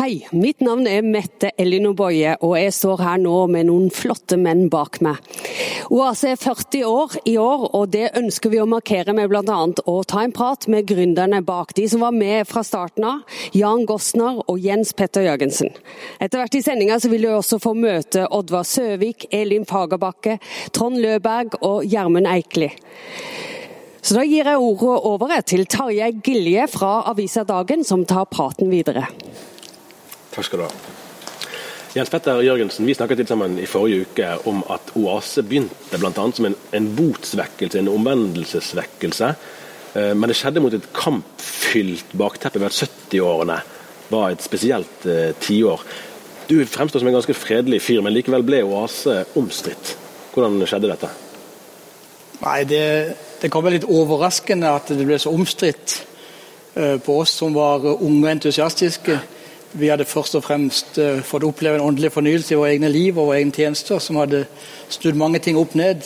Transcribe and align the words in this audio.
Hei, 0.00 0.22
mitt 0.32 0.62
navn 0.64 0.86
er 0.88 1.02
Mette 1.04 1.50
Elinor 1.60 1.92
Boje, 1.92 2.30
og 2.40 2.54
jeg 2.56 2.72
står 2.72 3.02
her 3.04 3.18
nå 3.20 3.34
med 3.52 3.66
noen 3.68 3.90
flotte 3.92 4.38
menn 4.40 4.70
bak 4.72 4.96
meg. 5.04 5.18
Oase 5.92 6.30
er 6.32 6.38
40 6.40 6.86
år 6.88 7.16
i 7.28 7.34
år, 7.36 7.66
og 7.76 7.90
det 7.92 8.06
ønsker 8.16 8.48
vi 8.48 8.62
å 8.62 8.64
markere 8.70 9.12
med 9.12 9.28
bl.a. 9.28 9.58
å 9.92 9.96
ta 10.08 10.22
en 10.24 10.32
prat 10.32 10.64
med 10.72 10.88
gründerne 10.88 11.42
bak, 11.44 11.74
de 11.76 11.84
som 11.92 12.00
var 12.00 12.16
med 12.16 12.48
fra 12.48 12.62
starten 12.64 13.04
av, 13.10 13.36
Jan 13.52 13.84
Gosner 13.84 14.40
og 14.46 14.64
Jens 14.64 14.94
Petter 14.96 15.28
Jørgensen. 15.28 15.76
Etter 16.16 16.40
hvert 16.40 16.56
i 16.56 16.64
sendinga 16.64 16.96
vil 17.04 17.28
du 17.28 17.34
også 17.34 17.60
få 17.60 17.74
møte 17.76 18.24
Oddvar 18.24 18.64
Søvik, 18.64 19.28
Elin 19.36 19.68
Fagerbakke, 19.68 20.38
Trond 20.72 20.96
Løberg 21.04 21.60
og 21.60 21.84
Gjermund 21.84 22.30
Eikli. 22.38 22.72
Så 24.00 24.16
da 24.16 24.24
gir 24.24 24.48
jeg 24.48 24.64
ordet 24.64 24.98
over 25.12 25.36
til 25.44 25.68
Tarjei 25.68 26.14
Gilje 26.24 26.70
fra 26.72 27.02
avisa 27.12 27.44
Dagen, 27.44 27.84
som 27.84 28.08
tar 28.08 28.32
praten 28.32 28.72
videre. 28.72 29.10
Takk 30.40 30.48
skal 30.48 30.62
du 30.62 30.64
ha. 30.64 30.74
Jens 31.92 32.08
Petter 32.08 32.38
Jørgensen, 32.40 32.86
Vi 32.86 32.94
snakket 32.96 33.18
litt 33.20 33.28
sammen 33.28 33.58
i 33.60 33.66
forrige 33.68 34.06
uke 34.06 34.28
om 34.48 34.62
at 34.72 34.92
Oase 34.96 35.42
begynte 35.44 35.98
annet 36.00 36.36
som 36.38 36.46
en, 36.48 36.54
en 36.72 36.86
botsvekkelse, 36.96 37.76
en 37.76 37.90
omvendelsesvekkelse. 37.92 39.28
Eh, 40.00 40.14
men 40.16 40.30
det 40.30 40.38
skjedde 40.38 40.62
mot 40.64 40.72
et 40.72 40.86
kampfylt 40.96 42.14
bakteppe 42.16 42.62
ved 42.62 42.70
at 42.70 42.78
70-årene 42.78 43.58
var 44.08 44.30
et 44.30 44.40
spesielt 44.40 45.04
eh, 45.04 45.34
tiår. 45.44 45.82
Du 46.48 46.62
fremstår 46.64 47.02
som 47.02 47.10
en 47.10 47.18
ganske 47.18 47.36
fredelig 47.36 47.82
fyr, 47.84 48.00
men 48.00 48.14
likevel 48.14 48.46
ble 48.46 48.62
Oase 48.64 49.26
omstridt. 49.36 49.92
Hvordan 50.32 50.56
skjedde 50.70 50.88
dette? 50.88 51.10
Nei, 52.40 52.62
det, 52.64 52.86
det 53.42 53.52
kom 53.52 53.66
vel 53.66 53.76
litt 53.76 53.84
overraskende 53.90 54.72
at 54.72 54.94
det 54.94 55.04
ble 55.04 55.20
så 55.20 55.34
omstridt 55.36 55.98
eh, 56.78 56.96
på 56.96 57.18
oss 57.26 57.36
som 57.42 57.52
var 57.58 57.84
unge 57.98 58.24
og 58.24 58.32
entusiastiske. 58.32 59.18
Vi 59.72 59.86
hadde 59.86 60.04
først 60.08 60.34
og 60.34 60.42
fremst 60.42 60.96
uh, 60.98 61.20
fått 61.22 61.44
oppleve 61.46 61.78
en 61.78 61.84
åndelig 61.92 62.10
fornyelse 62.10 62.54
i 62.54 62.58
våre 62.58 62.72
egne 62.74 62.88
liv 62.90 63.18
og 63.18 63.28
våre 63.28 63.38
egne 63.38 63.54
tjenester, 63.54 64.00
som 64.02 64.18
hadde 64.18 64.42
snudd 64.90 65.18
mange 65.18 65.38
ting 65.38 65.58
opp 65.60 65.76
ned. 65.78 66.02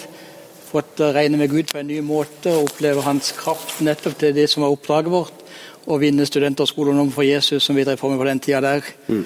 Fått 0.69 1.01
uh, 1.01 1.09
regne 1.17 1.41
med 1.41 1.49
Gud 1.49 1.73
på 1.73 1.81
en 1.81 1.89
ny 1.89 2.03
måte 2.05 2.53
og 2.53 2.69
oppleve 2.69 3.07
hans 3.07 3.33
kraft 3.39 3.81
nettopp 3.81 4.19
til 4.21 4.37
det 4.37 4.51
som 4.53 4.67
var 4.67 4.75
oppdraget 4.75 5.15
vårt. 5.15 5.41
Å 5.89 5.99
vinne 6.01 6.29
studenter 6.29 6.67
og 6.67 6.73
skoleungdom 6.75 7.15
for 7.15 7.25
Jesus, 7.25 7.65
som 7.65 7.77
vi 7.77 7.87
drev 7.89 7.97
på 8.01 8.13
med 8.13 8.21
på 8.21 8.29
den 8.29 8.45
tida 8.45 8.61
der. 8.65 8.93
Mm. 9.09 9.25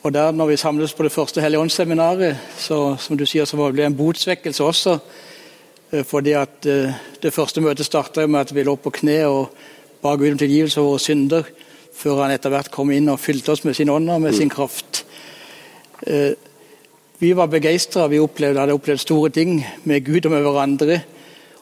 Og 0.00 0.16
der, 0.16 0.32
når 0.32 0.52
vi 0.54 0.60
samles 0.64 0.96
på 0.96 1.04
det 1.04 1.12
første 1.12 1.44
Helligåndsseminaret, 1.44 2.40
så 2.56 2.96
som 2.96 3.20
du 3.20 3.26
sier, 3.28 3.44
så 3.44 3.60
ble 3.60 3.72
det 3.76 3.88
en 3.90 4.00
botsvekkelse 4.00 4.64
også. 4.64 4.98
Uh, 5.92 6.04
fordi 6.08 6.38
at 6.40 6.64
det 6.64 7.36
første 7.36 7.60
møtet 7.60 7.84
starta 7.84 8.24
med 8.24 8.46
at 8.46 8.56
vi 8.56 8.64
lå 8.64 8.80
på 8.80 8.96
kne 9.02 9.22
og 9.28 9.52
ba 10.00 10.16
Gud 10.16 10.38
om 10.38 10.40
tilgivelse 10.40 10.80
for 10.80 10.94
våre 10.94 11.04
synder 11.04 11.56
før 11.98 12.22
han 12.22 12.34
etter 12.34 12.52
hvert 12.52 12.70
kom 12.74 12.92
inn 12.94 13.10
og 13.10 13.20
fylte 13.20 13.54
oss 13.54 13.64
med 13.66 13.74
sin 13.74 13.90
ånd 13.90 14.10
og 14.14 14.22
med 14.22 14.36
sin 14.36 14.52
kraft. 14.52 15.02
Eh, 16.06 16.32
vi 17.18 17.32
var 17.34 17.50
begeistra. 17.50 18.06
Vi 18.06 18.20
opplevde, 18.22 18.60
hadde 18.60 18.76
opplevd 18.78 19.02
store 19.02 19.30
ting 19.34 19.58
med 19.84 20.04
Gud 20.06 20.26
og 20.26 20.36
med 20.36 20.44
hverandre. 20.46 21.00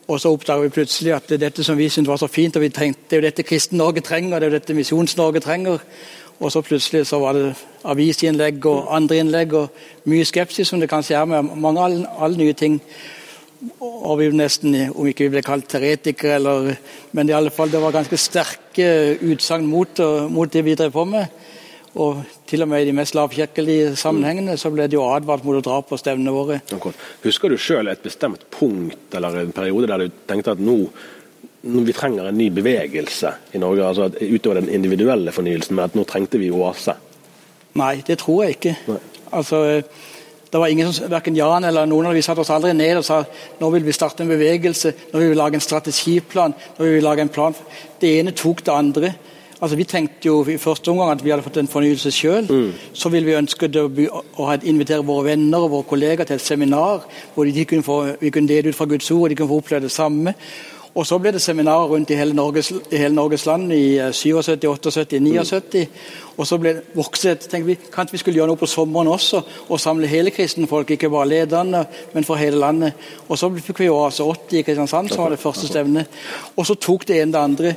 Og 0.06 0.20
så 0.20 0.30
oppdaga 0.30 0.62
vi 0.62 0.74
plutselig 0.74 1.14
at 1.16 1.28
det 1.28 1.38
er 1.38 1.48
dette 1.48 1.64
som 1.64 1.78
vi 1.78 1.88
syntes 1.88 2.08
var 2.12 2.20
så 2.20 2.28
fint, 2.30 2.56
og 2.56 2.62
vi 2.62 2.68
trengte, 2.68 3.08
det 3.08 3.16
er 3.16 3.22
jo 3.22 3.26
dette 3.26 3.42
kristen 3.42 3.78
Norge 3.78 4.00
trenger, 4.00 4.38
det 4.38 4.46
er 4.46 4.52
jo 4.52 4.58
dette 4.58 4.76
Misjons-Norge 4.76 5.40
trenger. 5.42 5.80
Og 6.38 6.52
så 6.52 6.60
plutselig 6.60 7.06
så 7.08 7.18
var 7.18 7.32
det 7.32 7.54
avisinnlegg 7.84 8.66
og 8.68 8.92
andre 8.96 9.18
innlegg 9.18 9.54
og 9.56 9.68
mye 10.04 10.24
skepsis, 10.24 10.68
som 10.68 10.80
det 10.80 10.90
kanskje 10.92 11.16
er 11.16 11.24
med 11.24 11.56
mange 11.56 11.82
alle, 11.82 12.06
alle 12.20 12.38
nye 12.38 12.52
ting 12.52 12.80
og 13.80 14.18
vi 14.20 14.28
nesten, 14.34 14.74
om 14.92 15.08
ikke 15.08 15.26
vi 15.26 15.34
ble 15.36 15.42
kalt 15.44 15.68
teretikere, 15.70 16.36
eller, 16.38 16.76
men 17.16 17.30
i 17.30 17.34
alle 17.36 17.52
fall 17.54 17.72
det 17.72 17.82
var 17.82 17.94
ganske 17.94 18.18
sterke 18.20 18.88
utsagn 19.24 19.66
mot, 19.68 20.00
mot, 20.30 20.50
det 20.52 20.62
vi 20.66 20.76
drev 20.78 20.94
på 20.94 21.04
med. 21.08 21.42
Og 21.96 22.20
til 22.48 22.60
og 22.62 22.68
med 22.68 22.84
i 22.84 22.88
de 22.90 22.94
mest 22.96 23.16
lavkirkelige 23.16 23.94
sammenhengene 23.96 24.58
så 24.60 24.68
ble 24.72 24.84
det 24.84 24.98
jo 24.98 25.06
advart 25.08 25.46
mot 25.46 25.56
å 25.56 25.64
dra 25.64 25.78
på 25.80 25.96
stevnene 25.96 26.34
våre. 26.34 26.58
Husker 27.24 27.52
du 27.52 27.56
sjøl 27.56 27.88
et 27.88 28.04
bestemt 28.04 28.44
punkt 28.52 29.16
eller 29.16 29.40
en 29.40 29.54
periode 29.56 29.88
der 29.88 30.04
du 30.04 30.18
tenkte 30.28 30.52
at 30.52 30.60
nå, 30.60 30.76
nå 31.64 31.84
vi 31.86 31.96
trenger 31.96 32.28
en 32.28 32.36
ny 32.36 32.50
bevegelse 32.52 33.32
i 33.56 33.62
Norge, 33.62 33.88
altså 33.88 34.10
utover 34.20 34.60
den 34.60 34.74
individuelle 34.76 35.32
fornyelsen, 35.32 35.78
men 35.78 35.88
at 35.88 35.96
nå 35.96 36.04
trengte 36.08 36.40
vi 36.42 36.52
oase? 36.52 36.98
Nei, 37.80 37.94
det 38.04 38.20
tror 38.20 38.44
jeg 38.44 38.58
ikke. 38.58 38.76
Nei. 38.92 39.00
Altså, 39.36 39.62
det 40.56 40.60
var 40.60 40.72
ingen 40.72 40.92
som, 40.92 41.10
Verken 41.12 41.36
Jan 41.36 41.64
eller 41.68 41.84
noen 41.86 42.08
av 42.08 42.16
vi 42.16 42.24
satte 42.24 42.40
oss 42.40 42.50
aldri 42.54 42.72
ned 42.72 42.96
og 42.96 43.04
sa 43.04 43.20
nå 43.60 43.68
vil 43.74 43.84
vi 43.84 43.92
starte 43.92 44.24
en 44.24 44.30
bevegelse, 44.32 44.92
nå 45.12 45.20
vil 45.20 45.34
vi 45.34 45.36
lage 45.36 45.58
en 45.58 45.64
strategiplan. 45.64 46.54
nå 46.78 46.84
vil 46.84 46.94
vi 46.96 47.02
lage 47.04 47.20
en 47.26 47.32
plan. 47.32 47.56
Det 48.00 48.14
ene 48.18 48.32
tok 48.32 48.64
det 48.64 48.72
andre. 48.72 49.14
Altså, 49.60 49.76
Vi 49.76 49.84
tenkte 49.84 50.28
jo 50.28 50.44
i 50.44 50.56
første 50.56 50.88
omgang 50.90 51.10
at 51.10 51.24
vi 51.24 51.30
hadde 51.30 51.42
fått 51.44 51.56
en 51.60 51.68
fornyelse 51.68 52.10
sjøl. 52.12 52.48
Mm. 52.48 52.72
Så 52.92 53.08
ville 53.12 53.26
vi 53.26 53.36
ønske 53.36 53.68
å 53.68 54.48
invitere 54.62 55.04
våre 55.04 55.30
venner 55.30 55.64
og 55.64 55.70
våre 55.70 55.88
kollegaer 55.88 56.28
til 56.28 56.36
et 56.36 56.44
seminar 56.44 57.04
hvor 57.34 57.44
de 57.44 57.64
kunne 57.64 57.84
få, 57.84 58.16
vi 58.20 58.30
kunne 58.30 58.48
dele 58.48 58.72
ut 58.72 58.76
fra 58.76 58.88
Guds 58.88 59.10
ord 59.10 59.26
og 59.26 59.30
de 59.30 59.36
kunne 59.36 59.52
få 59.52 59.60
oppleve 59.60 59.82
det 59.88 59.92
samme. 59.92 60.34
Og 60.96 61.06
Så 61.06 61.18
ble 61.20 61.30
det 61.32 61.42
seminarer 61.44 61.90
rundt 61.90 62.10
i 62.10 62.16
hele 62.16 62.32
Norges, 62.34 62.70
i 62.72 62.96
hele 62.96 63.14
Norges 63.14 63.46
land 63.46 63.72
i 63.72 63.98
77, 64.12 64.60
78, 64.64 65.20
79. 65.20 65.88
Og 66.36 66.46
så 66.46 66.58
ble 66.58 66.72
det 66.78 66.82
vokset. 66.96 67.38
tenkte 67.38 67.66
vi 67.66 67.76
kanskje 67.92 68.12
vi 68.12 68.18
skulle 68.18 68.38
gjøre 68.40 68.48
noe 68.48 68.60
på 68.60 68.66
sommeren 68.66 69.08
også, 69.12 69.42
og 69.68 69.80
samle 69.80 70.08
hele 70.08 70.30
kristenfolk, 70.30 70.90
ikke 70.90 71.10
bare 71.12 71.28
lederne, 71.28 71.84
men 72.14 72.24
for 72.24 72.40
hele 72.40 72.56
landet. 72.56 72.92
Og 73.28 73.38
Så 73.38 73.50
fikk 73.50 73.78
vi 73.78 73.90
jo 73.90 73.98
Oase 73.98 74.24
80 74.24 74.58
i 74.58 74.62
Kristiansand, 74.62 75.08
som 75.08 75.24
var 75.24 75.30
det 75.30 75.38
første 75.38 75.66
stevnet. 75.66 76.06
Og 76.56 76.66
så 76.66 76.74
tok 76.74 77.08
det 77.08 77.20
ene 77.20 77.32
det 77.32 77.38
andre. 77.38 77.76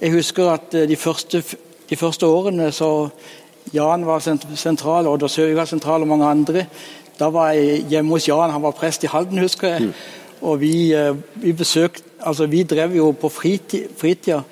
Jeg 0.00 0.12
husker 0.12 0.50
at 0.50 0.74
eh, 0.74 0.88
de 0.88 0.96
første, 0.96 1.42
de 1.90 1.96
første 1.96 2.26
årene 2.26 2.72
så 2.72 3.08
Jan 3.72 4.06
var 4.06 4.20
sentral, 4.56 5.06
Odd 5.06 5.22
og 5.22 5.30
Søvik 5.30 5.56
var 5.56 5.64
sentral, 5.64 6.02
og 6.02 6.08
mange 6.08 6.26
andre. 6.26 6.66
Da 7.18 7.30
var 7.30 7.52
jeg 7.52 7.86
hjemme 7.88 8.10
hos 8.10 8.28
Jan, 8.28 8.50
han 8.50 8.62
var 8.62 8.70
prest 8.76 9.04
i 9.04 9.06
Halden, 9.06 9.38
husker 9.38 9.68
jeg. 9.68 9.82
Mm. 9.82 9.92
Og 10.42 10.60
vi, 10.60 10.92
eh, 10.92 11.14
vi 11.34 11.52
besøkte 11.52 12.11
altså 12.22 12.46
Vi 12.46 12.62
drev 12.62 12.96
jo 12.96 13.12
på 13.12 13.28
fritida 13.28 13.88
fritid, 13.98 14.42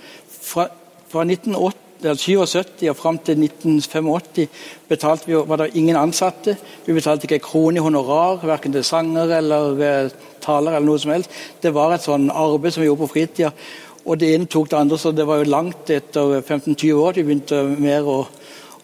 fra, 0.41 0.67
fra 1.09 1.25
1977 1.25 2.89
og 2.89 2.97
fram 2.97 3.19
til 3.19 3.43
1985 3.45 4.49
betalte 4.89 5.27
vi, 5.27 5.35
var 5.35 5.57
det 5.57 5.75
ingen 5.75 5.97
ansatte. 5.97 6.57
Vi 6.87 6.93
betalte 6.97 7.27
ikke 7.27 7.35
en 7.41 7.45
krone 7.45 7.77
i 7.77 7.85
honorar, 7.85 8.41
verken 8.47 8.73
til 8.73 8.85
sanger 8.85 9.37
eller 9.37 9.85
eh, 9.85 10.11
taler 10.41 10.79
eller 10.79 10.87
noe 10.87 10.99
som 10.99 11.13
helst. 11.13 11.31
Det 11.63 11.75
var 11.75 11.95
et 11.95 12.07
sånn 12.07 12.31
arbeid 12.31 12.75
som 12.75 12.83
vi 12.83 12.89
gjorde 12.89 13.05
på 13.05 13.13
fritida. 13.15 13.53
Og 14.07 14.17
det 14.19 14.33
ene 14.35 14.49
tok 14.49 14.71
det 14.71 14.79
andre, 14.79 14.99
så 14.99 15.13
det 15.13 15.27
var 15.29 15.43
jo 15.43 15.51
langt 15.53 15.91
etter 15.93 16.41
15-20 16.41 16.93
år 16.97 17.19
vi 17.19 17.27
begynte 17.27 17.63
mer 17.77 18.09
å 18.09 18.21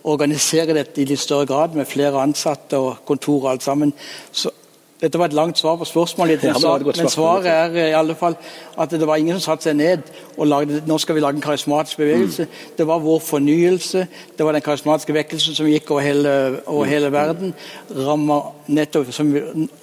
organisere 0.07 0.77
dette 0.77 1.03
i 1.03 1.09
litt 1.09 1.23
større 1.23 1.49
grad, 1.49 1.75
med 1.75 1.89
flere 1.89 2.21
ansatte 2.23 2.79
og 2.79 3.03
kontor 3.09 3.41
og 3.41 3.51
alt 3.55 3.65
sammen. 3.65 3.95
Så 4.31 4.53
dette 5.01 5.19
var 5.19 5.29
et 5.29 5.37
langt 5.37 5.59
svar 5.59 5.77
på 5.77 5.85
spørsmålet, 5.85 6.43
men, 6.43 6.87
men, 6.87 7.09
svaret 7.13 7.47
er 7.51 7.77
i 7.91 7.97
alle 7.97 8.15
fall 8.17 8.37
at 8.79 8.91
det 8.91 9.07
var 9.07 9.21
ingen 9.21 9.37
som 9.37 9.53
satte 9.53 9.69
seg 9.69 9.77
ned 9.77 10.09
og 10.37 10.49
lagde 10.49 10.83
nå 10.89 10.99
skal 11.01 11.17
vi 11.17 11.25
lage 11.25 11.37
en 11.37 11.45
karismatisk 11.45 12.01
bevegelse. 12.01 12.45
Mm. 12.45 12.73
Det 12.79 12.87
var 12.89 13.05
vår 13.05 13.21
fornyelse, 13.25 14.07
det 14.39 14.47
var 14.47 14.57
den 14.57 14.65
karismatiske 14.65 15.17
vekkelsen 15.17 15.57
som 15.57 15.69
gikk 15.69 15.91
over 15.91 16.05
hele, 16.05 16.35
over 16.67 16.89
hele 16.89 17.13
verden. 17.13 17.55
Ramma 17.97 18.41
nettopp 18.67 19.13
som 19.13 19.33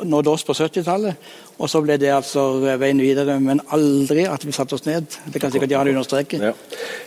nådde 0.04 0.30
oss 0.30 0.46
på 0.46 0.54
70-tallet. 0.58 1.34
Og 1.62 1.70
så 1.70 1.80
ble 1.86 2.00
det 2.02 2.10
altså 2.10 2.44
veien 2.82 2.98
videre, 3.00 3.36
men 3.40 3.62
aldri 3.76 4.26
at 4.28 4.42
vi 4.46 4.52
satte 4.56 4.74
oss 4.76 4.88
ned. 4.88 5.06
Det 5.34 5.42
kan 5.42 5.52
sikkert 5.54 5.72
Jan 5.72 5.88
understreke. 5.92 6.40
Ja. 6.42 6.54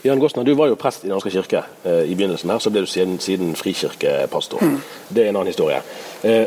Jan 0.05 0.23
Gossner, 0.23 0.47
du 0.47 0.55
var 0.55 0.70
jo 0.70 0.79
prest 0.79 1.02
i 1.02 1.09
Den 1.09 1.17
norske 1.17 1.32
kirke 1.35 1.64
eh, 1.85 2.05
i 2.06 2.14
begynnelsen 2.14 2.50
her, 2.55 2.62
så 2.62 2.70
ble 2.70 2.85
du 2.87 2.91
siden, 2.91 3.19
siden 3.20 3.56
frikirkepastor. 3.59 4.62
Mm. 4.62 4.79
Det 5.11 5.25
er 5.25 5.32
en 5.32 5.41
annen 5.41 5.50
historie. 5.50 5.82
Eh, 6.23 6.47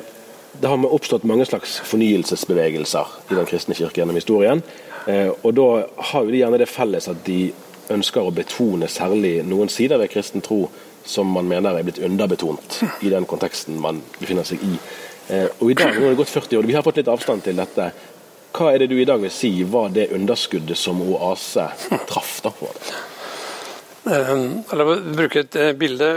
det 0.51 0.67
har 0.67 0.93
oppstått 0.93 1.23
mange 1.23 1.45
slags 1.45 1.79
fornyelsesbevegelser 1.79 3.07
i 3.29 3.35
Den 3.35 3.45
kristne 3.45 3.75
kirke 3.75 4.01
gjennom 4.01 4.17
historien. 4.17 4.61
Eh, 5.07 5.31
og 5.41 5.53
Da 5.53 5.87
har 6.11 6.23
jo 6.23 6.31
de 6.31 6.41
gjerne 6.41 6.59
det 6.59 6.69
felles 6.69 7.07
at 7.07 7.23
de 7.25 7.53
ønsker 7.89 8.21
å 8.21 8.33
betone 8.33 8.87
særlig 8.87 9.39
noen 9.45 9.69
sider 9.69 9.97
ved 9.97 10.11
kristen 10.11 10.41
tro 10.41 10.67
som 11.05 11.29
man 11.31 11.47
mener 11.47 11.73
er 11.77 11.83
blitt 11.83 12.01
underbetont 12.03 12.81
i 13.01 13.09
den 13.09 13.25
konteksten 13.25 13.79
man 13.81 14.01
befinner 14.19 14.45
seg 14.45 14.61
i. 14.61 14.77
Eh, 15.29 15.47
og 15.59 15.71
i 15.71 15.77
dag, 15.77 15.95
nå 15.95 16.05
har 16.05 16.13
det 16.13 16.21
gått 16.21 16.33
40 16.33 16.57
år, 16.57 16.67
Vi 16.67 16.73
har 16.73 16.83
fått 16.83 16.97
litt 16.97 17.07
avstand 17.07 17.43
til 17.43 17.55
dette. 17.55 17.91
Hva 18.53 18.73
er 18.73 18.79
det 18.79 18.89
du 18.89 18.99
i 18.99 19.05
dag 19.05 19.21
vil 19.21 19.31
si 19.31 19.63
var 19.63 19.89
det 19.89 20.11
underskuddet 20.11 20.77
som 20.77 21.01
Oase 21.01 21.69
traff? 22.09 22.41
da 22.43 22.49
på 22.49 22.67
det? 22.73 22.93
Um, 24.09 24.63
la 24.73 24.85
meg 24.85 25.09
bruke 25.13 25.43
et 25.43 25.57
bilde 25.77 26.07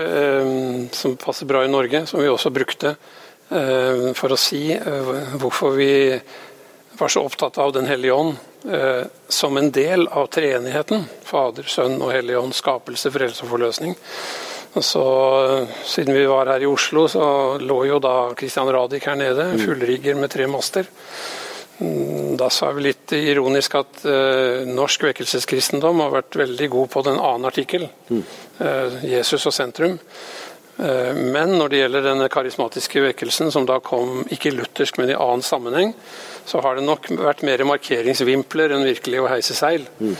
som 0.96 1.17
passer 1.17 1.46
bra 1.46 1.64
i 1.64 1.69
Norge, 1.69 2.06
som 2.06 2.20
vi 2.20 2.29
også 2.29 2.50
brukte 2.50 2.96
Eh, 2.96 3.21
for 4.16 4.32
å 4.32 4.38
si 4.40 4.70
eh, 4.72 5.12
hvorfor 5.40 5.76
vi 5.76 5.93
var 6.99 7.08
så 7.08 7.25
opptatt 7.26 7.58
av 7.58 7.72
Den 7.72 7.87
hellige 7.87 8.12
ånd 8.12 8.37
eh, 8.70 9.04
som 9.28 9.56
en 9.56 9.70
del 9.70 10.06
av 10.08 10.26
treenigheten. 10.26 11.04
Fader, 11.25 11.66
Sønn 11.69 12.00
og 12.02 12.12
Hellig 12.14 12.38
ånd, 12.38 12.54
skapelse, 12.56 13.12
frelse 13.12 13.44
og 13.46 13.52
forløsning. 13.54 13.96
Så, 14.72 15.04
siden 15.84 16.16
vi 16.16 16.25
var 16.26 16.49
her 16.49 16.64
i 16.64 16.69
Oslo, 16.69 17.04
så 17.08 17.25
lå 17.60 17.82
jo 17.90 17.99
da 18.00 18.32
Christian 18.38 18.70
Radich 18.72 19.04
her 19.04 19.19
nede, 19.20 19.50
mm. 19.52 19.64
fullrigger 19.66 20.16
med 20.16 20.32
tre 20.32 20.46
master. 20.48 20.88
Mm, 21.82 22.38
da 22.40 22.48
sa 22.50 22.70
vi 22.72 22.87
litt 22.87 23.12
ironisk 23.19 23.75
at 23.76 24.00
uh, 24.06 24.62
norsk 24.64 25.05
vekkelseskristendom 25.10 26.00
har 26.00 26.14
vært 26.14 26.38
veldig 26.40 26.70
god 26.72 26.90
på 26.94 27.02
den 27.05 27.20
annen 27.20 27.50
artikkel, 27.50 27.84
uh, 28.08 28.96
Jesus 29.05 29.44
og 29.50 29.52
sentrum. 29.52 29.98
Eh, 30.82 31.14
men 31.14 31.55
når 31.58 31.70
det 31.70 31.81
gjelder 31.82 32.06
denne 32.08 32.29
karismatiske 32.32 33.02
vekkelsen, 33.05 33.52
som 33.55 33.67
da 33.69 33.79
kom 33.84 34.25
ikke 34.34 34.55
luthersk, 34.55 34.99
men 34.99 35.12
i 35.12 35.19
annen 35.19 35.44
sammenheng, 35.46 35.93
så 36.49 36.58
har 36.64 36.75
det 36.75 36.82
nok 36.82 37.06
vært 37.23 37.44
mer 37.46 37.62
markeringsvimpler 37.69 38.75
enn 38.75 38.87
virkelig 38.87 39.20
å 39.23 39.29
heise 39.31 39.55
seil. 39.55 39.84
Mm. 40.00 40.14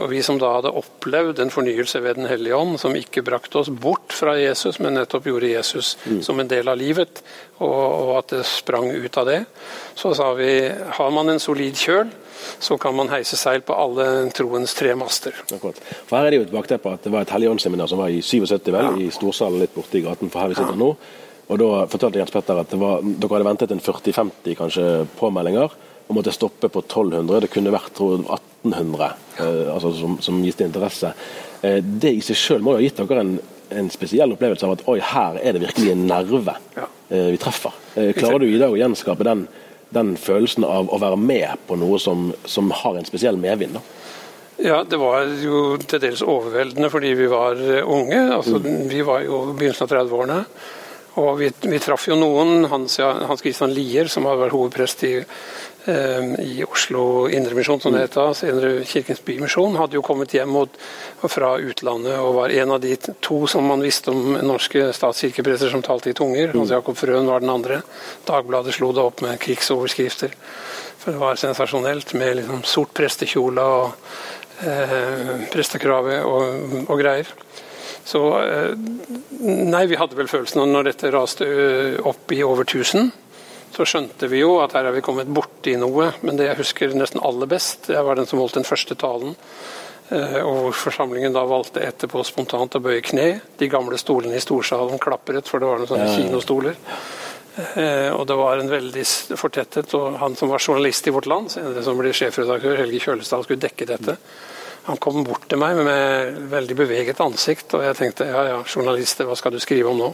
Og 0.00 0.06
vi 0.08 0.22
som 0.24 0.38
da 0.40 0.54
hadde 0.54 0.72
opplevd 0.80 1.42
en 1.44 1.52
fornyelse 1.52 2.00
ved 2.00 2.16
Den 2.16 2.30
hellige 2.30 2.56
ånd, 2.56 2.78
som 2.80 2.96
ikke 2.96 3.22
brakte 3.26 3.60
oss 3.60 3.68
bort 3.68 4.14
fra 4.16 4.38
Jesus, 4.40 4.78
men 4.80 4.96
nettopp 4.96 5.28
gjorde 5.28 5.52
Jesus 5.52 5.98
mm. 6.06 6.22
som 6.24 6.40
en 6.40 6.48
del 6.48 6.72
av 6.72 6.80
livet, 6.80 7.20
og, 7.58 7.68
og 7.68 8.14
at 8.22 8.32
det 8.38 8.46
sprang 8.48 8.88
ut 8.88 9.20
av 9.20 9.28
det, 9.28 9.42
så 9.98 10.14
sa 10.16 10.30
vi 10.38 10.54
har 10.72 11.12
man 11.12 11.34
en 11.34 11.42
solid 11.42 11.76
kjøl, 11.76 12.08
så 12.58 12.78
kan 12.80 12.96
man 12.96 13.10
heise 13.12 13.36
seil 13.38 13.62
på 13.66 13.76
alle 13.76 14.28
troens 14.34 14.74
tre 14.78 14.94
master. 14.98 15.36
Akkurat. 15.48 15.80
For 16.06 16.16
Her 16.16 16.26
er 16.26 16.34
det 16.34 16.42
jo 16.42 16.48
et 16.48 16.54
bakteppe 16.54 16.92
at 16.94 17.06
det 17.06 17.14
var 17.14 17.26
et 17.26 17.32
Helligåndsseminar 17.34 17.90
som 17.90 18.02
var 18.02 18.12
i 18.12 18.22
77, 18.22 18.70
vel, 18.72 18.90
ja. 18.90 18.94
i 18.98 19.10
storsalen 19.14 19.62
litt 19.62 19.74
borte 19.76 20.00
i 20.00 20.04
gaten 20.04 20.32
for 20.32 20.42
her 20.42 20.52
vi 20.52 20.58
sitter 20.58 20.76
ja. 20.76 20.82
nå. 20.82 20.92
Og 21.48 21.60
Da 21.60 21.68
fortalte 21.88 22.20
Jens 22.20 22.32
Petter 22.32 22.58
at 22.60 22.74
var, 22.76 23.04
dere 23.04 23.36
hadde 23.38 23.48
ventet 23.48 23.70
en 23.72 23.84
40-50 23.84 24.58
kanskje 24.58 24.88
påmeldinger 25.18 25.76
og 26.08 26.16
måtte 26.16 26.32
stoppe 26.32 26.70
på 26.72 26.82
1200. 26.84 27.44
Det 27.44 27.52
kunne 27.52 27.72
vært 27.72 27.94
tror 27.96 28.18
1800 28.20 29.08
eh, 29.40 29.70
altså, 29.72 29.92
som, 29.96 30.16
som 30.24 30.40
gitt 30.44 30.60
interesse. 30.64 31.12
Eh, 31.62 31.80
det 31.82 32.14
i 32.16 32.24
seg 32.24 32.40
selv 32.40 32.66
må 32.66 32.74
jo 32.74 32.80
ha 32.80 32.84
gitt 32.84 33.00
dere 33.00 33.24
en, 33.24 33.34
en, 33.80 33.90
spesiell 33.92 34.32
opplevelse 34.36 34.68
av 34.68 34.76
at 34.76 34.84
oi, 34.88 34.98
her 35.04 35.40
er 35.42 35.56
det 35.56 35.64
virkelig 35.66 35.94
en 35.94 36.06
nerve 36.08 36.56
eh, 36.56 37.32
vi 37.34 37.40
treffer. 37.40 37.76
Eh, 37.96 38.12
klarer 38.16 38.44
du 38.44 38.48
i 38.48 38.60
dag 38.60 38.72
å 38.72 38.80
gjenskape 38.80 39.26
den 39.28 39.46
den 39.94 40.16
følelsen 40.20 40.66
av 40.68 40.90
å 40.92 40.98
være 41.00 41.18
med 41.20 41.62
på 41.68 41.78
noe 41.80 42.00
som, 42.02 42.32
som 42.44 42.72
har 42.82 42.98
en 42.98 43.08
spesiell 43.08 43.40
medvind? 43.40 43.78
da? 43.78 43.84
Ja, 44.58 44.82
det 44.82 44.98
var 44.98 45.28
jo 45.38 45.76
til 45.78 46.02
dels 46.02 46.24
overveldende 46.26 46.90
fordi 46.90 47.14
vi 47.14 47.28
var 47.30 47.60
unge. 47.84 48.20
altså 48.40 48.58
mm. 48.58 48.88
Vi 48.90 49.04
var 49.06 49.22
jo 49.22 49.44
begynnelsen 49.52 49.86
av 49.86 49.94
30-årene. 49.94 50.42
Og 51.18 51.32
vi, 51.40 51.48
vi, 51.64 51.78
traff 51.82 52.04
jo 52.06 52.14
noen, 52.18 52.68
Hans, 52.70 52.98
Hans 53.00 53.42
Christian 53.42 53.72
Lier, 53.74 54.10
som 54.10 54.26
hadde 54.26 54.44
vært 54.44 54.54
hovedprest 54.54 55.06
i 55.08 55.14
Eh, 55.18 55.77
i 55.88 56.64
Oslo 56.64 57.28
Indremisjon, 57.32 57.80
som 57.80 57.94
det 57.94 58.02
het 58.04 58.16
da, 58.18 58.26
senere 58.36 58.84
Kirkens 58.84 59.22
Bymisjon, 59.24 59.76
hadde 59.80 59.96
jo 59.96 60.02
kommet 60.04 60.34
hjem 60.36 60.56
og, 60.60 60.74
og 61.22 61.32
fra 61.32 61.54
utlandet 61.56 62.18
og 62.20 62.34
var 62.36 62.52
en 62.52 62.74
av 62.76 62.82
de 62.82 62.92
to 63.24 63.38
som 63.48 63.64
man 63.64 63.80
visste 63.84 64.12
om 64.12 64.36
norske 64.44 64.90
statskirkeprester 64.96 65.72
som 65.72 65.84
talte 65.84 66.12
i 66.12 66.16
tunger. 66.18 66.52
Hans 66.52 66.74
Jakob 66.74 66.98
Frøen 66.98 67.30
var 67.30 67.40
den 67.44 67.52
andre. 67.52 67.80
Dagbladet 68.28 68.76
slo 68.76 68.90
det 68.92 69.04
opp 69.04 69.22
med 69.24 69.40
krigsoverskrifter. 69.40 70.34
For 70.98 71.14
det 71.14 71.22
var 71.22 71.40
sensasjonelt 71.40 72.12
med 72.18 72.40
liksom 72.40 72.64
sort 72.68 72.92
prestekjole 72.98 73.64
og 73.64 74.10
eh, 74.66 75.46
prestekrave 75.52 76.18
og, 76.26 76.82
og, 76.84 76.96
greier. 77.00 77.30
Så 78.04 78.24
eh, 78.42 78.74
Nei, 79.38 79.86
vi 79.86 79.96
hadde 79.96 80.18
vel 80.18 80.28
følelsen 80.28 80.64
av 80.64 80.68
når 80.68 80.90
dette 80.90 81.14
raste 81.14 81.48
opp 82.10 82.32
i 82.34 82.42
over 82.44 82.66
1000 82.66 83.12
så 83.74 83.86
skjønte 83.88 84.30
vi 84.30 84.42
jo 84.42 84.58
at 84.62 84.76
her 84.76 84.88
er 84.88 84.96
vi 84.96 85.04
kommet 85.04 85.30
borti 85.30 85.76
noe. 85.80 86.12
Men 86.22 86.38
det 86.38 86.48
jeg 86.48 86.60
husker 86.62 86.96
nesten 86.96 87.22
aller 87.24 87.50
best, 87.50 87.90
jeg 87.92 88.04
var 88.06 88.18
den 88.18 88.28
som 88.28 88.40
holdt 88.42 88.58
den 88.60 88.68
første 88.68 88.98
talen. 88.98 89.36
Og 90.08 90.68
og 90.68 90.72
forsamlingen 90.72 91.34
da 91.34 91.42
valgte 91.44 91.82
etterpå 91.84 92.22
spontant 92.24 92.78
å 92.78 92.80
bøye 92.80 93.02
kne. 93.04 93.28
De 93.60 93.68
gamle 93.68 93.98
stolene 94.00 94.38
i 94.38 94.42
storsalen 94.42 95.00
klapret, 95.02 95.48
for 95.48 95.60
det 95.60 95.68
var 95.68 95.82
noen 95.82 95.90
sånne 95.90 96.14
kinostoler. 96.14 96.78
Eh, 97.58 98.10
og 98.14 98.24
det 98.30 98.36
var 98.38 98.60
en 98.60 98.70
veldig 98.70 99.04
fortettet, 99.38 99.92
og 99.98 100.18
han 100.20 100.36
som 100.38 100.52
var 100.52 100.62
journalist 100.62 101.08
i 101.10 101.14
Vårt 101.14 101.26
Land, 101.26 101.50
som 101.52 101.98
ble 101.98 102.14
sjefredaktør, 102.14 102.78
Helge 102.78 103.02
Kjølestad, 103.02 103.44
skulle 103.44 103.64
dekke 103.64 103.88
dette. 103.88 104.16
Han 104.88 105.00
kom 105.02 105.20
bort 105.26 105.48
til 105.50 105.60
meg 105.60 105.76
med 105.84 106.38
veldig 106.52 106.76
beveget 106.78 107.20
ansikt, 107.20 107.74
og 107.76 107.84
jeg 107.84 107.98
tenkte 107.98 108.28
ja 108.30 108.44
ja, 108.52 108.60
journalister, 108.64 109.26
hva 109.28 109.36
skal 109.36 109.52
du 109.52 109.60
skrive 109.60 109.90
om 109.90 110.00
nå? 110.00 110.12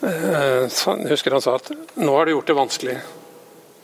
Eh, 0.00 0.66
jeg 0.66 1.10
husker 1.10 1.34
han 1.36 1.44
sa 1.44 1.56
at 1.58 1.72
nå 2.00 2.14
har 2.16 2.26
du 2.26 2.34
gjort 2.34 2.50
det 2.50 2.56
vanskelig. 2.56 2.96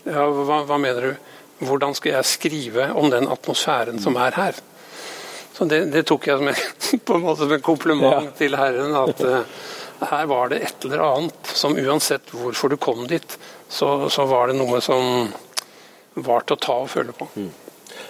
Ja, 0.06 0.26
hva, 0.30 0.62
hva, 0.68 0.78
mener 0.80 1.10
du? 1.10 1.32
Hvordan 1.66 1.96
skal 1.96 2.18
jeg 2.18 2.28
skrive 2.28 2.90
om 2.96 3.10
den 3.12 3.28
atmosfæren 3.32 4.00
som 4.02 4.16
er 4.20 4.36
her? 4.36 4.60
Så 5.56 5.64
Det, 5.64 5.86
det 5.92 6.04
tok 6.08 6.28
jeg 6.28 6.38
som 6.38 6.48
en, 6.52 7.00
på 7.08 7.16
en 7.16 7.24
måte 7.24 7.44
som 7.44 7.52
en 7.52 7.64
kompliment 7.64 8.28
ja. 8.28 8.32
til 8.38 8.56
Herren. 8.56 8.96
At 8.96 9.22
uh, 9.24 10.08
her 10.12 10.26
var 10.28 10.52
det 10.52 10.62
et 10.66 10.88
eller 10.88 11.04
annet 11.04 11.52
som 11.56 11.76
uansett 11.76 12.32
hvorfor 12.32 12.72
du 12.72 12.76
kom 12.76 13.06
dit, 13.08 13.38
så, 13.68 14.08
så 14.12 14.28
var 14.28 14.52
det 14.52 14.58
noe 14.60 14.82
som 14.84 15.30
var 16.16 16.44
til 16.44 16.56
å 16.56 16.60
ta 16.60 16.76
og 16.84 16.92
føle 16.92 17.16
på. 17.16 17.28
Mm. 17.36 17.52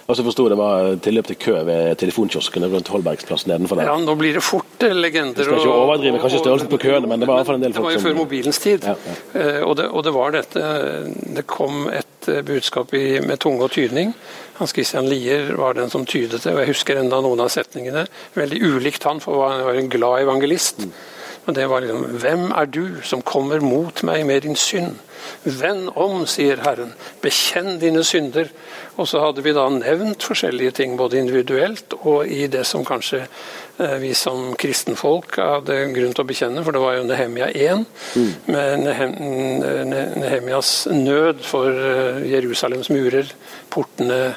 Og 0.07 0.15
så 0.15 0.23
forsto 0.23 0.45
det 0.47 0.55
var 0.55 0.93
tilløp 1.03 1.27
til 1.27 1.37
kø 1.41 1.53
ved 1.67 1.97
telefonkioskene 1.99 2.69
rundt 2.71 2.87
Holbergsplass 2.93 3.43
nedenfor 3.49 3.75
der. 3.75 3.89
Ja, 3.89 3.95
nå 3.99 4.13
blir 4.15 4.37
det 4.37 4.43
fort 4.45 4.85
eh, 4.87 4.95
legender. 4.95 5.43
Vi 5.43 5.47
skal 5.49 5.59
ikke 5.59 5.73
overdrive 5.73 6.21
kanskje 6.23 6.39
størrelsen 6.45 6.69
på 6.71 6.79
køene, 6.79 7.09
men 7.11 7.19
det 7.19 7.27
var 7.27 7.41
iallfall 7.41 7.59
en 7.59 7.65
del 7.65 7.75
folk 7.75 7.81
som 7.81 7.89
Det 7.91 7.99
var 7.99 7.99
jo 7.99 8.05
før 8.05 8.21
mobilens 8.21 8.59
tid. 8.63 8.87
Ja, 8.87 8.95
ja. 8.95 9.17
Eh, 9.41 9.59
og, 9.65 9.75
det, 9.79 9.89
og, 9.91 10.05
det, 10.07 10.13
var 10.15 10.31
dette 10.37 10.69
Det 11.35 11.43
kom 11.51 11.89
et 11.91 12.29
eh, 12.31 12.39
budskap 12.47 12.95
i, 12.95 13.19
med 13.19 13.43
tunge 13.43 13.67
og 13.67 13.75
tydning. 13.75 14.15
Hans 14.61 14.71
Christian 14.77 15.11
Lier 15.11 15.51
var 15.59 15.75
den 15.75 15.91
som 15.91 16.07
tydet 16.07 16.39
det, 16.39 16.55
og 16.55 16.63
jeg 16.63 16.71
husker 16.71 17.03
enda 17.03 17.19
noen 17.21 17.43
av 17.43 17.51
setningene. 17.51 18.07
Veldig 18.39 18.63
ulikt 18.63 19.03
han, 19.09 19.19
for 19.19 19.43
han 19.43 19.65
var 19.67 19.75
en 19.75 19.91
glad 19.91 20.23
evangelist. 20.23 20.87
Mm. 20.87 20.95
Og 21.47 21.55
det 21.55 21.67
var 21.71 21.83
liksom 21.83 22.17
Hvem 22.21 22.49
er 22.51 22.65
du 22.65 22.85
som 23.03 23.23
kommer 23.23 23.63
mot 23.63 24.03
meg 24.03 24.25
med 24.27 24.43
din 24.43 24.55
synd? 24.59 24.97
Vend 25.43 25.89
om, 25.95 26.25
sier 26.29 26.59
Herren. 26.63 26.91
Bekjenn 27.23 27.79
dine 27.81 28.03
synder. 28.05 28.51
Og 28.97 29.07
så 29.07 29.21
hadde 29.21 29.43
vi 29.45 29.53
da 29.55 29.67
nevnt 29.71 30.23
forskjellige 30.23 30.75
ting, 30.79 30.97
både 30.99 31.19
individuelt 31.19 31.93
og 32.01 32.27
i 32.27 32.47
det 32.51 32.65
som 32.67 32.85
kanskje 32.85 33.23
eh, 33.23 33.97
vi 34.01 34.13
som 34.17 34.55
kristenfolk 34.59 35.37
hadde 35.37 35.77
grunn 35.95 36.15
til 36.15 36.23
å 36.23 36.27
bekjenne, 36.27 36.63
for 36.65 36.75
det 36.75 36.81
var 36.81 36.97
jo 36.97 37.05
Nehemia 37.05 37.51
1, 37.53 37.83
mm. 38.17 38.31
med 38.49 38.87
Nehemias 40.17 40.71
nød 40.89 41.45
for 41.45 41.69
eh, 41.69 42.23
Jerusalems 42.31 42.89
murer, 42.93 43.29
portene 43.73 44.33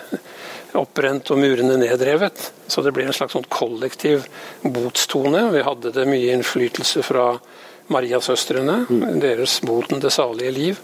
oppbrent 0.79 1.33
og 1.33 1.41
murene 1.41 1.79
nedrevet. 1.81 2.51
Så 2.71 2.85
det 2.85 2.93
ble 2.95 3.09
en 3.09 3.17
slags 3.17 3.35
sånn 3.37 3.49
kollektiv 3.51 4.27
botstone. 4.63 5.49
Vi 5.55 5.65
hadde 5.67 5.95
det 5.95 6.07
mye 6.09 6.37
innflytelse 6.37 7.05
fra 7.07 7.33
Mariasøstrene, 7.91 8.85
mm. 8.87 9.07
deres 9.23 9.59
boten 9.67 10.03
det 10.03 10.13
salige 10.15 10.55
liv. 10.55 10.81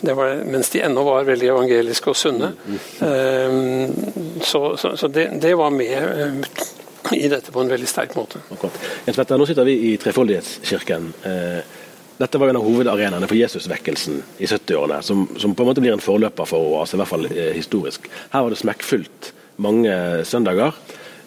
Det 0.00 0.14
var, 0.14 0.38
mens 0.46 0.70
de 0.70 0.80
ennå 0.86 1.02
var 1.04 1.26
veldig 1.26 1.48
evangeliske 1.50 2.12
og 2.12 2.16
sunne. 2.16 2.52
Mm. 2.64 2.78
Um, 3.02 4.42
så, 4.42 4.62
så, 4.78 4.94
så 4.96 5.10
det, 5.12 5.26
det, 5.42 5.52
var 5.58 5.74
med 5.74 5.98
uh, 5.98 7.16
i 7.16 7.26
dette 7.28 7.52
på 7.52 7.60
en 7.60 7.72
veldig 7.72 7.88
sterk 7.90 8.14
måte. 8.16 8.40
Nå 8.54 9.48
sitter 9.48 9.66
vi 9.66 9.74
i 9.90 9.96
Trefoldighetskirken. 10.00 11.10
Uh, 11.26 11.77
dette 12.18 12.40
var 12.40 12.50
en 12.50 12.58
av 12.60 12.66
hovedarenaene 12.66 13.28
for 13.30 13.38
Jesusvekkelsen 13.38 14.20
i 14.38 14.48
70-årene, 14.50 15.00
som, 15.06 15.26
som, 15.38 15.54
på 15.54 15.64
en 15.64 15.70
måte 15.70 15.84
blir 15.84 15.94
en 15.94 16.02
forløper 16.02 16.48
for 16.50 16.80
oss, 16.80 16.94
i 16.94 17.00
hvert 17.00 17.10
fall 17.10 17.28
eh, 17.30 17.52
historisk. 17.56 18.10
Her 18.32 18.46
var 18.46 18.54
det 18.54 18.60
smekkfullt 18.62 19.32
mange 19.62 19.94
søndager, 20.28 20.76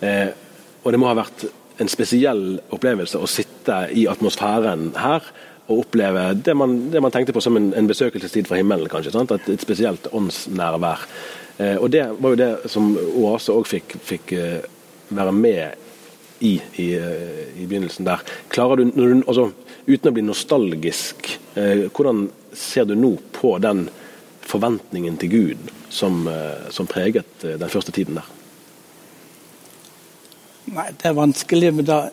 eh, 0.04 0.30
og 0.82 0.92
det 0.92 1.00
må 1.00 1.10
ha 1.10 1.18
vært 1.22 1.46
en 1.82 1.90
spesiell 1.90 2.60
opplevelse 2.74 3.20
å 3.20 3.30
sitte 3.30 3.86
i 3.96 4.06
atmosfæren 4.10 4.92
her 5.00 5.26
og 5.72 5.86
oppleve 5.86 6.32
det 6.36 6.56
man, 6.58 6.76
det 6.92 7.02
man 7.04 7.14
tenkte 7.14 7.34
på 7.36 7.44
som 7.44 7.58
en, 7.58 7.72
en 7.78 7.88
besøkelsestid 7.88 8.50
fra 8.50 8.60
himmelen, 8.60 8.90
kanskje. 8.92 9.14
Sant? 9.16 9.32
Et, 9.36 9.54
et 9.54 9.64
spesielt 9.64 10.10
åndsnærvær. 10.12 11.06
Eh, 11.58 11.78
og 11.78 11.92
Det 11.94 12.04
var 12.20 12.34
jo 12.34 12.42
det 12.42 12.52
som 12.72 12.92
Oase 12.98 13.56
òg 13.56 13.70
fikk, 13.70 13.96
fikk 14.04 14.34
eh, 14.38 14.60
være 15.12 15.34
med 15.36 15.88
i, 16.42 16.56
i, 16.82 16.88
eh, 16.98 17.44
i, 17.56 17.68
begynnelsen 17.68 18.08
der. 18.08 18.24
Klarer 18.50 18.82
du, 18.82 18.92
du 18.92 19.22
altså, 19.28 19.52
uten 19.88 20.10
å 20.10 20.14
bli 20.16 20.24
nostalgisk, 20.26 21.38
eh, 21.56 21.88
hvordan 21.90 22.30
ser 22.54 22.86
du 22.86 22.96
nå 22.96 23.16
på 23.34 23.56
den 23.64 23.88
forventningen 24.42 25.18
til 25.18 25.30
Gud 25.30 25.72
som, 25.90 26.28
eh, 26.28 26.70
som 26.70 26.88
preget 26.88 27.44
eh, 27.44 27.58
den 27.60 27.70
første 27.70 27.92
tiden 27.92 28.16
der? 28.16 28.28
Nei, 30.72 30.88
Det 30.92 31.06
er 31.06 31.14
vanskelig. 31.14 31.74
men 31.74 31.86
da, 31.86 32.10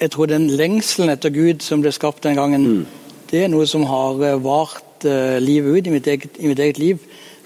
Jeg 0.00 0.10
tror 0.10 0.26
den 0.26 0.48
lengselen 0.50 1.10
etter 1.10 1.30
Gud 1.30 1.62
som 1.62 1.80
ble 1.80 1.92
skapt 1.92 2.22
den 2.22 2.36
gangen, 2.36 2.62
mm. 2.62 2.86
det 3.30 3.44
er 3.44 3.48
noe 3.48 3.66
som 3.66 3.84
har 3.84 4.18
vart 4.42 5.04
uh, 5.04 5.38
livet 5.38 5.78
ut 5.78 5.86
i 5.86 5.90
mitt, 5.90 6.06
eget, 6.06 6.30
i 6.38 6.48
mitt, 6.48 6.58
eget, 6.58 6.78
liv. 6.78 6.98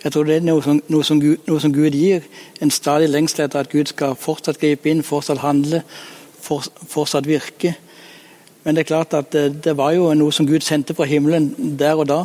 Jeg 0.03 0.13
tror 0.13 0.25
det 0.25 0.37
er 0.37 0.41
noe 0.41 0.63
som, 0.63 0.81
noe, 0.89 1.05
som 1.05 1.21
Gud, 1.21 1.37
noe 1.47 1.61
som, 1.61 1.73
Gud, 1.73 1.93
gir. 1.93 2.23
En 2.61 2.71
stadig 2.71 3.11
lengsel 3.11 3.45
etter 3.45 3.61
at 3.61 3.71
Gud 3.71 3.93
skal 3.93 4.17
fortsatt 4.17 4.59
gripe 4.59 4.89
inn, 4.89 5.03
fortsatt 5.03 5.43
handle, 5.43 5.83
for, 6.41 6.65
fortsatt 6.89 7.29
virke. 7.29 7.75
Men 8.69 8.77
det 8.77 8.83
er 8.83 8.89
klart 8.91 9.15
at 9.17 9.33
det, 9.33 9.73
var 9.79 9.95
jo 9.97 10.11
noe 10.13 10.33
som 10.37 10.45
Gud 10.45 10.61
sendte 10.61 10.93
fra 10.93 11.07
himmelen 11.09 11.47
der 11.81 11.97
og 11.97 12.05
da. 12.11 12.19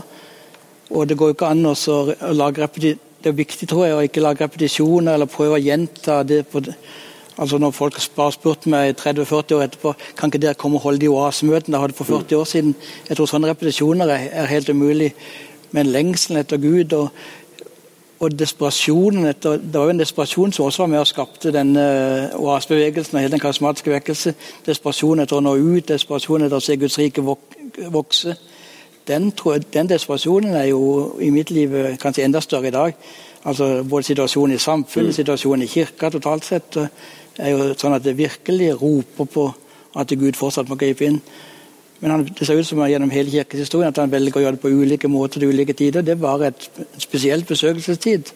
Og 0.91 1.07
det 1.07 1.15
går 1.15 1.29
jo 1.29 1.35
ikke 1.37 1.51
an 1.53 1.69
å 1.71 1.75
lage 2.35 2.67
Det 2.75 3.29
er 3.31 3.37
viktig 3.37 3.69
tror 3.71 3.85
jeg, 3.85 3.95
å 3.95 4.03
ikke 4.03 4.19
lage 4.19 4.43
repetisjoner 4.43 5.13
eller 5.13 5.31
prøve 5.31 5.55
å 5.55 5.63
gjenta 5.63 6.19
det. 6.27 6.41
På, 6.51 6.59
Altså 7.37 7.57
Når 7.57 7.71
folk 7.71 7.95
har 7.95 8.31
spurt 8.35 8.67
meg 8.67 8.97
30-40 8.99 9.55
år 9.55 9.63
etterpå 9.63 9.93
kan 10.17 10.29
ikke 10.29 10.41
dere 10.43 10.59
komme 10.59 10.75
og 10.75 10.83
holde 10.83 10.99
de 10.99 11.09
oasemøtene 11.09 11.73
dere 11.73 11.85
hadde 11.87 11.97
for 11.97 12.11
40 12.11 12.35
år 12.35 12.45
siden. 12.45 12.75
Jeg 13.07 13.17
tror 13.17 13.31
sånne 13.31 13.49
repetisjoner 13.49 14.11
er, 14.11 14.27
er 14.43 14.51
helt 14.51 14.69
umulig. 14.69 15.13
Men 15.71 15.89
lengselen 15.95 16.43
etter 16.43 16.59
Gud 16.61 16.93
og 16.93 17.09
og 18.19 18.39
desperasjonen 18.39 19.25
etter, 19.25 19.57
Det 19.57 19.73
var 19.73 19.83
jo 19.83 19.89
en 19.89 19.99
desperasjon 19.99 20.51
som 20.51 20.65
også 20.65 20.83
var 20.83 20.87
med 20.87 20.99
og 20.99 21.07
skapte 21.07 21.51
denne 21.51 21.83
oasbevegelsen 22.35 23.15
og 23.15 23.21
hele 23.21 23.31
den 23.31 23.39
karismatiske 23.39 23.91
vekkelse. 23.91 24.33
Desperasjon 24.65 25.19
etter 25.19 25.37
å 25.37 25.43
nå 25.43 25.55
ut, 25.55 25.87
desperasjon 25.87 26.45
etter 26.45 26.57
å 26.57 26.63
se 26.63 26.77
Guds 26.77 26.97
rike 26.97 27.21
vokse. 27.91 28.37
Den, 29.07 29.31
den, 29.73 29.89
desperasjonen 29.89 30.55
er 30.55 30.69
jo 30.69 31.17
i 31.19 31.29
mitt 31.29 31.51
liv 31.51 31.75
eh, 31.75 31.97
kanskje 31.99 32.23
enda 32.23 32.39
større 32.41 32.67
i 32.67 32.71
dag. 32.71 32.93
Altså 33.43 33.83
Både 33.83 34.07
situasjonen 34.07 34.55
i 34.55 34.59
samfunnet, 34.59 35.11
mm. 35.11 35.17
situasjonen 35.17 35.65
i 35.65 35.67
kirka 35.67 36.09
totalt 36.09 36.45
sett, 36.45 36.77
eh, 36.77 36.87
er 37.37 37.49
jo 37.51 37.73
sånn 37.75 37.97
at 37.97 38.05
det 38.05 38.15
virkelig 38.17 38.71
roper 38.79 39.25
på 39.25 39.49
at 39.99 40.07
Gud 40.07 40.37
fortsatt 40.39 40.69
må 40.69 40.77
gripe 40.79 41.05
inn. 41.05 41.19
Men 42.03 42.11
han, 42.11 42.25
det 42.27 42.43
ser 42.43 42.59
ut 42.59 42.67
som 42.67 42.81
gjennom 42.83 43.13
hele 43.15 43.31
kirkeshistorien 43.31 43.93
at 43.93 43.99
han 44.01 44.11
velger 44.11 44.41
å 44.41 44.43
gjøre 44.43 44.57
det 44.57 44.63
på 44.65 44.73
ulike 44.75 45.07
måter 45.07 45.39
til 45.39 45.53
ulike 45.55 45.75
tider. 45.79 46.03
Det 46.03 46.17
var 46.19 46.43
et 46.43 46.65
spesielt 46.99 47.47
besøkelsestid. 47.47 48.33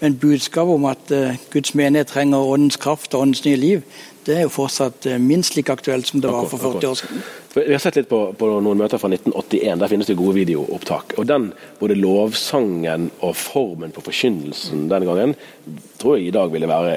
Men 0.00 0.16
budskapet 0.18 0.74
om 0.74 0.86
at 0.88 1.12
uh, 1.12 1.36
Guds 1.52 1.74
menighet 1.78 2.08
trenger 2.10 2.48
åndens 2.54 2.80
kraft 2.80 3.12
og 3.14 3.26
åndens 3.26 3.44
nye 3.44 3.60
liv, 3.60 3.84
det 4.26 4.38
er 4.38 4.46
jo 4.46 4.54
fortsatt 4.54 5.06
uh, 5.12 5.18
minst 5.20 5.58
like 5.58 5.70
aktuelt 5.70 6.08
som 6.08 6.24
det 6.24 6.32
var 6.32 6.48
for 6.48 6.58
40 6.58 6.88
år 6.88 6.96
siden. 7.02 7.20
Vi 7.52 7.68
har 7.68 7.84
sett 7.84 8.00
litt 8.00 8.08
på, 8.08 8.22
på, 8.38 8.48
noen 8.64 8.80
møter 8.80 8.98
fra 8.98 9.12
1981. 9.12 9.76
Der 9.84 9.92
finnes 9.92 10.08
det 10.08 10.16
gode 10.16 10.38
videoopptak. 10.40 11.12
Og 11.20 11.28
den, 11.28 11.50
Både 11.78 11.98
lovsangen 12.00 13.10
og 13.20 13.36
formen 13.36 13.92
på 13.92 14.02
forkynnelsen 14.08 14.88
den 14.88 15.06
gangen 15.06 15.36
tror 16.00 16.16
jeg 16.16 16.30
i 16.30 16.34
dag 16.34 16.50
ville 16.50 16.70
være 16.70 16.96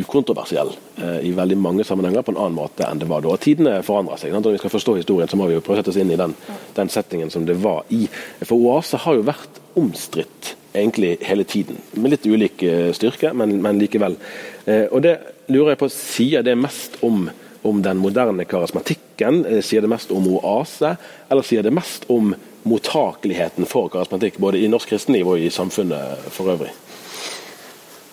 ukontroversiell 0.00 0.72
eh, 0.96 1.18
i 1.28 1.32
veldig 1.36 1.58
mange 1.60 1.84
sammenhenger 1.84 2.24
på 2.24 2.34
en 2.34 2.40
annen 2.40 2.56
måte 2.56 2.86
enn 2.86 3.00
det 3.02 3.08
var 3.10 3.24
da. 3.24 3.36
Tidene 3.40 3.78
forandrer 3.86 4.20
seg. 4.20 4.34
Når 4.34 4.56
vi 4.56 4.62
skal 4.62 4.74
forstå 4.74 4.96
historien, 5.00 5.30
så 5.30 5.38
må 5.40 5.48
vi 5.48 5.56
jo 5.56 5.64
prøve 5.64 5.80
å 5.80 5.82
sette 5.82 5.92
oss 5.92 6.00
inn 6.00 6.12
i 6.12 6.18
den, 6.20 6.34
den 6.76 6.92
settingen 6.92 7.32
som 7.32 7.46
det 7.48 7.58
var 7.62 7.84
i. 7.94 8.06
For 8.42 8.56
Oase 8.56 9.00
har 9.04 9.18
jo 9.18 9.26
vært 9.28 9.60
omstridt 9.78 10.54
egentlig 10.72 11.18
hele 11.26 11.44
tiden, 11.44 11.78
med 12.00 12.14
litt 12.14 12.26
ulik 12.26 12.64
eh, 12.64 12.90
styrke, 12.96 13.34
men, 13.36 13.58
men 13.64 13.80
likevel. 13.80 14.16
Eh, 14.64 14.86
og 14.88 15.02
det 15.04 15.18
lurer 15.52 15.74
jeg 15.74 15.82
på, 15.82 15.90
Sier 15.92 16.46
det 16.46 16.56
mest 16.58 17.00
om, 17.04 17.26
om 17.68 17.82
den 17.84 18.00
moderne 18.00 18.46
karismatikken? 18.48 19.44
Sier 19.64 19.84
det 19.84 19.92
mest 19.92 20.12
om 20.14 20.26
oase, 20.38 20.96
eller 21.28 21.46
sier 21.46 21.66
det 21.66 21.74
mest 21.76 22.08
om 22.12 22.32
mottakeligheten 22.68 23.66
for 23.66 23.90
karismatikk, 23.92 24.38
både 24.42 24.62
i 24.62 24.70
norsk 24.70 24.94
kristenliv 24.94 25.34
og 25.34 25.42
i 25.42 25.50
samfunnet 25.52 26.30
for 26.32 26.54
øvrig? 26.54 26.72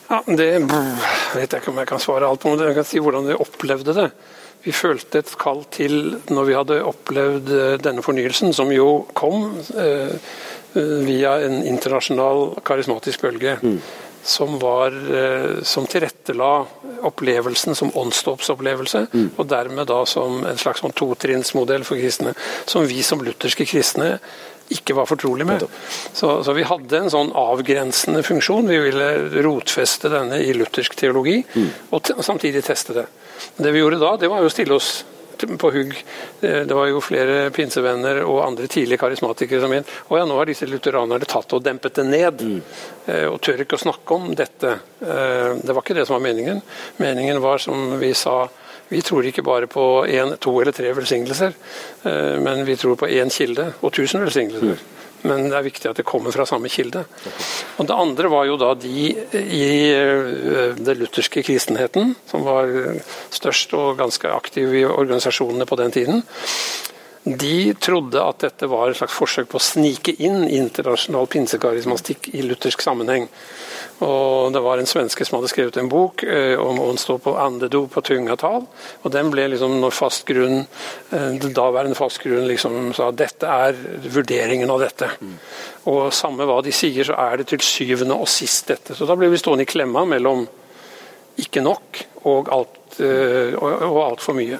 Ja, 0.09 0.23
Det 0.25 0.49
vet 1.35 1.51
jeg 1.53 1.61
ikke 1.61 1.69
om 1.69 1.79
jeg 1.83 1.89
kan 1.91 2.01
svare 2.01 2.27
alt 2.27 2.41
på, 2.41 2.49
men 2.49 2.65
jeg 2.65 2.79
kan 2.79 2.87
si 2.87 3.01
hvordan 3.03 3.29
vi 3.29 3.37
opplevde 3.37 3.93
det. 3.93 4.09
Vi 4.65 4.73
følte 4.75 5.21
et 5.21 5.31
kall 5.39 5.61
til 5.71 6.17
når 6.33 6.47
vi 6.49 6.55
hadde 6.57 6.81
opplevd 6.83 7.51
eh, 7.55 7.75
denne 7.79 8.03
fornyelsen, 8.03 8.51
som 8.57 8.73
jo 8.73 9.05
kom 9.15 9.53
eh, 9.77 10.17
eh, 10.73 10.95
via 11.05 11.37
en 11.45 11.61
internasjonal 11.61 12.57
karismatisk 12.67 13.23
bølge. 13.23 13.55
Mm. 13.61 13.79
Som, 14.29 14.57
var, 14.59 14.91
eh, 14.91 15.61
som 15.63 15.87
tilrettela 15.87 16.65
opplevelsen 17.07 17.77
som 17.77 17.93
åndsdåpsopplevelse, 17.95 19.05
mm. 19.13 19.29
og 19.37 19.47
dermed 19.47 19.87
da 19.87 20.01
som 20.09 20.41
en 20.43 20.59
slags 20.59 20.83
sånn 20.83 20.97
totrinnsmodell 20.97 21.85
for 21.87 22.01
kristne. 22.01 22.33
Som 22.67 22.89
vi 22.89 22.99
som 23.05 23.23
lutherske 23.23 23.69
kristne 23.69 24.17
ikke 24.75 24.95
var 24.97 25.09
fortrolig 25.09 25.47
med. 25.49 25.65
Så, 26.13 26.39
så, 26.43 26.53
vi 26.53 26.65
hadde 26.67 27.03
en 27.03 27.11
sånn 27.13 27.31
avgrensende 27.37 28.23
funksjon. 28.25 28.69
Vi 28.69 28.81
ville 28.89 29.07
rotfeste 29.45 30.11
denne 30.13 30.41
i 30.43 30.53
luthersk 30.57 30.97
teologi, 30.99 31.39
mm. 31.43 31.69
og 31.95 32.11
samtidig 32.25 32.63
teste 32.65 32.97
det. 33.01 33.07
Det 33.57 33.71
vi 33.73 33.81
gjorde 33.81 34.01
da, 34.01 34.15
det 34.19 34.29
var 34.31 34.43
jo 34.43 34.51
å 34.51 34.53
stille 34.53 34.77
oss 34.77 34.99
på 35.39 35.71
hugg. 35.71 35.93
Det 36.39 36.73
var 36.73 36.87
jo 36.89 37.01
flere 37.03 37.49
pinsevenner 37.55 38.21
og 38.25 38.41
andre 38.43 38.67
tidlige 38.67 38.99
karismatikere 38.99 39.61
som 39.63 39.71
mente 39.71 40.01
å 40.09 40.19
ja, 40.19 40.25
nå 40.27 40.37
har 40.39 40.49
disse 40.49 40.67
lutheranerne 40.67 41.27
tatt 41.29 41.53
og 41.55 41.63
dempet 41.63 41.99
det 41.99 42.07
ned, 42.07 42.41
mm. 42.43 42.61
Eh, 43.09 43.25
og 43.25 43.39
tør 43.41 43.63
ikke 43.63 43.77
å 43.79 43.81
snakke 43.81 44.15
om 44.15 44.33
dette. 44.37 44.75
Eh, 45.01 45.55
det 45.63 45.73
var 45.73 45.81
ikke 45.81 45.95
det 45.97 46.03
som 46.05 46.17
var 46.17 46.25
meningen. 46.27 46.59
Meningen 47.01 47.39
var, 47.41 47.57
som 47.63 47.95
vi 47.97 48.11
sa 48.13 48.43
vi 48.89 49.01
tror 49.05 49.25
ikke 49.25 49.45
bare 49.45 49.69
på 49.69 50.05
én, 50.09 50.35
to 50.41 50.53
eller 50.61 50.75
tre 50.75 50.93
velsignelser, 50.97 51.53
eh, 52.03 52.37
men 52.41 52.65
vi 52.67 52.77
tror 52.79 52.97
på 52.99 53.09
én 53.09 53.31
kilde 53.33 53.71
og 53.81 53.93
tusen 53.93 54.25
velsignelser. 54.25 54.79
Men 55.27 55.49
det 55.49 55.57
er 55.57 55.65
viktig 55.65 55.89
at 55.89 55.97
det 55.99 56.07
kommer 56.07 56.31
fra 56.31 56.45
samme 56.47 56.69
kilde. 56.71 57.01
Og 57.77 57.87
Det 57.87 57.95
andre 57.95 58.29
var 58.31 58.45
jo 58.47 58.55
da 58.55 58.73
de 58.73 59.09
i 59.11 59.65
den 59.91 60.85
det 60.85 60.95
lutherske 60.95 61.43
kristenheten, 61.43 62.15
som 62.25 62.45
var 62.47 62.71
størst 63.29 63.73
og 63.75 63.97
ganske 63.99 64.31
aktiv 64.31 64.71
i 64.79 64.85
organisasjonene 64.85 65.67
på 65.67 65.75
den 65.75 65.91
tiden. 65.91 66.23
De 67.23 67.73
trodde 67.75 68.21
at 68.23 68.39
dette 68.45 68.67
var 68.71 68.89
et 68.89 68.97
slags 68.97 69.13
forsøk 69.13 69.49
på 69.51 69.59
å 69.59 69.63
snike 69.63 70.15
inn 70.23 70.47
internasjonal 70.47 71.27
pinsekarismastikk 71.27 72.31
i 72.31 72.45
luthersk 72.47 72.81
sammenheng. 72.81 73.27
Og 74.05 74.53
Det 74.53 74.61
var 74.63 74.79
en 74.79 74.87
svenske 74.87 75.25
som 75.27 75.37
hadde 75.37 75.51
skrevet 75.51 75.77
en 75.77 75.89
bok 75.91 76.23
eh, 76.23 76.55
om 76.59 76.79
å 76.79 76.87
stå 76.97 77.17
på 77.19 77.35
andedo 77.39 77.85
på 77.91 78.03
tungatall. 78.05 78.63
og 79.03 79.11
Den 79.11 79.31
ble 79.33 79.49
liksom 79.51 79.75
når 79.81 79.95
fast 79.95 80.25
grunn, 80.27 80.65
eh, 81.11 81.35
daværende 81.43 81.99
fast 81.99 82.21
grunn 82.23 82.47
liksom 82.47 82.93
sa 82.95 83.09
at 83.09 83.19
dette 83.19 83.47
er 83.47 83.75
vurderingen 84.07 84.71
av 84.71 84.79
dette. 84.85 85.11
Mm. 85.19 85.35
Og 85.91 86.13
Samme 86.15 86.47
hva 86.47 86.61
de 86.63 86.71
sier, 86.71 87.03
så 87.03 87.17
er 87.19 87.37
det 87.37 87.49
til 87.51 87.63
syvende 87.65 88.15
og 88.15 88.27
sist 88.31 88.71
dette. 88.71 88.95
Så 88.95 89.07
Da 89.07 89.19
ble 89.19 89.29
vi 89.29 89.41
stående 89.41 89.67
i 89.67 89.69
klemma 89.69 90.05
mellom 90.07 90.47
ikke 91.39 91.63
nok 91.63 92.03
og 92.29 92.49
alt 92.51 92.78
og 92.99 93.99
altfor 94.03 94.35
mye. 94.37 94.59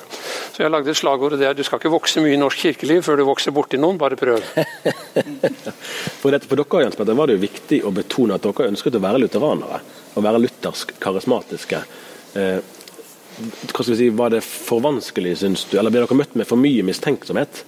Så 0.60 0.64
jeg 0.66 0.72
lagde 0.74 0.92
et 0.92 1.00
slagord 1.00 1.38
og 1.38 1.42
du 1.56 1.64
skal 1.64 1.80
ikke 1.80 1.92
vokse 1.94 2.20
mye 2.24 2.36
i 2.36 2.40
norsk 2.40 2.66
kirkeliv 2.66 3.04
før 3.06 3.22
du 3.22 3.26
vokser 3.30 3.54
borti 3.56 3.80
noen, 3.80 4.00
bare 4.00 4.18
prøv. 4.20 4.44
for, 6.22 6.34
dette, 6.34 6.50
for 6.50 6.60
dere 6.60 6.82
Jens 6.84 6.98
Petter, 7.00 7.16
var 7.16 7.30
det 7.30 7.38
jo 7.38 7.46
viktig 7.46 7.80
å 7.88 7.94
betone 7.96 8.36
at 8.36 8.44
dere 8.44 8.68
ønsket 8.74 8.98
å 9.00 9.04
være 9.04 9.22
lutheranere. 9.24 9.80
Å 10.20 10.24
være 10.26 10.42
luthersk 10.44 10.92
karismatiske. 11.00 11.80
Eh, 12.40 12.60
hva 13.40 13.84
skal 13.84 13.94
vi 13.94 14.00
si, 14.02 14.10
Var 14.20 14.34
det 14.36 14.42
for 14.44 14.84
vanskelig, 14.84 15.38
syns 15.40 15.64
du, 15.70 15.78
eller 15.80 15.94
ble 15.96 16.04
dere 16.04 16.20
møtt 16.20 16.36
med 16.36 16.50
for 16.50 16.60
mye 16.60 16.84
mistenksomhet? 16.88 17.64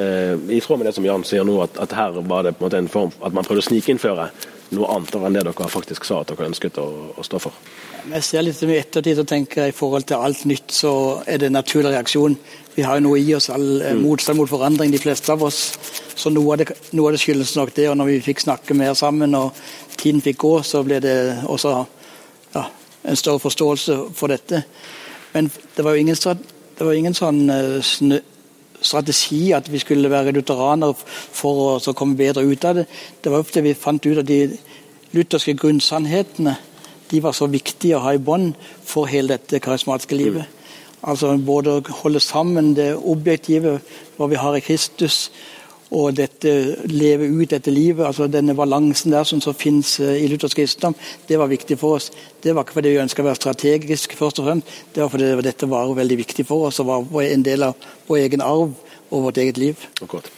Eh, 0.00 0.32
I 0.56 0.62
tråd 0.64 0.80
med 0.80 0.88
det 0.88 0.94
som 0.96 1.04
Jan 1.04 1.26
sier 1.28 1.44
nå, 1.44 1.58
at, 1.66 1.76
at 1.82 1.92
her 1.98 2.22
var 2.22 2.46
det 2.46 2.54
på 2.56 2.64
en 2.64 2.68
måte 2.70 2.80
en 2.80 2.88
form 2.88 3.12
at 3.20 3.36
man 3.36 3.44
prøvde 3.44 3.66
å 3.66 3.68
snikinnføre 3.68 4.30
noe 4.76 4.88
annet 4.94 5.16
enn 5.18 5.34
det 5.34 5.44
dere 5.46 5.68
faktisk 5.70 6.06
sa 6.06 6.20
at 6.22 6.30
dere 6.30 6.48
ønsket 6.50 6.78
å, 6.78 6.86
å 7.18 7.24
stå 7.26 7.40
for? 7.42 7.56
Jeg 8.10 8.24
ser 8.24 8.44
litt 8.46 8.62
i 8.64 8.78
ettertid 8.78 9.20
og 9.22 9.28
tenker 9.28 9.68
i 9.68 9.74
forhold 9.76 10.06
til 10.08 10.22
alt 10.22 10.44
nytt, 10.48 10.72
så 10.72 10.92
er 11.26 11.40
det 11.40 11.50
en 11.50 11.58
naturlig 11.58 11.92
reaksjon. 11.92 12.36
Vi 12.76 12.84
har 12.86 12.98
jo 12.98 13.08
noe 13.08 13.20
i 13.20 13.34
oss, 13.36 13.50
all 13.52 13.82
mm. 13.82 14.00
motstand 14.04 14.40
mot 14.40 14.50
forandring, 14.50 14.92
de 14.94 15.02
fleste 15.02 15.32
av 15.34 15.42
oss. 15.44 15.60
Så 16.16 16.32
noe 16.32 16.54
av, 16.54 16.62
det, 16.62 16.76
noe 16.96 17.10
av 17.10 17.16
det 17.16 17.22
skyldes 17.22 17.56
nok 17.58 17.74
det. 17.76 17.88
Og 17.90 17.98
når 17.98 18.12
vi 18.12 18.20
fikk 18.30 18.44
snakke 18.46 18.76
mer 18.78 18.94
sammen 18.98 19.36
og 19.38 19.58
tiden 19.96 20.22
fikk 20.24 20.40
gå, 20.44 20.54
så 20.66 20.84
ble 20.86 21.00
det 21.02 21.16
også 21.50 21.74
ja, 22.54 22.64
en 23.04 23.20
større 23.20 23.42
forståelse 23.42 23.98
for 24.16 24.32
dette. 24.32 24.62
Men 25.34 25.50
det 25.76 25.84
var 25.84 25.94
jo 25.96 26.06
ingen, 26.06 26.16
det 26.16 26.86
var 26.86 26.96
ingen 26.96 27.16
sånn 27.16 27.42
uh, 27.50 27.92
strategi 28.80 29.52
at 29.52 29.68
vi 29.72 29.78
skulle 29.82 30.10
være 30.10 30.32
lutheranere 30.36 30.96
for 30.96 31.78
å 31.78 31.94
komme 31.96 32.18
bedre 32.18 32.44
ut 32.46 32.64
av 32.64 32.80
det. 32.80 32.86
Det 33.22 33.32
var 33.32 33.44
ofte 33.44 33.62
vi 33.64 33.74
fant 33.74 34.06
ut 34.06 34.18
av 34.18 34.26
de 34.26 34.42
lutherske 35.12 35.56
grunnsannhetene 35.58 36.56
de 37.10 37.20
var 37.20 37.34
så 37.34 37.48
viktige 37.50 37.98
å 37.98 38.04
ha 38.04 38.14
i 38.14 38.22
bånd 38.22 38.54
for 38.86 39.10
hele 39.10 39.34
dette 39.34 39.58
karismatiske 39.62 40.14
livet. 40.14 40.46
Mm. 40.46 40.56
Altså 41.10 41.32
Både 41.40 41.78
å 41.78 41.96
holde 42.02 42.20
sammen 42.20 42.74
det 42.76 42.92
objektive, 42.94 43.78
hva 44.16 44.28
vi 44.30 44.38
har 44.38 44.56
i 44.56 44.62
Kristus, 44.64 45.30
og 45.90 46.14
dette 46.14 46.52
leve 46.90 47.26
ut 47.26 47.50
dette 47.50 47.72
livet, 47.74 48.04
altså 48.06 48.28
denne 48.30 48.54
balansen 48.58 49.14
der 49.14 49.26
som 49.26 49.42
så 49.42 49.54
finnes 49.56 49.96
eh, 50.02 50.22
i 50.22 50.28
luthersk 50.30 50.60
kristendom, 50.60 50.96
det 51.26 51.38
var 51.40 51.50
viktig 51.50 51.78
for 51.80 51.98
oss. 51.98 52.10
Det 52.42 52.54
var 52.54 52.66
ikke 52.66 52.78
fordi 52.78 52.94
vi 52.94 53.02
ønska 53.02 53.24
å 53.24 53.28
være 53.28 53.40
strategisk, 53.40 54.14
først 54.18 54.42
og 54.42 54.48
fremst, 54.48 54.74
det 54.94 55.02
var 55.02 55.12
fordi 55.12 55.30
dette 55.46 55.70
var 55.70 55.94
veldig 55.98 56.20
viktig 56.22 56.46
for 56.48 56.68
oss 56.70 56.80
og 56.82 57.10
var 57.10 57.26
en 57.26 57.46
del 57.46 57.66
av 57.70 57.88
vår 58.08 58.24
egen 58.24 58.44
arv 58.44 58.76
og 59.10 59.24
vårt 59.26 59.40
eget 59.42 59.58
liv. 59.58 59.88
Akkurat. 60.02 60.30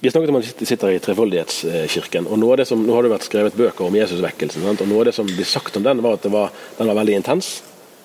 Vi 0.00 0.10
snakket 0.10 0.30
om 0.32 0.36
at 0.40 0.58
de 0.58 0.66
sitter 0.68 0.92
i 0.92 0.98
Trefoldighetskirken. 1.00 2.26
og 2.26 2.66
som, 2.66 2.82
Nå 2.82 2.94
har 2.94 3.06
det 3.06 3.12
vært 3.12 3.28
skrevet 3.28 3.56
bøker 3.56 3.86
om 3.86 3.94
Jesusvekkelsen. 3.96 4.66
og 4.66 4.88
Noe 4.88 5.00
av 5.00 5.06
det 5.08 5.14
som 5.14 5.26
blir 5.26 5.46
sagt 5.46 5.76
om 5.76 5.82
den, 5.82 6.02
var 6.02 6.18
at 6.18 6.26
var, 6.30 6.50
den 6.78 6.90
var 6.90 6.98
veldig 7.00 7.14
intens. 7.14 7.62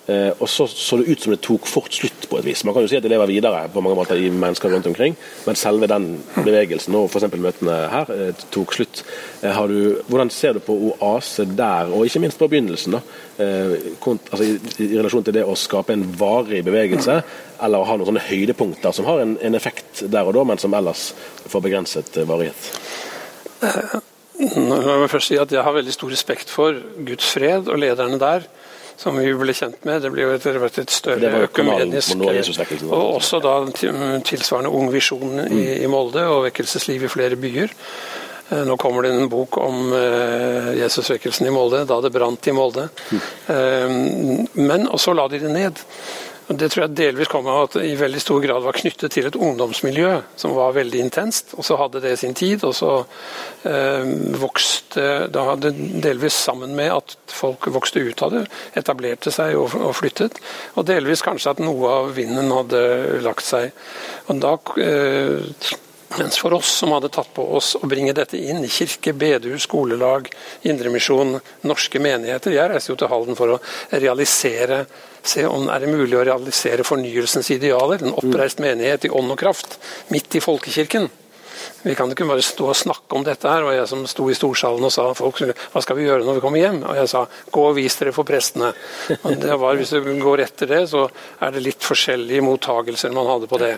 Eh, 0.09 0.31
og 0.41 0.49
så 0.49 0.65
så 0.67 0.97
det 0.97 1.11
ut 1.13 1.21
som 1.21 1.31
det 1.31 1.43
tok 1.45 1.67
fort 1.69 1.93
slutt 1.93 2.25
på 2.29 2.39
et 2.39 2.45
vis. 2.45 2.63
Man 2.65 2.73
kan 2.73 2.81
jo 2.81 2.89
si 2.89 2.97
at 2.97 3.03
det 3.05 3.11
lever 3.11 3.29
videre 3.29 3.67
på 3.69 3.83
mange 3.85 3.97
måter 3.99 4.17
i 4.17 4.31
mennesker 4.33 4.71
rundt 4.73 4.87
omkring, 4.89 5.15
men 5.45 5.59
selve 5.59 5.89
den 5.89 6.07
bevegelsen 6.33 6.95
og 6.97 7.05
f.eks. 7.11 7.27
møtene 7.37 7.75
her 7.91 8.09
eh, 8.15 8.41
tok 8.53 8.73
slutt. 8.73 9.03
Eh, 9.45 9.59
du, 9.69 10.01
hvordan 10.09 10.33
ser 10.33 10.57
du 10.57 10.63
på 10.65 10.73
oase 10.89 11.45
der, 11.45 11.93
og 11.93 12.07
ikke 12.07 12.23
minst 12.23 12.41
på 12.41 12.49
begynnelsen? 12.49 12.97
da, 12.97 13.01
altså 13.41 14.43
i, 14.45 14.55
i, 14.83 14.87
relasjon 14.97 15.23
til 15.25 15.35
det 15.37 15.45
å 15.47 15.55
skape 15.57 15.93
en 15.93 16.03
varig 16.17 16.63
bevegelse, 16.65 17.19
eller 17.61 17.81
å 17.81 17.87
ha 17.87 17.95
noen 17.97 18.09
sånne 18.09 18.25
høydepunkter 18.25 18.93
som 18.93 19.07
har 19.07 19.21
en, 19.21 19.35
en 19.41 19.57
effekt 19.57 20.03
der 20.11 20.27
og 20.27 20.35
da, 20.37 20.43
men 20.49 20.61
som 20.61 20.73
ellers 20.77 21.11
får 21.49 21.63
begrenset 21.65 22.19
varighet? 22.29 22.73
Nå 24.41 24.77
må 24.81 24.97
jeg 25.03 25.11
først 25.11 25.29
si 25.29 25.37
at 25.37 25.51
Jeg 25.53 25.61
har 25.61 25.73
veldig 25.75 25.93
stor 25.93 26.09
respekt 26.09 26.49
for 26.49 26.77
Guds 27.05 27.27
fred 27.35 27.69
og 27.69 27.77
lederne 27.81 28.17
der 28.21 28.47
som 29.01 29.17
vi 29.17 29.31
ble 29.33 29.53
kjent 29.57 29.81
med. 29.87 30.03
Det 30.03 30.11
ble 30.13 30.27
jo 30.27 30.33
etter 30.35 30.59
hvert 30.61 30.77
et 30.81 30.93
større 30.93 31.45
økumenisk 31.47 32.21
Og 32.93 33.17
også 33.17 33.41
da 33.43 33.55
tilsvarende 33.73 34.69
Ung 34.69 34.91
Visjon 34.93 35.39
i, 35.47 35.47
mm. 35.49 35.61
i 35.81 35.89
Molde 35.89 36.27
og 36.29 36.45
vekkelsesliv 36.49 37.07
i 37.07 37.11
flere 37.11 37.39
byer. 37.41 37.73
Eh, 38.51 38.63
nå 38.67 38.77
kommer 38.77 39.07
det 39.07 39.13
en 39.15 39.29
bok 39.31 39.57
om 39.61 39.93
uh, 39.95 40.73
Jesusvekkelsen 40.77 41.47
i 41.47 41.53
Molde, 41.55 41.85
da 41.89 42.01
det 42.03 42.11
brant 42.13 42.47
i 42.47 42.55
Molde. 42.55 42.89
Mm. 43.11 43.21
Uh, 43.47 44.59
men 44.59 44.89
og 44.89 44.99
så 45.01 45.15
la 45.17 45.27
de 45.31 45.39
det 45.41 45.53
ned. 45.55 45.81
Det 46.57 46.67
tror 46.71 46.83
jeg 46.85 46.95
delvis 46.97 47.29
kom 47.31 47.47
av 47.49 47.65
at 47.65 47.75
det 47.77 47.85
i 47.91 47.97
veldig 47.99 48.21
stor 48.21 48.41
grad 48.43 48.63
var 48.65 48.77
knyttet 48.77 49.13
til 49.13 49.27
et 49.27 49.37
ungdomsmiljø 49.37 50.13
som 50.39 50.55
var 50.55 50.73
veldig 50.75 51.03
intenst. 51.03 51.53
Og 51.57 51.65
så 51.67 51.77
hadde 51.79 52.01
det 52.03 52.15
sin 52.19 52.35
tid, 52.37 52.63
og 52.67 52.73
så 52.75 52.91
eh, 53.67 54.07
vokste 54.41 55.05
Da 55.31 55.45
hadde 55.51 55.73
delvis 56.03 56.35
sammen 56.35 56.75
med 56.77 56.91
at 56.93 57.15
folk 57.31 57.69
vokste 57.71 58.03
ut 58.03 58.23
av 58.25 58.33
det, 58.35 58.43
etablerte 58.77 59.31
seg 59.33 59.55
og, 59.59 59.75
og 59.79 59.95
flyttet. 59.99 60.39
Og 60.75 60.87
delvis 60.89 61.23
kanskje 61.25 61.55
at 61.55 61.63
noe 61.63 61.93
av 62.01 62.11
vinden 62.17 62.51
hadde 62.53 62.81
lagt 63.25 63.47
seg. 63.47 63.71
Og 64.27 64.41
da 64.43 64.57
eh, 64.81 65.79
mens 66.19 66.39
for 66.41 66.53
oss 66.57 66.71
som 66.81 66.91
hadde 66.95 67.11
tatt 67.13 67.29
på 67.35 67.45
oss 67.55 67.75
å 67.79 67.87
bringe 67.89 68.13
dette 68.17 68.39
inn 68.39 68.65
kirke, 68.67 69.13
bedehus, 69.13 69.67
skolelag, 69.67 70.27
indremisjon, 70.67 71.37
norske 71.67 72.01
menigheter 72.03 72.55
Jeg 72.55 72.71
reiste 72.71 72.91
jo 72.93 72.99
til 72.99 73.11
Halden 73.11 73.39
for 73.39 73.55
å 73.55 73.61
realisere 73.91 74.85
Se 75.21 75.43
om 75.45 75.67
er 75.69 75.83
det 75.83 75.89
mulig 75.91 76.17
å 76.17 76.23
realisere 76.25 76.81
fornyelsens 76.81 77.51
idealer. 77.53 78.01
En 78.01 78.15
oppreist 78.17 78.57
menighet 78.57 79.05
i 79.05 79.11
ånd 79.13 79.29
og 79.29 79.37
kraft, 79.37 79.77
midt 80.09 80.33
i 80.33 80.41
folkekirken. 80.41 81.05
Vi 81.83 81.95
kan 81.97 82.11
ikke 82.13 82.27
bare 82.29 82.43
stå 82.45 82.67
og 82.71 82.77
snakke 82.77 83.17
om 83.17 83.25
dette 83.25 83.49
her. 83.49 83.65
Og 83.65 83.75
jeg 83.75 83.87
som 83.89 84.03
sto 84.09 84.27
i 84.29 84.37
storsalen 84.37 84.85
og 84.87 84.93
sa 84.93 85.07
folk, 85.17 85.41
hva 85.73 85.83
skal 85.83 85.97
vi 85.97 86.05
gjøre 86.07 86.25
når 86.27 86.37
vi 86.37 86.43
kommer 86.43 86.61
hjem? 86.61 86.81
Og 86.85 86.99
jeg 86.99 87.11
sa 87.11 87.23
gå 87.53 87.65
og 87.69 87.77
vis 87.77 87.97
dere 87.99 88.13
for 88.15 88.27
prestene. 88.27 88.71
Og 89.21 89.37
det 89.41 89.57
var, 89.61 89.79
Hvis 89.79 89.93
du 89.95 90.11
går 90.21 90.45
etter 90.45 90.69
det, 90.69 90.81
så 90.91 91.07
er 91.39 91.55
det 91.55 91.65
litt 91.65 91.85
forskjellige 91.85 92.45
mottagelser 92.45 93.15
man 93.15 93.29
hadde 93.29 93.49
på 93.51 93.59
det. 93.61 93.73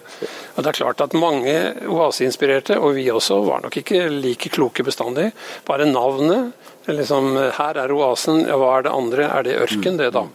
Og 0.56 0.64
det 0.64 0.74
er 0.74 0.80
klart 0.82 1.06
at 1.06 1.18
mange 1.18 1.56
oaseinspirerte, 1.88 2.80
og 2.80 2.98
vi 3.00 3.08
også, 3.12 3.42
var 3.48 3.64
nok 3.64 3.80
ikke 3.84 4.06
like 4.12 4.52
kloke 4.54 4.86
bestandig. 4.86 5.32
Bare 5.68 5.90
navnet. 5.90 6.54
Liksom, 6.84 7.38
her 7.56 7.78
er 7.80 7.92
oasen, 7.96 8.44
hva 8.44 8.74
er 8.78 8.86
det 8.86 8.92
andre? 8.92 9.28
Er 9.32 9.46
det 9.48 9.60
ørken, 9.64 9.96
det, 10.02 10.12
da? 10.16 10.26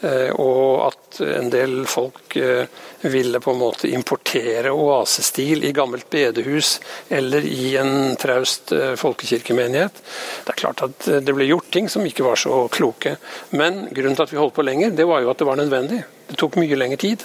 Eh, 0.00 0.28
og 0.36 0.90
at 0.90 1.20
en 1.24 1.46
del 1.48 1.78
folk 1.88 2.34
eh, 2.36 2.68
ville 3.08 3.40
på 3.40 3.52
en 3.54 3.60
måte 3.62 3.88
importere 3.88 4.72
oasestil 4.74 5.64
i 5.64 5.72
gammelt 5.76 6.10
bedehus 6.12 6.74
eller 7.08 7.46
i 7.48 7.70
en 7.80 8.12
traust 8.20 8.74
eh, 8.76 8.92
folkekirkemenighet. 9.00 10.02
Det 10.44 10.52
er 10.52 10.60
klart 10.60 10.84
at 10.84 11.08
det 11.24 11.36
ble 11.36 11.48
gjort 11.48 11.70
ting 11.72 11.88
som 11.92 12.04
ikke 12.04 12.26
var 12.26 12.40
så 12.40 12.66
kloke. 12.72 13.16
Men 13.56 13.86
grunnen 13.88 14.18
til 14.18 14.26
at 14.26 14.34
vi 14.34 14.40
holdt 14.40 14.56
på 14.58 14.66
lenger, 14.66 14.92
det 14.92 15.08
var 15.08 15.24
jo 15.24 15.32
at 15.32 15.40
det 15.40 15.48
var 15.48 15.60
nødvendig. 15.62 16.02
Det 16.28 16.36
tok 16.42 16.58
mye 16.60 16.76
lengre 16.76 17.00
tid. 17.00 17.22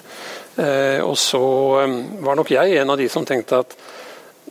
Og 1.01 1.15
så 1.17 1.39
var 2.21 2.35
nok 2.37 2.51
jeg 2.53 2.75
en 2.77 2.91
av 2.93 2.99
de 2.99 3.07
som 3.09 3.25
tenkte 3.25 3.61
at 3.63 3.73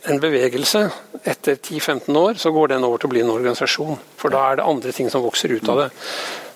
en 0.09 0.19
bevegelse, 0.19 0.81
etter 1.23 1.55
10-15 1.55 2.17
år, 2.17 2.33
så 2.41 2.51
går 2.51 2.73
den 2.73 2.85
over 2.87 3.01
til 3.01 3.09
å 3.09 3.13
bli 3.13 3.21
en 3.21 3.33
organisasjon. 3.33 3.99
For 4.17 4.33
da 4.33 4.47
er 4.49 4.59
det 4.59 4.65
andre 4.65 4.93
ting 4.95 5.11
som 5.13 5.23
vokser 5.23 5.53
ut 5.53 5.69
av 5.69 5.83
det. 5.83 5.89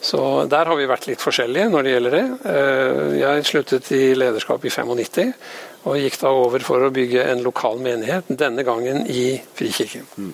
Så 0.05 0.19
der 0.51 0.69
har 0.69 0.77
vi 0.77 0.85
vært 0.89 1.07
litt 1.09 1.23
forskjellige 1.23 1.71
når 1.73 1.85
det 1.85 1.93
gjelder 1.95 2.15
det. 2.15 2.25
Eh, 2.51 3.15
jeg 3.23 3.47
sluttet 3.49 3.91
i 3.95 4.03
lederskap 4.17 4.65
i 4.65 4.73
95, 4.73 5.33
og 5.89 5.97
gikk 6.01 6.19
da 6.21 6.33
over 6.35 6.65
for 6.65 6.85
å 6.85 6.91
bygge 6.93 7.25
en 7.31 7.41
lokal 7.45 7.81
menighet, 7.81 8.29
denne 8.29 8.65
gangen 8.67 9.05
i 9.09 9.39
Frikirken. 9.57 10.05
Mm. 10.17 10.33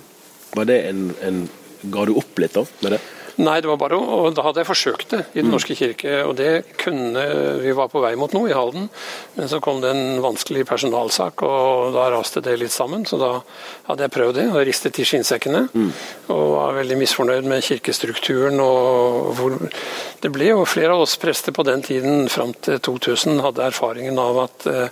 Var 0.58 0.68
det 0.68 0.80
en, 0.92 1.10
en 1.24 1.42
Ga 1.82 2.04
du 2.06 2.12
opp 2.14 2.38
litt 2.38 2.54
da 2.54 2.62
med 2.84 2.94
det? 2.94 2.98
Nei, 3.42 3.58
det 3.64 3.70
var 3.72 3.80
bare 3.82 3.98
og 3.98 4.36
da 4.38 4.44
hadde 4.46 4.62
jeg 4.62 4.70
forsøkt 4.70 5.14
det 5.14 5.22
i 5.32 5.40
Den 5.40 5.50
mm. 5.50 5.54
norske 5.56 5.76
kirke. 5.78 6.12
og 6.28 6.36
det 6.38 6.78
kunne, 6.82 7.24
Vi 7.64 7.74
var 7.78 7.90
på 7.90 8.02
vei 8.04 8.14
mot 8.20 8.34
noe 8.36 8.52
i 8.52 8.56
Halden, 8.56 8.90
men 9.36 9.50
så 9.50 9.60
kom 9.64 9.82
det 9.82 9.90
en 9.92 10.22
vanskelig 10.22 10.66
personalsak, 10.70 11.42
og 11.48 11.96
da 11.96 12.10
raste 12.14 12.44
det 12.44 12.58
litt 12.60 12.74
sammen. 12.74 13.06
Så 13.10 13.18
da 13.22 13.32
hadde 13.90 14.06
jeg 14.06 14.14
prøvd 14.14 14.38
det 14.38 14.48
og 14.52 14.62
ristet 14.68 15.00
i 15.02 15.08
skinnsekkene. 15.08 15.64
Mm. 15.74 15.90
Og 16.36 16.46
var 16.56 16.78
veldig 16.78 17.00
misfornøyd 17.02 17.50
med 17.50 17.66
kirkestrukturen. 17.66 18.60
og 18.62 19.34
hvor, 19.40 19.58
Det 20.22 20.32
ble 20.32 20.52
jo 20.52 20.66
flere 20.66 20.94
av 20.94 21.06
oss 21.08 21.18
prester 21.18 21.56
på 21.56 21.66
den 21.66 21.82
tiden, 21.82 22.30
fram 22.30 22.54
til 22.54 22.80
2000, 22.80 23.42
hadde 23.42 23.66
erfaringen 23.66 24.20
av 24.22 24.46
at 24.46 24.68
eh, 24.70 24.90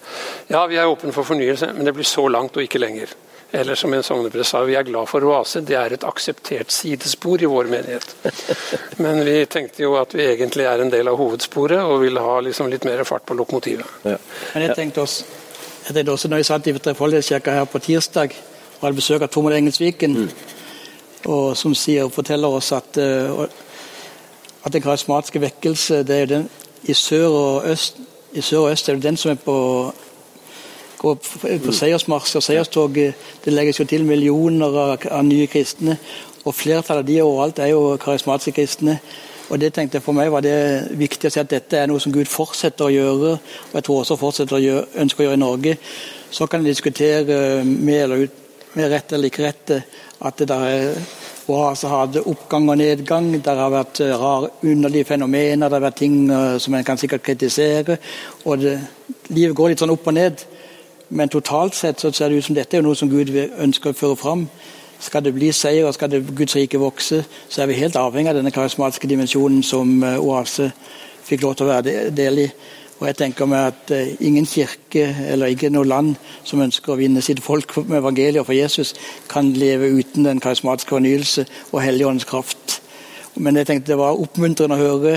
ja, 0.49 0.65
vi 0.67 0.79
er 0.79 0.89
åpne 0.89 1.13
for 1.13 1.27
fornyelse, 1.27 1.73
men 1.75 1.85
det 1.85 1.93
blir 1.93 2.07
så 2.07 2.27
langt 2.27 2.57
og 2.57 2.65
ikke 2.65 2.81
lenger. 2.81 3.13
Eller 3.51 3.75
som 3.75 3.93
en 3.93 4.03
sogneprest 4.03 4.51
sa, 4.51 4.61
vi 4.63 4.75
er 4.77 4.83
glad 4.83 5.09
for 5.09 5.25
oase. 5.25 5.63
Det 5.65 5.73
er 5.77 5.95
et 5.95 6.03
akseptert 6.05 6.69
sidespor 6.71 7.41
i 7.41 7.47
vår 7.49 7.69
menighet. 7.71 8.11
Men 9.03 9.23
vi 9.25 9.39
tenkte 9.49 9.83
jo 9.83 9.95
at 9.97 10.13
vi 10.13 10.27
egentlig 10.27 10.67
er 10.69 10.83
en 10.83 10.91
del 10.93 11.09
av 11.09 11.17
hovedsporet 11.17 11.81
og 11.81 12.03
ville 12.03 12.21
ha 12.21 12.35
liksom 12.45 12.69
litt 12.69 12.85
mer 12.85 13.01
fart 13.09 13.25
på 13.25 13.37
lokomotivet. 13.39 13.95
Ja. 14.05 14.19
Men 14.53 14.67
jeg 14.67 14.77
tenkte 14.77 15.01
også, 15.01 15.25
jeg 15.87 15.95
tenkte 15.95 16.13
også 16.13 16.29
når 16.29 16.43
jeg 16.43 16.49
satt 16.51 16.69
i 16.69 16.75
Trefoldighetskirka 16.77 17.55
her 17.57 17.65
på 17.65 17.81
tirsdag 17.81 18.35
og 18.77 18.85
hadde 18.85 18.99
besøk 19.01 19.25
av 19.25 19.31
Tormod 19.33 19.57
Engelsviken, 19.57 20.13
mm. 20.13 20.29
og 21.33 21.57
som 21.57 21.73
sier, 21.75 22.11
forteller 22.13 22.53
oss 22.59 22.69
at, 22.77 23.01
uh, 23.01 23.47
at 24.61 24.75
den 24.75 24.85
karismatiske 24.85 25.41
vekkelse 25.41 26.03
det 26.07 26.21
er 26.21 26.29
den 26.35 26.45
i 26.85 26.93
sør 26.93 27.27
og 27.33 27.67
øst 27.67 27.97
i 28.37 28.41
sør 28.45 28.67
og 28.67 28.71
øst 28.71 28.89
er 28.89 28.93
det 28.93 29.03
den 29.03 29.17
som 29.17 29.31
er 29.31 29.41
på 29.41 29.57
går 30.99 31.15
på 31.63 31.75
seiersmarsj 31.75 32.37
og 32.39 32.43
seierstog. 32.43 32.99
Det 33.43 33.53
legges 33.53 33.79
jo 33.79 33.87
til 33.87 34.05
millioner 34.07 34.75
av, 34.83 35.07
nye 35.25 35.47
kristne. 35.51 35.97
Og 36.45 36.55
flertallet 36.55 37.03
av 37.03 37.07
de 37.07 37.17
overalt 37.23 37.59
er 37.63 37.71
jo 37.73 37.97
karismatiske 38.01 38.55
kristne. 38.57 38.99
Og 39.49 39.57
det 39.61 39.71
tenkte 39.73 39.97
jeg 39.97 40.05
For 40.05 40.13
meg 40.13 40.29
var 40.29 40.43
det 40.45 40.91
viktig 40.99 41.29
å 41.29 41.33
si 41.33 41.41
at 41.41 41.49
dette 41.49 41.79
er 41.79 41.89
noe 41.89 42.01
som 42.03 42.13
Gud 42.13 42.29
fortsetter 42.29 42.85
å 42.85 42.93
gjøre. 42.93 43.31
Og 43.69 43.79
jeg 43.79 43.87
tror 43.87 44.03
også 44.03 44.19
fortsetter 44.19 44.59
å 44.59 44.61
gjøre, 44.63 44.85
ønsker 45.03 45.23
å 45.23 45.27
gjøre 45.29 45.39
i 45.39 45.45
Norge. 45.45 45.77
Så 46.29 46.47
kan 46.47 46.61
en 46.61 46.69
diskutere 46.69 47.63
med 47.65 48.03
eller 48.03 48.27
ut, 48.27 48.45
med 48.75 48.91
rett 48.91 49.15
eller 49.15 49.31
ikke 49.31 49.47
rett 49.47 49.73
at 50.19 50.37
det 50.37 50.45
der 50.51 50.67
er 50.67 50.99
altså 51.49 51.89
hadde 51.89 52.21
oppgang 52.29 52.67
og 52.69 52.77
nedgang. 52.77 53.31
Det 53.41 53.55
har 53.57 53.73
vært 53.73 54.03
rare, 54.21 54.51
underlige 54.61 55.09
fenomener, 55.09 55.65
det 55.65 55.79
har 55.79 55.87
vært 55.87 55.97
ting 56.03 56.19
som 56.61 56.75
en 56.77 56.85
kan 56.85 56.99
sikkert 57.01 57.25
kritisere. 57.25 57.97
og 58.45 58.59
det, 58.61 58.79
Livet 59.29 59.55
går 59.55 59.69
litt 59.69 59.81
sånn 59.81 59.93
opp 59.93 60.07
og 60.07 60.13
ned. 60.13 60.45
Men 61.09 61.29
totalt 61.29 61.75
sett 61.75 61.99
så 61.99 62.11
ser 62.11 62.29
det 62.29 62.37
ut 62.37 62.45
som 62.45 62.55
dette 62.57 62.77
er 62.77 62.85
noe 62.85 62.97
som 62.97 63.09
Gud 63.09 63.31
ønsker 63.33 63.93
å 63.93 63.97
føre 63.97 64.15
fram. 64.15 64.49
skal 64.99 65.23
det 65.23 65.31
bli 65.33 65.51
seier 65.55 65.85
og 65.87 65.93
skal 65.93 66.09
det 66.11 66.25
Guds 66.35 66.55
rike 66.55 66.79
vokse, 66.79 67.23
så 67.49 67.61
er 67.61 67.67
vi 67.67 67.77
helt 67.79 67.95
avhengig 67.95 68.29
av 68.29 68.35
denne 68.35 68.51
karismatiske 68.51 69.07
dimensjonen 69.07 69.63
som 69.63 70.03
eh, 70.03 70.19
Oase 70.19 70.73
fikk 71.23 71.45
lov 71.45 71.55
til 71.55 71.65
å 71.65 71.69
være 71.69 72.09
del 72.11 72.41
i. 72.43 72.47
Og 72.99 73.07
jeg 73.07 73.15
tenker 73.15 73.47
meg 73.47 73.69
at 73.71 73.93
uh, 73.95 74.09
ingen 74.19 74.45
kirke 74.45 75.05
eller 75.31 75.53
ikke 75.53 75.69
noe 75.71 75.87
land 75.87 76.17
som 76.43 76.59
ønsker 76.59 76.91
å 76.91 76.99
vinne 76.99 77.23
sitt 77.23 77.39
folk 77.39 77.77
med 77.85 78.01
evangeliet 78.01 78.43
for 78.43 78.57
Jesus, 78.57 78.91
kan 79.31 79.53
leve 79.55 79.87
uten 79.87 80.27
den 80.27 80.43
karismatiske 80.43 80.97
fornyelse 80.97 81.45
og 81.71 81.79
Helligåndens 81.85 82.27
kraft. 82.27 82.68
Men 83.39 83.55
jeg 83.55 83.67
tenkte 83.69 83.93
det 83.93 83.97
var 83.99 84.19
oppmuntrende 84.19 84.75
å 84.75 84.79
høre 84.79 85.13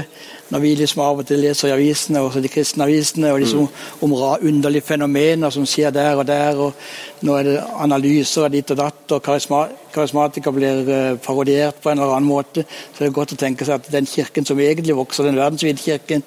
når 0.53 0.63
vi 0.63 0.73
liksom 0.79 1.01
av 1.03 1.21
og 1.23 1.27
til 1.27 1.41
leser 1.43 1.71
i 1.71 1.75
avisene, 1.75 2.21
også 2.23 2.43
de 2.45 2.51
kristne 2.53 2.87
avisene, 2.87 3.33
og 3.33 3.41
liksom 3.43 3.65
mm. 3.67 4.03
om 4.07 4.15
underlige 4.53 4.87
fenomener 4.87 5.51
som 5.51 5.67
skjer 5.67 5.95
der 5.95 6.21
og 6.21 6.27
der. 6.29 6.61
og 6.61 7.25
Nå 7.27 7.37
er 7.39 7.49
det 7.49 7.57
analyser 7.83 8.47
av 8.47 8.53
ditt 8.55 8.71
og 8.75 8.79
datt, 8.79 9.05
og 9.17 9.23
karisma, 9.25 9.65
karismatikere 9.95 10.57
blir 10.57 10.91
uh, 10.91 11.21
parodiert 11.25 11.81
på 11.83 11.91
en 11.91 11.99
eller 11.99 12.17
annen 12.17 12.29
måte. 12.29 12.67
Så 12.93 13.01
det 13.01 13.09
er 13.11 13.17
godt 13.17 13.35
å 13.35 13.41
tenke 13.41 13.67
seg 13.67 13.81
at 13.81 13.91
den 13.95 14.07
kirken 14.07 14.47
som 14.49 14.61
egentlig 14.61 14.99
vokser, 14.99 15.27
den 15.27 15.41
verdensvide 15.41 15.83
kirken, 15.83 16.27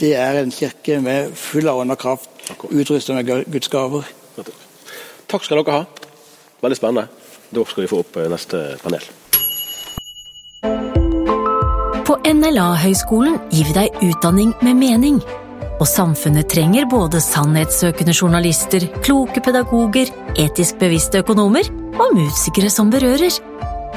det 0.00 0.14
er 0.18 0.40
en 0.40 0.54
kirke 0.54 1.00
med 1.02 1.34
full 1.38 1.68
av 1.70 1.82
ånd 1.82 1.94
og 1.94 2.00
kraft, 2.00 2.30
utrustet 2.70 3.14
med 3.14 3.28
Guds 3.50 3.70
gaver. 3.72 4.08
Takk 5.30 5.44
skal 5.44 5.60
dere 5.60 5.82
ha. 5.82 5.84
Veldig 6.64 6.78
spennende. 6.78 7.08
Da 7.54 7.64
skal 7.68 7.84
vi 7.84 7.92
få 7.92 8.02
opp 8.02 8.16
eh, 8.16 8.30
neste 8.32 8.64
panel. 8.82 9.12
På 12.14 12.20
NLA-høgskolen 12.30 13.40
gir 13.50 13.66
vi 13.66 13.72
deg 13.74 13.96
utdanning 14.06 14.52
med 14.62 14.76
mening. 14.78 15.16
Og 15.82 15.88
samfunnet 15.90 16.46
trenger 16.52 16.86
både 16.86 17.18
sannhetssøkende 17.18 18.14
journalister, 18.14 18.86
kloke 19.02 19.42
pedagoger, 19.42 20.12
etisk 20.38 20.78
bevisste 20.78 21.24
økonomer 21.24 21.66
og 21.98 22.14
musikere 22.14 22.70
som 22.70 22.94
berører. 22.94 23.34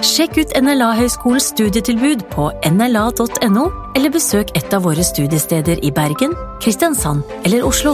Sjekk 0.01 0.41
ut 0.41 0.57
NLA-høgskolens 0.57 1.51
studietilbud 1.53 2.25
på 2.33 2.49
nla.no, 2.71 3.69
eller 3.93 4.17
besøk 4.17 4.57
et 4.57 4.73
av 4.73 4.89
våre 4.89 5.05
studiesteder 5.05 5.85
i 5.85 5.93
Bergen, 5.93 6.33
Kristiansand 6.63 7.21
eller 7.45 7.69
Oslo. 7.69 7.93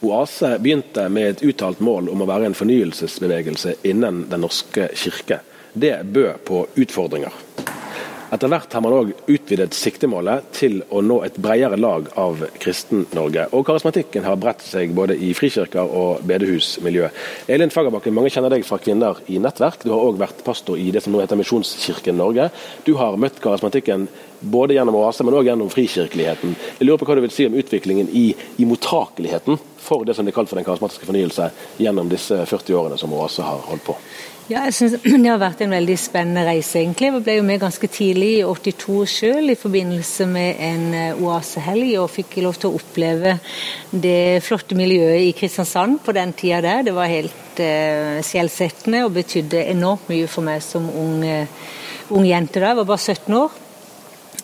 Oase 0.00 0.54
begynte 0.58 1.08
med 1.12 1.28
et 1.28 1.42
uttalt 1.44 1.80
mål 1.84 2.08
om 2.08 2.22
å 2.24 2.28
være 2.28 2.48
en 2.48 2.56
fornyelsesbevegelse 2.56 3.74
innen 3.90 4.22
Den 4.30 4.40
norske 4.46 4.88
kirke. 4.96 5.42
Det 5.72 5.98
bød 6.08 6.40
på 6.48 6.62
utfordringer. 6.80 7.34
Etter 8.30 8.46
hvert 8.46 8.72
har 8.72 8.82
man 8.84 8.94
òg 8.94 9.08
utvidet 9.26 9.74
siktemålet 9.74 10.46
til 10.54 10.78
å 10.94 11.02
nå 11.02 11.16
et 11.26 11.36
bredere 11.42 11.76
lag 11.76 12.06
av 12.18 12.44
Kristen-Norge. 12.62 13.48
Og 13.58 13.64
karismatikken 13.66 14.24
har 14.24 14.38
bredt 14.38 14.62
seg 14.62 14.94
både 14.94 15.16
i 15.18 15.32
frikirker 15.34 15.90
og 16.00 16.22
bedehusmiljø. 16.30 17.10
Elin 17.50 17.74
Fagerbakken, 17.74 18.14
mange 18.14 18.30
kjenner 18.30 18.54
deg 18.54 18.64
fra 18.68 18.78
Kvinner 18.80 19.18
i 19.26 19.40
nettverk. 19.42 19.82
Du 19.82 19.90
har 19.90 20.06
òg 20.06 20.22
vært 20.22 20.44
pastor 20.46 20.78
i 20.78 20.92
det 20.94 21.02
som 21.02 21.12
nå 21.12 21.24
heter 21.24 21.42
Misjonskirken 21.42 22.16
Norge. 22.22 22.48
Du 22.86 22.94
har 23.02 23.18
møtt 23.18 23.42
karismatikken 23.42 24.06
både 24.40 24.74
gjennom 24.74 24.96
Oase, 25.00 25.24
men 25.26 25.36
òg 25.36 25.50
gjennom 25.50 25.70
frikirkeligheten. 25.72 26.56
Jeg 26.78 26.88
lurer 26.88 27.00
på 27.00 27.08
hva 27.08 27.18
du 27.18 27.24
vil 27.26 27.34
si 27.34 27.46
om 27.48 27.56
utviklingen 27.60 28.10
i, 28.16 28.30
i 28.56 28.68
mottakeligheten 28.68 29.60
for 29.80 30.04
det 30.04 30.16
som 30.16 30.26
blir 30.26 30.36
kalt 30.36 30.50
for 30.50 30.60
den 30.60 30.66
karismatiske 30.66 31.08
fornyelse 31.08 31.50
gjennom 31.80 32.10
disse 32.10 32.42
40 32.46 32.76
årene 32.80 33.00
som 33.00 33.14
Oase 33.16 33.46
har 33.46 33.64
holdt 33.70 33.86
på? 33.86 33.96
Ja, 34.50 34.64
jeg 34.66 34.74
synes 34.74 34.96
Det 35.22 35.28
har 35.28 35.38
vært 35.38 35.60
en 35.62 35.74
veldig 35.76 35.96
spennende 36.00 36.42
reise, 36.48 36.80
egentlig. 36.80 37.06
Jeg 37.06 37.22
ble 37.22 37.36
jo 37.38 37.46
med 37.46 37.60
ganske 37.62 37.90
tidlig, 37.92 38.30
i 38.40 38.46
82 38.46 38.96
sjøl, 39.12 39.52
i 39.52 39.58
forbindelse 39.58 40.26
med 40.26 40.62
en 40.66 40.86
eh, 40.98 41.22
oasehelg, 41.22 41.92
og 42.02 42.10
fikk 42.10 42.40
lov 42.42 42.58
til 42.58 42.70
å 42.70 42.80
oppleve 42.80 43.36
det 43.90 44.40
flotte 44.42 44.78
miljøet 44.78 45.28
i 45.28 45.32
Kristiansand 45.38 46.00
på 46.02 46.14
den 46.16 46.34
tida 46.34 46.58
der. 46.66 46.82
Det 46.88 46.96
var 46.96 47.12
helt 47.12 47.62
eh, 47.62 48.18
skjellsettende 48.26 49.04
og 49.06 49.14
betydde 49.20 49.68
enormt 49.70 50.10
mye 50.10 50.26
for 50.30 50.46
meg 50.46 50.64
som 50.66 50.88
ung, 50.98 51.22
uh, 51.22 51.74
ung 52.10 52.26
jente 52.26 52.58
da. 52.58 52.72
Jeg 52.72 52.80
var 52.82 52.90
bare 52.90 53.06
17 53.06 53.38
år. 53.44 53.59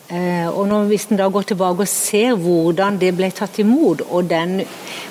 Eh, 0.07 0.47
og 0.47 0.69
når, 0.69 0.85
Hvis 0.87 1.05
en 1.11 1.19
da 1.19 1.25
går 1.27 1.49
tilbake 1.49 1.83
og 1.83 1.89
ser 1.91 2.37
hvordan 2.39 2.95
det 2.99 3.09
ble 3.17 3.27
tatt 3.35 3.57
imot, 3.59 4.05
og 4.07 4.29
den 4.29 4.61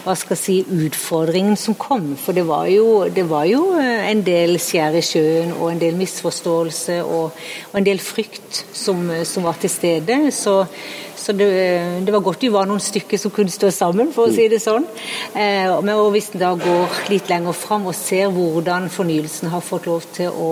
hva 0.06 0.14
skal 0.16 0.36
jeg 0.36 0.40
si, 0.40 0.86
utfordringen 0.86 1.58
som 1.60 1.74
kom 1.76 2.14
For 2.16 2.32
det 2.32 2.46
var 2.48 2.64
jo, 2.70 3.04
det 3.12 3.26
var 3.28 3.44
jo 3.50 3.74
eh, 3.76 4.06
en 4.08 4.22
del 4.24 4.56
skjær 4.62 4.96
i 4.96 5.02
sjøen 5.04 5.52
og 5.58 5.68
en 5.72 5.82
del 5.82 5.98
misforståelse 6.00 7.02
og, 7.04 7.42
og 7.72 7.76
en 7.76 7.88
del 7.88 8.00
frykt 8.00 8.62
som, 8.72 9.02
som, 9.28 9.44
var 9.44 9.60
til 9.60 9.70
stede. 9.70 10.16
Så, 10.32 10.62
så 11.16 11.36
det, 11.36 11.50
det, 12.06 12.14
var 12.14 12.24
godt 12.24 12.48
vi 12.48 12.52
var 12.54 12.64
noen 12.70 12.80
stykker 12.80 13.20
som 13.20 13.34
kunne 13.34 13.52
stå 13.52 13.68
sammen, 13.74 14.14
for 14.16 14.30
å 14.30 14.32
si 14.32 14.48
det 14.48 14.62
sånn. 14.64 14.88
Eh, 15.36 15.76
men 15.84 16.00
hvis 16.14 16.32
en 16.32 16.40
da 16.46 16.54
går 16.56 17.12
litt 17.12 17.28
lenger 17.28 17.52
fram 17.52 17.84
og 17.90 17.98
ser 17.98 18.32
hvordan 18.32 18.88
fornyelsen 18.88 19.52
har 19.52 19.64
fått 19.64 19.90
lov 19.92 20.08
til 20.16 20.32
å 20.32 20.50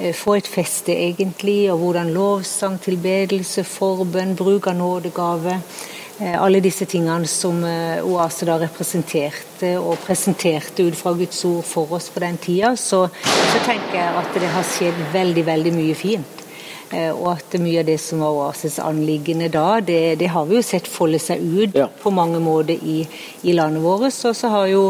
Eh, 0.00 0.14
få 0.16 0.38
et 0.38 0.48
feste, 0.48 0.94
egentlig, 0.96 1.68
og 1.72 1.82
hvordan 1.82 2.12
lovsang, 2.14 2.78
tilbedelse, 2.80 3.66
forbønn, 3.68 4.32
bruk 4.38 4.70
av 4.70 4.78
nådegave 4.78 5.58
eh, 5.58 6.36
alle 6.40 6.62
disse 6.64 6.86
tingene 6.88 7.28
som 7.28 7.58
eh, 7.68 8.00
Oase 8.08 8.48
da 8.48 8.56
representerte 8.62 9.74
og 9.76 10.00
presenterte 10.06 10.86
ut 10.88 10.96
fra 10.96 11.12
Guds 11.18 11.44
ord 11.44 11.68
for 11.68 11.92
oss 11.98 12.08
på 12.14 12.24
den 12.24 12.40
tida, 12.40 12.72
så, 12.80 13.02
så 13.12 13.62
tenker 13.66 13.98
jeg 13.98 14.16
at 14.22 14.40
det 14.40 14.54
har 14.54 14.68
skjedd 14.70 15.04
veldig, 15.12 15.46
veldig 15.52 15.76
mye 15.76 15.98
fint. 15.98 16.36
Og 16.90 17.28
at 17.30 17.52
mye 17.62 17.84
av 17.84 17.86
det 17.86 18.00
som 18.02 18.18
var 18.18 18.34
Oases 18.34 18.80
anliggende 18.82 19.46
da, 19.54 19.76
det, 19.78 20.16
det 20.18 20.32
har 20.34 20.48
vi 20.48 20.56
jo 20.56 20.62
sett 20.66 20.88
folde 20.90 21.20
seg 21.22 21.38
ut 21.38 21.76
ja. 21.78 21.86
på 21.86 22.10
mange 22.10 22.40
måter 22.42 22.82
i, 22.82 23.04
i 23.46 23.54
landet 23.54 23.84
vårt. 23.84 24.08
Og 24.26 24.34
så 24.34 24.50
har 24.50 24.66
jo 24.72 24.80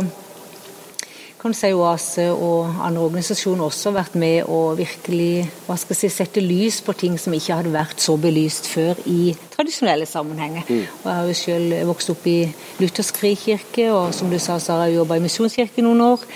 kan 1.41 1.55
si 1.57 1.71
Oase 1.73 2.27
og 2.35 2.81
andre 2.85 3.03
organisasjoner 3.07 3.65
også 3.65 3.95
vært 3.97 4.17
med 4.21 4.49
å 4.51 4.75
virkelig 4.77 5.47
hva 5.65 5.77
skal 5.81 5.97
jeg 5.97 6.01
si, 6.03 6.11
sette 6.13 6.43
lys 6.45 6.81
på 6.85 6.93
ting 7.01 7.17
som 7.21 7.33
ikke 7.33 7.57
hadde 7.57 7.73
vært 7.73 8.03
så 8.03 8.17
belyst 8.21 8.69
før 8.69 8.99
i 9.09 9.33
tradisjonelle 9.55 10.09
sammenhenger. 10.09 10.67
Mm. 10.69 10.83
Og 11.01 11.07
Jeg 11.07 11.17
har 11.17 11.31
jo 11.31 11.37
selv 11.41 11.77
vokst 11.89 12.13
opp 12.13 12.27
i 12.29 12.37
luthersk 12.83 13.21
frikirke, 13.23 13.87
og 13.95 14.13
som 14.17 14.33
du 14.33 14.37
sa, 14.37 14.59
så 14.61 14.77
har 14.77 14.91
jeg 14.91 14.99
jobba 14.99 15.17
i 15.17 15.25
Misjonskirken 15.25 15.89
noen 15.89 16.05
år. 16.11 16.27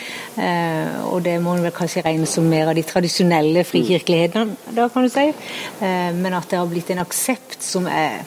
Eh, 0.40 0.94
og 1.10 1.20
det 1.26 1.36
må 1.44 1.58
vel 1.60 1.74
kanskje 1.76 2.04
regne 2.06 2.28
som 2.30 2.48
mer 2.48 2.72
av 2.72 2.78
de 2.78 2.86
tradisjonelle 2.88 3.66
frikirkelighetene, 3.68 4.56
da 4.72 4.88
kan 4.92 5.04
du 5.04 5.12
si. 5.12 5.28
Eh, 5.84 6.10
men 6.16 6.32
at 6.32 6.48
det 6.48 6.60
har 6.62 6.70
blitt 6.70 6.94
en 6.94 7.04
aksept 7.04 7.60
som 7.64 7.90
er 7.90 8.22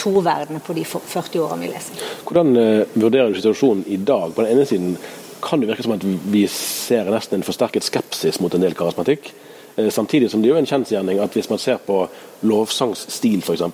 to 0.00 0.20
verdener 0.24 0.62
på 0.64 0.74
de 0.76 0.84
40 0.86 1.42
årene 1.42 1.66
vi 1.66 1.72
leser. 1.72 2.04
Hvordan 2.28 2.54
eh, 2.56 2.92
vurderer 2.94 3.32
du 3.32 3.40
situasjonen 3.40 3.84
i 3.90 3.98
dag? 3.98 4.30
På 4.34 4.44
den 4.44 4.54
ene 4.54 4.68
siden 4.68 4.94
kan 5.42 5.60
det 5.60 5.70
virke 5.70 5.84
som 5.86 5.96
at 5.96 6.04
vi 6.04 6.44
ser 6.52 7.08
nesten 7.10 7.40
en 7.40 7.46
forsterket 7.46 7.86
skepsis 7.86 8.40
mot 8.40 8.54
en 8.54 8.64
del 8.64 8.76
karismatikk. 8.78 9.32
Eh, 9.76 9.90
samtidig 9.90 10.30
som 10.30 10.42
det 10.42 10.50
er 10.50 10.56
jo 10.56 10.60
en 10.60 10.68
kjensgjerning 10.68 11.20
at 11.22 11.34
hvis 11.36 11.50
man 11.50 11.60
ser 11.62 11.80
på 11.86 12.02
lovsangsstil 12.42 13.42
f.eks., 13.44 13.66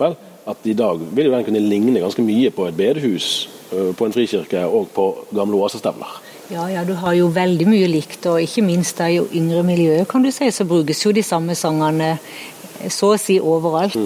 at 0.46 0.68
i 0.70 0.76
dag 0.79 1.00
vil 1.11 1.26
jo 1.26 1.35
den 1.35 1.44
kunne 1.46 1.62
ligne 1.62 2.00
ganske 2.00 2.22
mye 2.22 2.52
på 2.55 2.68
et 2.68 2.76
bedehus, 2.79 3.48
eh, 3.72 3.92
på 3.96 4.07
en 4.07 4.14
frikirke 4.14 4.62
og 4.66 4.90
på 4.94 5.09
gamle 5.35 5.59
oasestevner. 5.59 6.20
Ja, 6.52 6.68
ja, 6.70 6.85
du 6.87 6.94
har 6.94 7.16
jo 7.18 7.26
veldig 7.35 7.66
mye 7.66 7.88
likt, 7.90 8.26
og 8.31 8.38
ikke 8.38 8.62
minst 8.62 9.00
i 9.02 9.18
yngre 9.18 9.64
miljøet 9.66 10.07
kan 10.09 10.22
du 10.22 10.31
si, 10.31 10.46
så 10.55 10.66
brukes 10.68 11.02
jo 11.02 11.11
de 11.14 11.24
samme 11.26 11.57
sangene 11.59 12.12
eh, 12.14 12.90
så 12.92 13.14
å 13.14 13.18
si 13.18 13.40
overalt. 13.40 13.96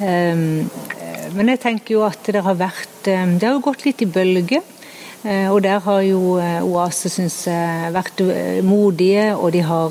Um, 0.00 1.34
men 1.36 1.52
jeg 1.52 1.60
tenker 1.62 1.94
jo 1.98 2.02
at 2.06 2.26
det 2.32 2.40
har 2.42 2.54
vært 2.56 3.04
Det 3.06 3.42
har 3.44 3.52
jo 3.52 3.62
gått 3.62 3.84
litt 3.84 4.02
i 4.02 4.08
bølger. 4.10 4.64
Eh, 5.26 5.48
og 5.50 5.62
der 5.64 5.80
har 5.82 6.00
jo 6.06 6.36
eh, 6.38 6.62
Oase 6.62 7.10
synes 7.10 7.40
jeg, 7.48 7.92
vært 7.94 8.20
eh, 8.22 8.62
modige, 8.64 9.32
og 9.34 9.50
de 9.56 9.62
har 9.66 9.90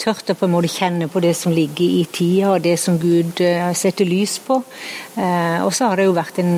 tørt 0.00 0.32
å 0.32 0.38
på 0.38 0.48
en 0.48 0.54
måte 0.56 0.70
kjenne 0.72 1.06
på 1.10 1.22
det 1.22 1.34
som 1.38 1.54
ligger 1.54 1.84
i 1.86 2.04
tida, 2.10 2.56
og 2.56 2.64
det 2.66 2.74
som 2.82 2.98
Gud 2.98 3.38
setter 3.78 4.08
lys 4.08 4.38
på. 4.42 4.58
Og 4.58 5.70
så 5.74 5.88
har 5.88 5.98
det 5.98 6.08
jo 6.08 6.16
vært 6.16 6.40
en 6.42 6.56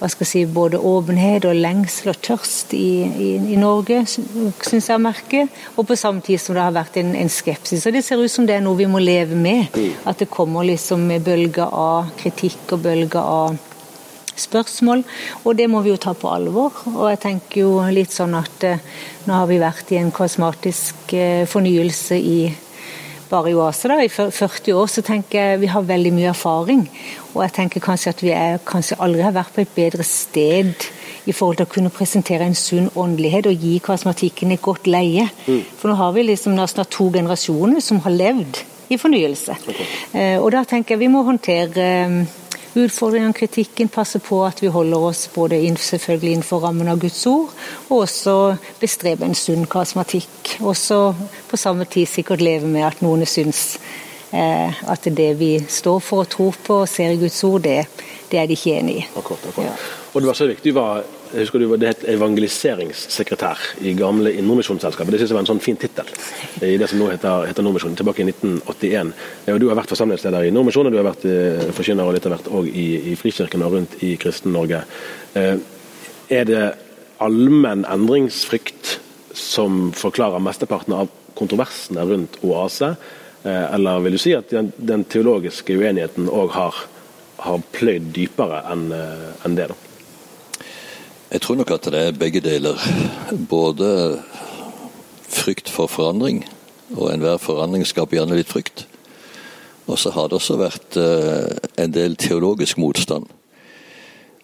hva 0.00 0.08
skal 0.08 0.24
jeg 0.24 0.30
si, 0.30 0.42
både 0.48 0.78
åpenhet 0.80 1.44
og 1.44 1.58
lengsel 1.60 2.14
og 2.14 2.20
tørst 2.24 2.72
i, 2.72 3.02
i, 3.04 3.26
i 3.52 3.58
Norge, 3.60 3.98
syns 4.08 4.88
jeg 4.88 4.96
å 4.96 5.02
merke. 5.02 5.42
Og 5.76 5.84
på 5.90 5.98
samme 6.00 6.24
tid 6.24 6.40
som 6.40 6.56
det 6.56 6.64
har 6.64 6.72
vært 6.72 6.96
en, 7.02 7.12
en, 7.20 7.28
skepsis. 7.28 7.84
Og 7.84 7.92
det 7.92 8.00
ser 8.06 8.22
ut 8.22 8.32
som 8.32 8.46
det 8.48 8.56
er 8.56 8.64
noe 8.64 8.80
vi 8.80 8.88
må 8.88 9.02
leve 9.04 9.36
med. 9.36 9.76
At 10.08 10.22
det 10.22 10.30
kommer 10.32 10.64
liksom 10.64 11.04
bølger 11.20 11.68
av 11.68 12.14
kritikk 12.16 12.72
og 12.78 12.86
bølger 12.86 13.20
av 13.20 13.60
spørsmål, 14.40 15.04
og 15.44 15.56
det 15.58 15.68
må 15.70 15.82
vi 15.84 15.92
jo 15.92 16.00
ta 16.00 16.14
på 16.16 16.30
alvor. 16.32 16.82
Og 16.94 17.06
jeg 17.12 17.22
tenker 17.26 17.62
jo 17.62 17.76
litt 17.92 18.14
sånn 18.14 18.34
at 18.38 18.66
eh, 18.66 18.82
nå 19.26 19.36
har 19.36 19.46
vi 19.50 19.60
vært 19.62 19.92
i 19.94 20.00
en 20.00 20.12
kosmatisk 20.14 21.14
eh, 21.16 21.46
fornyelse 21.50 22.18
i 22.18 22.40
bare 23.30 23.52
i 23.52 23.54
Oase 23.54 23.86
da, 23.86 24.00
i 24.02 24.10
40 24.10 24.74
år, 24.74 24.88
så 24.90 25.04
tenker 25.06 25.38
jeg 25.38 25.60
vi 25.62 25.70
har 25.70 25.86
veldig 25.86 26.12
mye 26.16 26.32
erfaring. 26.32 26.82
Og 27.34 27.44
jeg 27.44 27.54
tenker 27.60 27.84
kanskje 27.84 28.14
at 28.14 28.24
vi 28.24 28.32
er, 28.34 28.58
kanskje 28.66 28.98
aldri 28.98 29.22
har 29.22 29.36
vært 29.36 29.54
på 29.54 29.62
et 29.62 29.76
bedre 29.76 30.06
sted 30.06 30.88
i 31.28 31.34
forhold 31.36 31.60
til 31.60 31.68
å 31.68 31.70
kunne 31.70 31.92
presentere 31.94 32.48
en 32.48 32.58
sunn 32.58 32.90
åndelighet 32.98 33.46
og 33.50 33.64
gi 33.66 33.76
kosmatikken 33.84 34.54
et 34.54 34.64
godt 34.64 34.90
leie. 34.90 35.28
Mm. 35.46 35.62
For 35.78 35.92
nå 35.92 35.98
har 36.00 36.14
vi 36.16 36.26
liksom 36.26 36.58
snart 36.58 36.90
to 36.90 37.10
generasjoner 37.14 37.84
som 37.84 38.02
har 38.06 38.16
levd 38.16 38.62
i 38.90 38.98
fornyelse. 38.98 39.56
Okay. 39.70 39.88
Eh, 40.18 40.36
og 40.40 40.50
da 40.54 40.64
tenker 40.66 40.96
jeg 40.96 41.04
vi 41.04 41.12
må 41.12 41.22
håndtere 41.26 41.86
utfordringene, 42.74 43.34
kritikken, 43.34 43.88
passe 43.88 44.20
på 44.22 44.42
at 44.46 44.62
vi 44.62 44.70
holder 44.72 45.06
oss 45.10 45.24
både 45.34 45.58
selvfølgelig 45.78 46.32
innenfor 46.36 46.62
rammen 46.64 46.88
av 46.88 47.00
Guds 47.00 47.26
ord, 47.26 47.50
og 47.88 48.04
også 48.04 48.56
bestrebe 48.80 49.26
en 49.26 49.34
sunn 49.34 49.66
karismatikk. 49.66 50.56
Også 50.60 51.00
på 51.50 51.56
samme 51.56 51.84
tid 51.84 52.06
sikkert 52.06 52.40
leve 52.40 52.66
med 52.70 52.86
at 52.86 53.02
noen 53.02 53.26
syns 53.26 53.78
eh, 54.32 54.82
at 54.86 55.04
det 55.04 55.32
vi 55.38 55.56
står 55.68 56.00
for 56.00 56.24
og 56.24 56.30
tror 56.30 56.60
på 56.66 56.82
og 56.84 56.90
ser 56.90 57.14
i 57.14 57.20
Guds 57.20 57.42
ord, 57.44 57.62
det, 57.66 57.84
det 58.30 58.38
er 58.38 58.46
de 58.46 58.58
ikke 58.58 58.76
enig 58.78 59.00
i. 59.00 59.08
Akkurat, 59.16 59.48
akkurat. 59.50 59.72
Ja. 59.72 59.96
Og 60.14 60.22
det 60.22 60.30
var 60.30 60.38
så 60.38 60.50
viktig, 60.50 60.74
var 60.74 61.02
jeg 61.30 61.44
husker 61.44 61.62
du 61.62 61.70
det 61.78 61.90
het 61.92 62.00
evangeliseringssekretær 62.10 63.60
i 63.86 63.92
gamle 63.94 64.32
Indremisjonsselskapet. 64.34 65.12
Det 65.14 65.20
synes 65.20 65.30
jeg 65.30 65.36
var 65.36 65.44
en 65.44 65.50
sånn 65.52 65.62
fin 65.62 65.78
tittel 65.78 66.08
i 66.66 66.74
det 66.80 66.88
som 66.90 66.98
nå 66.98 67.10
heter, 67.12 67.44
heter 67.46 67.62
Nordmisjonen. 67.62 67.94
tilbake 67.98 68.24
i 68.24 68.26
1981. 68.26 69.12
Og 69.54 69.60
du 69.62 69.68
har 69.70 69.78
vært 69.78 69.92
forsamlingsleder 69.92 70.48
i 70.48 70.50
Nordmisjonen, 70.50 70.90
du 70.90 70.98
har 70.98 71.06
vært 71.06 71.26
eh, 71.30 71.68
forkynner 71.76 72.08
og 72.08 72.16
litt 72.16 72.26
av 72.26 72.34
hvert 72.34 72.50
òg 72.50 72.66
i, 72.66 72.86
i 73.12 73.14
Frikirken 73.18 73.62
og 73.62 73.76
rundt 73.76 73.94
i 74.02 74.16
Kristen-Norge. 74.18 74.80
Eh, 75.38 75.54
er 76.34 76.48
det 76.50 76.64
allmenn 77.22 77.84
endringsfrykt 77.86 78.96
som 79.36 79.92
forklarer 79.94 80.42
mesteparten 80.42 80.96
av 80.98 81.12
kontroversene 81.38 82.08
rundt 82.10 82.40
oase, 82.42 82.96
eh, 83.44 83.66
eller 83.76 84.02
vil 84.02 84.18
du 84.18 84.22
si 84.24 84.34
at 84.34 84.50
den, 84.50 84.72
den 84.76 85.06
teologiske 85.06 85.78
uenigheten 85.78 86.26
òg 86.26 86.50
har, 86.58 86.82
har 87.46 87.62
pløyd 87.76 88.10
dypere 88.18 88.64
enn 88.72 88.90
en 88.90 89.54
det? 89.54 89.70
da? 89.70 89.78
Jeg 91.30 91.44
tror 91.44 91.60
nok 91.60 91.70
at 91.70 91.84
det 91.86 91.98
er 91.98 92.16
begge 92.18 92.40
deler. 92.42 92.74
Både 93.48 94.18
frykt 95.30 95.68
for 95.70 95.86
forandring, 95.86 96.42
og 96.96 97.12
enhver 97.12 97.36
forandring 97.38 97.86
skaper 97.86 98.18
gjerne 98.18 98.34
litt 98.34 98.50
frykt. 98.50 98.82
Og 99.86 99.98
så 99.98 100.10
har 100.10 100.26
det 100.26 100.40
også 100.40 100.58
vært 100.58 100.98
uh, 100.98 101.46
en 101.78 101.94
del 101.94 102.18
teologisk 102.18 102.82
motstand. 102.82 103.30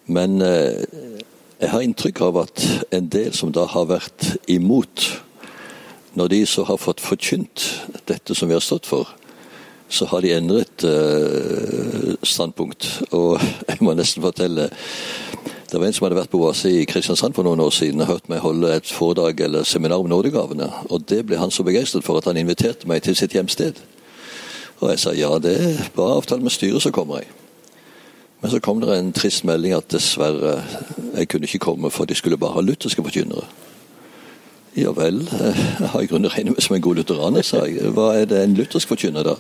Men 0.07 0.39
uh, 0.39 0.79
jeg 1.59 1.73
har 1.75 1.83
inntrykk 1.83 2.23
av 2.29 2.41
at 2.45 2.65
en 2.95 3.11
del 3.11 3.35
som 3.35 3.51
da 3.51 3.67
har 3.75 3.91
vært 3.91 4.37
imot, 4.47 5.11
når 6.15 6.35
de 6.37 6.43
så 6.47 6.69
har 6.71 6.79
fått 6.79 7.03
forkynt 7.03 7.67
dette 8.07 8.35
som 8.35 8.47
vi 8.47 8.55
har 8.55 8.63
stått 8.63 8.87
for, 8.87 9.11
så 9.91 10.07
har 10.07 10.23
de 10.23 10.37
endret 10.39 10.87
uh, 10.87 12.15
standpunkt. 12.23 12.93
Og 13.11 13.43
jeg 13.73 13.83
må 13.83 13.99
nesten 13.99 14.23
fortelle 14.23 14.71
det 15.71 15.81
var 15.81 15.87
en 15.87 15.95
som 15.97 16.05
hadde 16.07 16.19
vært 16.19 16.31
på 16.31 16.39
Oase 16.45 16.71
i 16.71 16.85
Kristiansand 16.87 17.35
for 17.35 17.47
noen 17.47 17.61
år 17.65 17.73
siden 17.75 18.03
og 18.05 18.11
hørt 18.11 18.29
meg 18.31 18.43
holde 18.45 18.71
et 18.77 18.91
foredrag 18.93 19.41
eller 19.47 19.67
seminar 19.67 20.03
om 20.03 20.11
nådegavene. 20.11 20.69
Og 20.91 21.03
det 21.11 21.25
ble 21.27 21.41
han 21.41 21.51
så 21.51 21.65
begeistret 21.67 22.05
for 22.07 22.21
at 22.21 22.29
han 22.31 22.39
inviterte 22.39 22.87
meg 22.87 23.03
til 23.03 23.17
sitt 23.19 23.35
hjemsted. 23.35 23.81
Og 24.81 24.93
jeg 24.93 25.01
sa 25.03 25.15
ja, 25.17 25.33
det 25.43 25.57
er 25.59 25.89
bare 25.97 26.19
avtale 26.21 26.45
med 26.45 26.55
styret, 26.55 26.83
så 26.83 26.93
kommer 26.95 27.23
jeg. 27.23 27.31
Men 28.43 28.53
så 28.53 28.61
kom 28.61 28.81
det 28.81 28.93
en 28.95 29.15
trist 29.17 29.45
melding 29.49 29.73
at 29.75 29.89
dessverre, 29.91 30.61
jeg 31.17 31.29
kunne 31.29 31.49
ikke 31.49 31.65
komme, 31.65 31.91
for 31.91 32.05
de 32.05 32.15
skulle 32.15 32.39
bare 32.39 32.59
ha 32.59 32.63
lutherske 32.63 33.03
forkynnere. 33.03 33.47
Ja 34.77 34.93
vel, 34.93 35.23
jeg 35.33 35.89
har 35.89 36.03
i 36.05 36.07
grunnen 36.07 36.31
regnet 36.31 36.53
meg 36.53 36.63
som 36.63 36.77
en 36.77 36.85
god 36.85 37.01
lutheraner, 37.01 37.43
sa 37.43 37.65
jeg. 37.65 37.91
Hva 37.97 38.11
er 38.21 38.29
det 38.29 38.43
en 38.43 38.55
luthersk 38.59 38.93
forkynner, 38.93 39.25
da? 39.25 39.39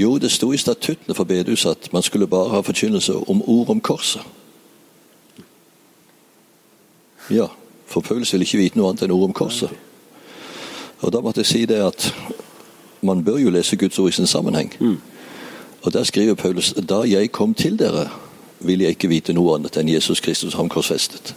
Jo, 0.00 0.16
det 0.18 0.32
sto 0.32 0.48
i 0.52 0.60
statuttene 0.60 1.14
for 1.14 1.28
bedehuset 1.28 1.76
at 1.76 1.92
man 1.92 2.02
skulle 2.02 2.26
bare 2.26 2.54
ha 2.56 2.64
forkynnelse 2.64 3.14
om 3.28 3.44
ord 3.44 3.70
om 3.76 3.80
korset. 3.84 4.24
Ja, 7.30 7.46
for 7.86 8.00
Paulus 8.00 8.32
vil 8.32 8.44
ikke 8.46 8.58
vite 8.58 8.78
noe 8.78 8.90
annet 8.90 9.06
enn 9.06 9.14
ord 9.14 9.28
om 9.30 9.34
korset. 9.34 9.70
Og 11.00 11.12
da 11.12 11.20
måtte 11.20 11.42
jeg 11.42 11.50
si 11.50 11.64
det 11.66 11.80
at 11.82 12.08
man 13.06 13.24
bør 13.24 13.38
jo 13.38 13.50
lese 13.50 13.76
Guds 13.76 13.98
ord 13.98 14.08
i 14.08 14.16
sin 14.16 14.26
sammenheng. 14.26 14.72
Mm. 14.80 14.96
Og 15.82 15.92
der 15.92 16.04
skriver 16.04 16.34
Paulus 16.34 16.72
da 16.72 17.02
jeg 17.06 17.32
kom 17.32 17.54
til 17.54 17.78
dere, 17.78 18.08
vil 18.60 18.80
jeg 18.80 18.96
ikke 18.96 19.10
vite 19.12 19.34
noe 19.36 19.54
annet 19.56 19.76
enn 19.76 19.90
Jesus 19.92 20.20
Kristus 20.20 20.56
ham 20.56 20.70
korsfestet. 20.72 21.34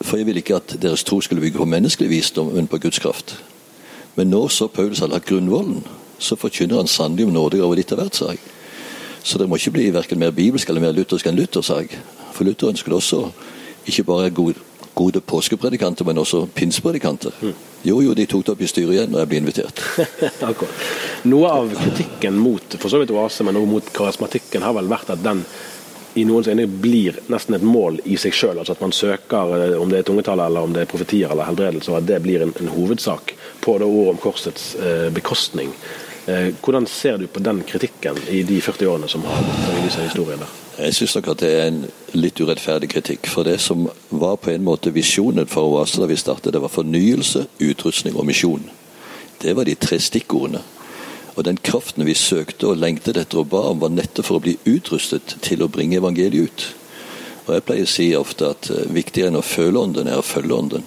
For 0.00 0.16
jeg 0.16 0.26
vil 0.26 0.40
ikke 0.40 0.56
at 0.56 0.74
deres 0.82 1.04
tro 1.04 1.20
skulle 1.20 1.40
bygge 1.40 1.60
på 1.60 1.68
menneskelig 1.68 2.10
visdom, 2.10 2.52
men 2.54 2.66
på 2.66 2.78
Guds 2.78 2.98
kraft. 2.98 3.36
Men 4.16 4.30
nå 4.32 4.48
så 4.48 4.66
Paulus 4.66 4.98
har 4.98 5.12
lagt 5.12 5.28
grunnvollen, 5.28 5.84
så 6.18 6.36
forkynner 6.36 6.76
han 6.76 6.88
sannelig 6.88 7.26
om 7.26 7.32
nåde 7.32 7.62
over 7.62 7.78
ditt 7.78 7.92
av 7.92 8.00
hvert, 8.00 8.16
sa 8.16 8.32
jeg. 8.32 8.40
Så 9.22 9.38
det 9.38 9.48
må 9.48 9.56
ikke 9.60 9.76
bli 9.76 9.90
verken 9.92 10.18
mer 10.18 10.32
bibelsk 10.32 10.68
eller 10.68 10.80
mer 10.80 10.96
luthersk 10.96 11.28
enn 11.28 11.36
Luther, 11.36 11.62
sa 11.62 11.78
jeg. 11.84 11.92
For 12.32 12.44
Lutheren 12.44 12.76
skulle 12.76 12.96
også 12.96 13.28
ikke 13.88 14.04
bare 14.08 14.30
gode, 14.34 14.60
gode 14.94 15.20
påskepredikanter, 15.20 16.04
men 16.04 16.18
også 16.18 16.44
pinsepredikanter. 16.54 17.34
Mm. 17.40 17.54
Jo, 17.82 18.00
jo, 18.04 18.14
de 18.14 18.26
tok 18.28 18.44
det 18.46 18.54
opp 18.54 18.62
i 18.62 18.68
styret 18.68 18.96
igjen 18.96 19.12
når 19.12 19.22
jeg 19.22 19.30
ble 19.30 19.40
invitert. 19.40 19.82
Noe 21.32 21.52
av 21.52 21.72
kritikken 21.72 22.36
mot 22.40 22.76
for 22.76 22.92
så 22.92 23.00
vidt 23.00 23.12
oase, 23.14 23.46
men 23.46 23.56
også 23.56 23.72
mot 23.74 23.92
karismatikken 23.96 24.66
har 24.66 24.76
vel 24.76 24.90
vært 24.90 25.14
at 25.16 25.22
den 25.24 25.44
i 26.18 26.24
noens 26.26 26.48
øyne 26.50 26.66
blir 26.66 27.20
nesten 27.30 27.54
et 27.54 27.64
mål 27.64 28.00
i 28.10 28.16
seg 28.18 28.34
sjøl. 28.34 28.58
Altså 28.58 28.74
at 28.74 28.82
man 28.82 28.92
søker, 28.94 29.54
eh, 29.56 29.76
om 29.80 29.90
det 29.90 30.00
er 30.00 30.08
tungetall 30.08 30.42
eller 30.42 30.66
om 30.66 30.74
det 30.74 30.84
er 30.84 30.90
profetier 30.90 31.30
eller 31.30 31.46
helbredelse, 31.46 31.92
og 31.92 32.00
at 32.00 32.08
det 32.08 32.22
blir 32.24 32.42
en, 32.42 32.54
en 32.60 32.72
hovedsak 32.74 33.34
på 33.62 33.78
det 33.78 33.86
ordet 33.86 34.14
om 34.16 34.22
korsets 34.22 34.72
eh, 34.74 35.08
bekostning. 35.14 35.70
Eh, 36.26 36.50
hvordan 36.60 36.86
ser 36.86 37.16
du 37.18 37.26
på 37.26 37.40
den 37.40 37.62
kritikken 37.62 38.18
i 38.28 38.42
de 38.42 38.60
40 38.60 38.86
årene 38.86 39.08
som 39.08 39.22
har 39.24 39.44
gått 39.44 39.78
i 39.78 39.84
disse 39.86 40.04
historiene? 40.04 40.48
Jeg 40.80 40.96
syns 40.96 41.14
nok 41.16 41.30
at 41.32 41.40
det 41.42 41.52
er 41.52 41.70
en 41.70 41.80
litt 42.16 42.40
urettferdig 42.40 42.90
kritikk. 42.92 43.28
For 43.28 43.48
det 43.48 43.56
som 43.60 43.86
var 44.08 44.36
på 44.40 44.52
en 44.52 44.64
måte 44.64 44.92
visjonen 44.92 45.48
for 45.48 45.72
Oase 45.72 46.00
da 46.00 46.08
vi 46.10 46.18
startet, 46.20 46.52
det 46.52 46.60
var 46.60 46.72
fornyelse, 46.72 47.46
utrustning 47.60 48.18
og 48.20 48.28
misjon. 48.28 48.68
Det 49.40 49.56
var 49.56 49.64
de 49.64 49.76
tre 49.80 50.00
stikkordene. 50.00 50.60
Og 51.36 51.44
den 51.46 51.56
kraften 51.56 52.04
vi 52.04 52.14
søkte 52.18 52.68
og 52.68 52.80
lengtet 52.82 53.16
etter 53.16 53.40
og 53.40 53.48
ba 53.54 53.64
om, 53.70 53.80
var 53.80 53.92
nettopp 53.94 54.28
for 54.28 54.40
å 54.40 54.44
bli 54.44 54.58
utrustet 54.68 55.38
til 55.40 55.64
å 55.64 55.70
bringe 55.72 55.96
evangeliet 56.00 56.50
ut. 56.50 56.66
Og 57.46 57.54
Jeg 57.54 57.64
pleier 57.64 57.88
å 57.88 57.90
si 57.90 58.10
ofte 58.14 58.52
at 58.52 58.68
eh, 58.70 58.88
viktigere 58.92 59.32
enn 59.32 59.40
å 59.40 59.46
føle 59.46 59.80
ånden, 59.80 60.10
er 60.10 60.20
å 60.20 60.26
følge 60.26 60.56
ånden. 60.56 60.84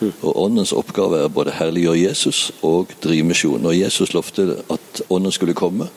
Og 0.00 0.42
Åndens 0.44 0.72
oppgave 0.72 1.18
er 1.24 1.28
både 1.28 1.52
herliggjøre 1.58 2.00
Jesus 2.00 2.52
og 2.62 2.92
drive 3.02 3.26
misjon. 3.28 3.66
Og 3.66 3.76
Jesus 3.78 4.14
lovte 4.14 4.56
at 4.70 5.02
Ånden 5.10 5.32
skulle 5.32 5.54
komme. 5.54 5.88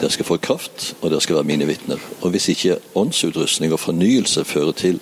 Dere 0.00 0.12
skal 0.12 0.28
få 0.28 0.36
kraft, 0.36 0.94
og 1.00 1.10
dere 1.10 1.20
skal 1.24 1.38
være 1.38 1.48
mine 1.48 1.66
vitner. 1.66 2.00
Og 2.20 2.30
Hvis 2.30 2.48
ikke 2.52 2.76
åndsutrustning 2.94 3.72
og 3.72 3.80
fornyelse 3.80 4.44
fører 4.44 4.72
til 4.72 5.00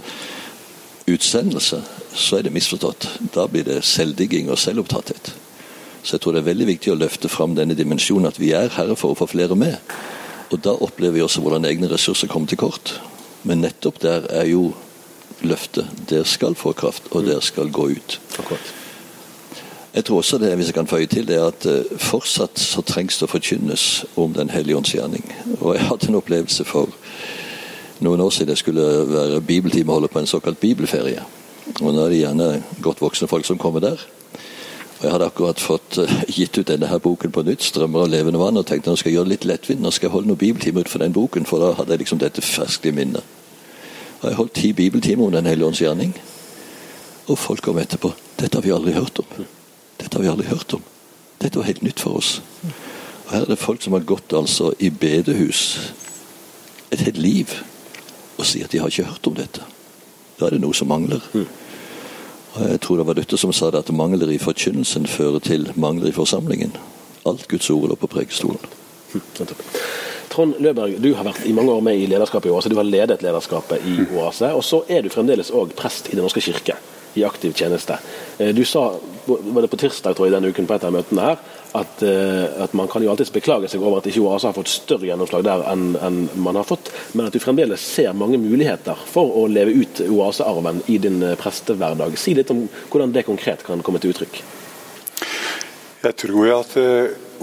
utsendelse, 1.11 1.83
så 2.15 2.37
er 2.37 2.43
det 2.43 2.53
misforstått. 2.53 3.09
Da 3.35 3.47
blir 3.47 3.65
det 3.65 3.85
selvdigging 3.85 4.51
og 4.51 4.59
selvopptatthet. 4.59 5.35
Så 6.03 6.17
jeg 6.17 6.21
tror 6.21 6.33
det 6.33 6.45
er 6.45 6.51
veldig 6.51 6.67
viktig 6.69 6.93
å 6.93 6.99
løfte 7.01 7.29
fram 7.33 7.55
denne 7.57 7.75
dimensjonen 7.75 8.29
at 8.29 8.39
vi 8.41 8.53
er 8.53 8.73
herre 8.77 8.97
for 8.97 9.15
å 9.15 9.19
få 9.19 9.27
flere 9.27 9.57
med. 9.57 9.77
Og 10.53 10.61
da 10.63 10.77
opplever 10.77 11.17
vi 11.17 11.23
også 11.25 11.41
hvordan 11.43 11.65
egne 11.65 11.89
ressurser 11.91 12.29
kommer 12.31 12.49
til 12.49 12.61
kort. 12.61 12.99
Men 13.43 13.65
nettopp 13.65 14.01
der 14.05 14.29
er 14.31 14.47
jo 14.47 14.75
løftet. 15.49 15.91
Dere 16.11 16.25
skal 16.29 16.57
få 16.59 16.73
kraft, 16.73 17.11
og 17.13 17.27
dere 17.29 17.43
skal 17.43 17.71
gå 17.73 17.91
ut. 17.97 18.19
Akkurat. 18.39 18.75
Jeg 19.95 20.05
tror 20.05 20.17
også 20.17 20.39
det, 20.39 20.57
hvis 20.57 20.67
jeg 20.67 20.75
kan 20.75 20.87
føye 20.87 21.07
til 21.07 21.29
det, 21.29 21.39
at 21.39 21.67
uh, 21.67 21.99
fortsatt 21.99 22.59
så 22.59 22.83
trengs 22.83 23.19
det 23.19 23.29
å 23.29 23.31
forkynnes 23.31 24.05
om 24.19 24.33
Den 24.35 24.51
hellige 24.51 24.77
ånds 24.77 24.91
gjerning. 24.91 25.23
Og 25.61 25.77
jeg 25.77 25.87
hadde 25.87 26.09
en 26.11 26.19
opplevelse 26.19 26.67
for 26.67 26.91
noen 28.03 28.21
år 28.21 28.33
siden 28.35 28.51
jeg 28.51 28.65
skulle 28.65 28.89
være 29.07 29.41
bibeltime 29.41 29.93
og 29.93 30.01
holde 30.01 30.11
på 30.11 30.19
en 30.19 30.27
såkalt 30.27 30.59
bibelferie. 30.61 31.23
Og 31.81 31.95
nå 31.95 32.03
er 32.03 32.11
det 32.11 32.19
gjerne 32.25 32.49
godt 32.83 33.05
voksne 33.05 33.31
folk 33.31 33.47
som 33.47 33.59
kommer 33.59 33.81
der. 33.81 34.03
Og 34.99 35.05
Jeg 35.05 35.13
hadde 35.13 35.31
akkurat 35.31 35.63
fått 35.63 36.01
uh, 36.03 36.19
gitt 36.41 36.59
ut 36.59 36.69
denne 36.69 36.91
her 36.91 36.99
boken 36.99 37.31
på 37.31 37.47
nytt, 37.47 37.63
'Strømmer 37.63 38.03
av 38.03 38.11
levende 38.11 38.43
vann', 38.43 38.59
og 38.59 38.67
tenkte 38.67 38.91
nå 38.91 38.97
skal 38.99 39.13
jeg 39.13 39.21
gjøre 39.21 39.31
det 39.31 39.37
litt 39.37 39.49
lettvint. 39.53 39.81
Nå 39.81 39.95
skal 39.95 40.09
jeg 40.09 40.17
holde 40.17 40.33
noen 40.33 40.43
bibeltime 40.43 40.81
ut 40.81 40.91
for 40.91 40.99
den 40.99 41.15
boken, 41.15 41.47
for 41.47 41.63
da 41.63 41.71
hadde 41.79 41.95
jeg 41.95 42.03
liksom 42.03 42.19
dette 42.19 42.43
ferskt 42.43 42.91
i 42.91 42.91
minnet. 42.91 43.23
Og 44.25 44.31
Jeg 44.31 44.37
holdt 44.37 44.55
ti 44.57 44.73
bibeltimer 44.73 45.27
om 45.27 45.33
Den 45.33 45.47
hellige 45.47 45.67
ånds 45.67 45.79
gjerning. 45.79 46.15
Og 47.29 47.39
folk 47.39 47.63
kom 47.63 47.79
etterpå. 47.79 48.13
'Dette 48.41 48.57
har 48.57 48.63
vi 48.63 48.71
aldri 48.73 48.93
hørt 48.93 49.19
om.' 49.19 49.45
Dette 50.01 50.17
har 50.17 50.23
vi 50.23 50.29
aldri 50.29 50.47
hørt 50.47 50.75
om. 50.75 50.83
Dette 51.43 51.59
var 51.59 51.67
helt 51.67 51.83
nytt 51.83 52.01
for 52.01 52.17
oss. 52.17 52.43
Og 53.27 53.33
Her 53.33 53.41
er 53.41 53.45
det 53.45 53.59
folk 53.59 53.83
som 53.83 53.93
har 53.93 54.01
gått 54.01 54.33
altså 54.33 54.73
i 54.79 54.89
bedehus 54.91 55.93
et 56.93 57.01
helt 57.01 57.19
liv 57.19 57.53
og 58.39 58.47
sier 58.47 58.65
at 58.65 58.73
de 58.73 58.79
har 58.79 58.89
ikke 58.89 59.05
hørt 59.05 59.27
om 59.27 59.35
dette. 59.35 59.61
Da 60.41 60.47
er 60.47 60.51
det 60.51 60.61
noe 60.61 60.75
som 60.75 60.89
mangler. 60.89 61.21
Og 62.55 62.71
Jeg 62.71 62.81
tror 62.81 62.97
det 62.97 63.07
var 63.07 63.15
Luther 63.15 63.37
som 63.37 63.53
sa 63.53 63.71
det 63.71 63.79
at 63.79 63.93
mangler 63.93 64.31
i 64.31 64.39
forkynnelsen 64.39 65.07
fører 65.07 65.39
til 65.39 65.73
mangler 65.77 66.09
i 66.09 66.17
forsamlingen. 66.17 66.73
Alt 67.27 67.49
Guds 67.49 67.71
ord 67.71 67.89
lå 67.89 67.95
på 67.95 68.07
prekestolen. 68.07 68.61
Trond 70.35 70.59
Løberg, 70.59 70.97
du 70.99 71.13
har 71.15 71.27
vært 71.29 71.45
i 71.47 71.53
mange 71.55 71.71
år 71.71 71.85
med 71.85 72.01
i 72.01 72.09
lederskapet 72.11 72.51
i 72.51 72.55
Oase. 72.55 72.73
Du 72.73 72.79
har 72.81 72.89
ledet 72.89 73.23
lederskapet 73.23 73.85
i 73.87 74.01
Oase. 74.17 74.51
Og 74.57 74.65
så 74.67 74.83
er 74.91 75.05
du 75.05 75.13
fremdeles 75.13 75.53
òg 75.55 75.77
prest 75.79 76.11
i 76.11 76.17
Den 76.17 76.27
norske 76.27 76.43
kirke 76.43 76.79
i 77.15 77.25
aktiv 77.25 77.53
tjeneste. 77.55 77.99
Eh, 78.39 78.55
du 78.55 78.65
sa 78.65 78.89
var 79.27 79.63
det 79.63 79.71
på 79.73 79.79
tirsdag 79.81 80.17
tror 80.17 80.27
jeg, 80.27 80.35
denne 80.35 80.51
uken 80.53 80.67
på 80.69 80.75
et 80.75 80.85
av 80.85 80.93
møtene 80.93 81.23
her, 81.29 81.39
at, 81.79 82.03
eh, 82.03 82.63
at 82.65 82.75
man 82.77 82.89
kan 82.91 83.03
jo 83.03 83.11
alltids 83.13 83.33
beklage 83.33 83.71
seg 83.71 83.83
over 83.83 83.99
at 83.99 84.09
ikke 84.11 84.25
Oase 84.27 84.51
har 84.51 84.57
fått 84.57 84.73
større 84.73 85.09
gjennomslag 85.09 85.47
der 85.47 85.65
enn, 85.71 85.95
enn 86.03 86.19
man 86.35 86.59
har 86.59 86.67
fått, 86.69 86.91
men 87.15 87.29
at 87.29 87.35
du 87.35 87.41
fremdeles 87.43 87.81
ser 87.81 88.13
mange 88.13 88.39
muligheter 88.43 88.99
for 89.11 89.31
å 89.41 89.47
leve 89.49 89.75
ut 89.79 90.03
Oase-arven 90.09 90.83
i 90.93 90.99
din 90.99 91.23
eh, 91.23 91.37
prestehverdag. 91.41 92.19
Si 92.21 92.35
litt 92.37 92.51
om 92.55 92.67
hvordan 92.91 93.15
det 93.15 93.27
konkret 93.31 93.65
kan 93.67 93.83
komme 93.83 94.03
til 94.03 94.15
uttrykk. 94.15 94.43
Jeg 96.05 96.19
tror 96.21 96.51
at 96.59 96.75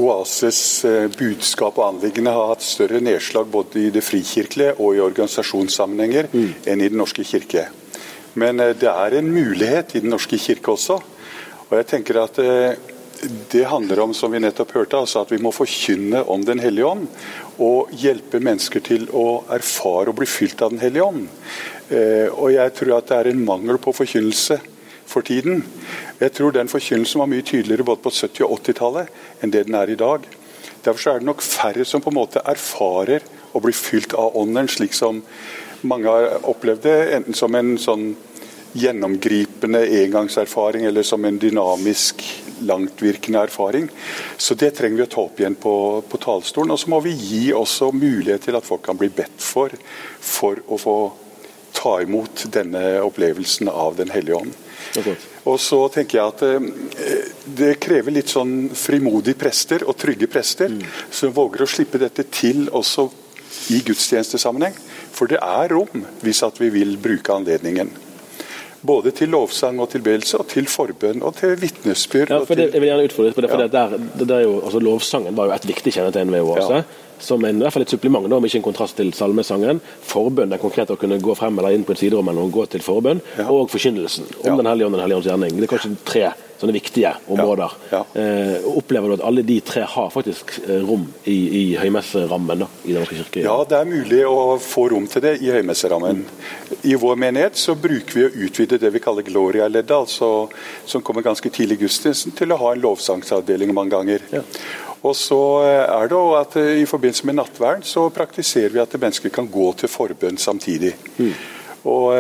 Oases 0.02 0.62
eh, 0.88 1.08
budskap 1.14 1.78
og 1.78 1.88
anliggende 1.88 2.34
har 2.34 2.54
hatt 2.54 2.66
større 2.66 3.02
nedslag 3.04 3.50
både 3.54 3.86
i 3.86 3.92
det 3.94 4.04
frikirkelige 4.06 4.76
og 4.80 4.98
i 4.98 5.04
organisasjonssammenhenger 5.06 6.32
mm. 6.34 6.50
enn 6.66 6.82
i 6.82 6.90
Den 6.90 7.02
norske 7.02 7.26
kirke. 7.28 7.68
Men 8.34 8.58
det 8.58 8.88
er 8.88 9.18
en 9.18 9.28
mulighet 9.32 9.96
i 9.96 10.02
Den 10.04 10.14
norske 10.14 10.40
kirke 10.40 10.74
også. 10.74 11.02
Og 11.68 11.78
jeg 11.78 11.88
tenker 11.90 12.22
at 12.22 12.40
det 13.52 13.64
handler 13.64 14.00
om, 14.00 14.14
som 14.14 14.32
vi 14.32 14.40
nettopp 14.42 14.72
hørte, 14.76 14.98
altså 14.98 15.22
at 15.22 15.32
vi 15.32 15.40
må 15.42 15.52
forkynne 15.54 16.24
om 16.32 16.44
Den 16.46 16.60
hellige 16.60 16.88
ånd. 16.88 17.08
Og 17.62 17.92
hjelpe 17.94 18.42
mennesker 18.42 18.84
til 18.86 19.08
å 19.14 19.44
erfare 19.52 20.10
og 20.10 20.18
bli 20.18 20.30
fylt 20.30 20.62
av 20.62 20.74
Den 20.74 20.82
hellige 20.82 21.06
ånd. 21.06 21.28
Eh, 21.92 22.28
og 22.32 22.54
jeg 22.56 22.74
tror 22.78 22.98
at 22.98 23.10
det 23.12 23.20
er 23.20 23.32
en 23.32 23.46
mangel 23.46 23.80
på 23.82 23.94
forkynnelse 23.94 24.62
for 25.12 25.26
tiden. 25.28 25.66
Jeg 26.22 26.34
tror 26.38 26.56
den 26.56 26.72
forkynnelsen 26.72 27.22
var 27.22 27.30
mye 27.32 27.46
tydeligere 27.46 27.88
både 27.88 28.04
på 28.06 28.14
70- 28.16 28.48
og 28.48 28.60
80-tallet 28.62 29.44
enn 29.44 29.54
det 29.54 29.66
den 29.68 29.78
er 29.78 29.92
i 29.92 30.00
dag. 30.00 30.26
Derfor 30.86 31.12
er 31.12 31.22
det 31.22 31.30
nok 31.30 31.44
færre 31.46 31.86
som 31.86 32.02
på 32.02 32.10
en 32.10 32.18
måte 32.18 32.42
erfarer 32.48 33.26
å 33.54 33.62
bli 33.62 33.74
fylt 33.76 34.16
av 34.18 34.38
ånden, 34.40 34.70
slik 34.72 34.96
som 34.98 35.22
mange 35.86 36.10
har 36.10 36.46
opplevd 36.50 36.86
det, 36.86 37.00
enten 37.18 37.38
som 37.38 37.56
en 37.58 37.76
sånn 37.82 38.12
gjennomgripende 38.78 39.82
engangserfaring 40.02 40.86
eller 40.88 41.04
som 41.04 41.26
en 41.26 41.40
dynamisk, 41.40 42.24
langtvirkende 42.62 43.42
erfaring. 43.44 43.90
Så 44.38 44.56
det 44.56 44.72
trenger 44.78 45.02
vi 45.02 45.08
å 45.08 45.12
ta 45.12 45.26
opp 45.26 45.42
igjen 45.42 45.58
på, 45.60 45.74
på 46.08 46.20
talerstolen. 46.22 46.72
Og 46.72 46.80
så 46.80 46.92
må 46.94 47.02
vi 47.04 47.12
gi 47.18 47.44
også 47.58 47.92
mulighet 47.92 48.46
til 48.48 48.58
at 48.58 48.68
folk 48.68 48.86
kan 48.86 49.00
bli 49.00 49.10
bedt 49.12 49.42
for, 49.44 49.74
for 50.22 50.62
å 50.72 50.80
få 50.80 50.96
ta 51.76 51.98
imot 52.04 52.46
denne 52.54 53.02
opplevelsen 53.04 53.72
av 53.72 53.98
Den 54.00 54.14
hellige 54.14 54.44
ånd. 54.44 54.56
Og 55.50 55.58
så 55.62 55.80
tenker 55.94 56.20
jeg 56.20 56.34
at 56.34 56.44
eh, 56.48 57.32
det 57.62 57.74
krever 57.84 58.14
litt 58.16 58.32
sånn 58.32 58.70
frimodige 58.76 59.40
prester 59.40 59.86
og 59.88 59.98
trygge 60.00 60.30
prester 60.32 60.72
mm. 60.74 60.84
som 61.10 61.34
våger 61.36 61.66
å 61.66 61.70
slippe 61.70 62.02
dette 62.02 62.28
til 62.30 62.68
også 62.70 63.08
i 63.76 63.82
gudstjenestesammenheng. 63.88 64.78
For 65.12 65.32
det 65.32 65.42
er 65.44 65.74
rom 65.74 66.06
hvis 66.24 66.42
at 66.48 66.60
vi 66.62 66.72
vil 66.74 66.96
bruke 67.02 67.36
anledningen. 67.36 67.92
Både 68.82 69.12
til 69.14 69.30
lovsang 69.30 69.78
og 69.84 69.92
tilbedelse, 69.94 70.40
og 70.42 70.48
til 70.50 70.66
forbønn 70.66 71.22
og 71.22 71.36
til 71.38 71.54
vitnesbyrd. 71.62 72.32
Ja, 72.34 72.40
jeg 72.42 72.82
vil 72.82 72.90
gjerne 72.90 73.06
utfordre 73.06 73.36
på 73.36 73.44
det. 73.46 73.52
for 73.52 73.62
ja. 73.62 73.68
det 73.68 73.76
der, 73.76 74.26
det 74.26 74.40
jo, 74.48 74.56
altså 74.66 74.82
Lovsangen 74.82 75.38
var 75.38 75.52
jo 75.52 75.54
et 75.54 75.68
viktig 75.70 75.94
kjennetegn 75.94 76.34
ved 76.34 76.48
Oase. 76.50 76.82
Ja. 76.82 77.01
Som 77.22 77.46
en, 77.46 77.60
i 77.60 77.66
hvert 77.66 77.76
fall 77.76 77.86
et 77.86 77.94
supplement, 77.94 78.28
da, 78.28 78.38
om 78.38 78.48
ikke 78.48 78.62
en 78.62 78.68
kontrast 78.70 78.98
til 79.00 79.12
salmesangen. 79.16 79.82
Forbønn 80.12 80.54
den 80.54 80.62
konkrete 80.62 80.96
å 80.96 81.02
kunne 81.02 81.22
gå 81.22 81.36
frem 81.38 81.60
eller 81.62 81.78
inn 81.78 81.88
på 81.88 81.96
et 81.96 82.04
siderom 82.04 82.32
eller 82.32 82.54
gå 82.54 82.68
til 82.72 82.86
forbønn. 82.86 83.22
Ja. 83.38 83.50
Og 83.54 83.70
forkynnelsen 83.72 84.30
om 84.46 84.58
Den 84.58 84.70
hellige 84.70 84.90
ånd 84.90 84.96
og 84.96 85.00
Den 85.00 85.06
hellige 85.06 85.22
ånds 85.22 85.30
gjerning. 85.32 85.60
Det 85.60 85.68
er 85.68 85.76
kanskje 85.76 85.98
tre 86.06 86.32
sånne 86.62 86.76
viktige 86.76 87.12
områder. 87.32 87.74
Ja, 87.90 88.02
ja. 88.14 88.22
Eh, 88.22 88.68
opplever 88.78 89.10
du 89.10 89.16
at 89.18 89.24
alle 89.26 89.44
de 89.46 89.58
tre 89.66 89.84
har 89.90 90.12
faktisk 90.14 90.54
eh, 90.68 90.84
rom 90.86 91.08
i, 91.26 91.38
i 91.62 91.64
høymesserammen 91.82 92.64
da, 92.64 92.68
i 92.86 92.94
Den 92.94 93.02
norske 93.02 93.18
kirke? 93.18 93.46
Ja, 93.46 93.56
det 93.68 93.80
er 93.80 93.90
mulig 93.90 94.22
å 94.30 94.58
få 94.62 94.88
rom 94.94 95.08
til 95.10 95.26
det 95.26 95.36
i 95.42 95.50
høymesserammen. 95.56 96.22
Mm. 96.22 96.78
I 96.94 96.96
vår 97.02 97.18
menighet 97.24 97.58
så 97.60 97.76
bruker 97.80 98.20
vi 98.20 98.28
å 98.28 98.34
utvide 98.48 98.82
det 98.82 98.94
vi 98.94 99.02
kaller 99.04 99.26
Gloria-leddet, 99.26 99.96
altså, 99.98 100.32
som 100.86 101.06
kommer 101.06 101.26
ganske 101.26 101.50
tidlig 101.50 101.80
i 101.80 101.86
gudstjenesten, 101.88 102.36
til 102.38 102.54
å 102.54 102.62
ha 102.62 102.76
en 102.76 102.86
lovsangsavdeling 102.86 103.74
mange 103.74 103.96
ganger. 103.96 104.26
Ja. 104.34 104.46
Og 105.02 105.16
så 105.18 105.42
eh, 105.66 105.84
er 105.84 106.12
det 106.12 106.22
at 106.38 106.56
eh, 106.62 106.72
I 106.84 106.88
forbindelse 106.90 107.28
med 107.30 107.40
nattverden 107.40 107.86
så 107.88 108.08
praktiserer 108.14 108.74
vi 108.76 108.82
at 108.84 108.98
mennesker 108.98 109.34
kan 109.34 109.50
gå 109.52 109.72
til 109.80 109.92
forbønn 109.92 110.38
samtidig. 110.38 110.94
Mm. 111.18 111.34
Og 111.90 112.14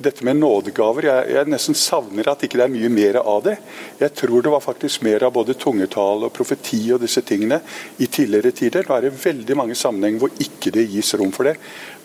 dette 0.00 0.24
med 0.24 0.38
nådegaver, 0.40 1.06
jeg, 1.08 1.24
jeg, 1.34 1.48
nesten 1.52 1.76
savner 1.76 2.30
at 2.32 2.42
ikke 2.44 2.58
det 2.60 2.66
er 2.66 2.72
mye 2.72 2.90
mer 2.92 3.18
av 3.20 3.42
det. 3.44 3.56
Jeg 4.00 4.14
tror 4.16 4.44
det 4.44 4.52
var 4.52 4.64
faktisk 4.64 5.04
mer 5.04 5.26
av 5.26 5.34
både 5.34 5.56
tungetall 5.60 6.24
og 6.26 6.32
profeti 6.36 6.80
og 6.94 7.02
disse 7.02 7.22
tingene 7.26 7.60
i 8.00 8.08
tidligere 8.08 8.54
tider. 8.56 8.86
Nå 8.88 8.96
er 8.96 9.06
det 9.06 9.20
veldig 9.20 9.56
mange 9.60 9.76
sammenhenger 9.78 10.22
hvor 10.22 10.40
ikke 10.40 10.72
det 10.76 10.88
gis 10.92 11.12
rom 11.20 11.32
for 11.36 11.50
det. 11.50 11.56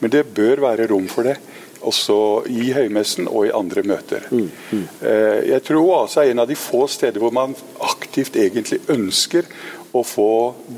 Men 0.02 0.12
det 0.12 0.26
bør 0.36 0.66
være 0.68 0.90
rom 0.92 1.08
for 1.12 1.28
det. 1.28 1.38
Også 1.86 2.17
i 2.50 2.71
høymessen 2.76 3.30
og 3.30 3.48
i 3.48 3.54
andre 3.56 3.84
møter. 3.86 4.26
Mm, 4.32 4.50
mm. 4.71 4.84
Eh, 5.06 5.39
jeg 5.52 5.63
tror 5.67 5.84
Oase 5.84 6.24
er 6.24 6.34
en 6.34 6.43
av 6.43 6.50
de 6.50 6.58
få 6.58 6.86
steder 6.91 7.21
hvor 7.21 7.34
man 7.36 7.56
aktivt 7.86 8.38
egentlig 8.39 8.82
ønsker 8.91 9.48
å 9.95 10.02
få 10.06 10.30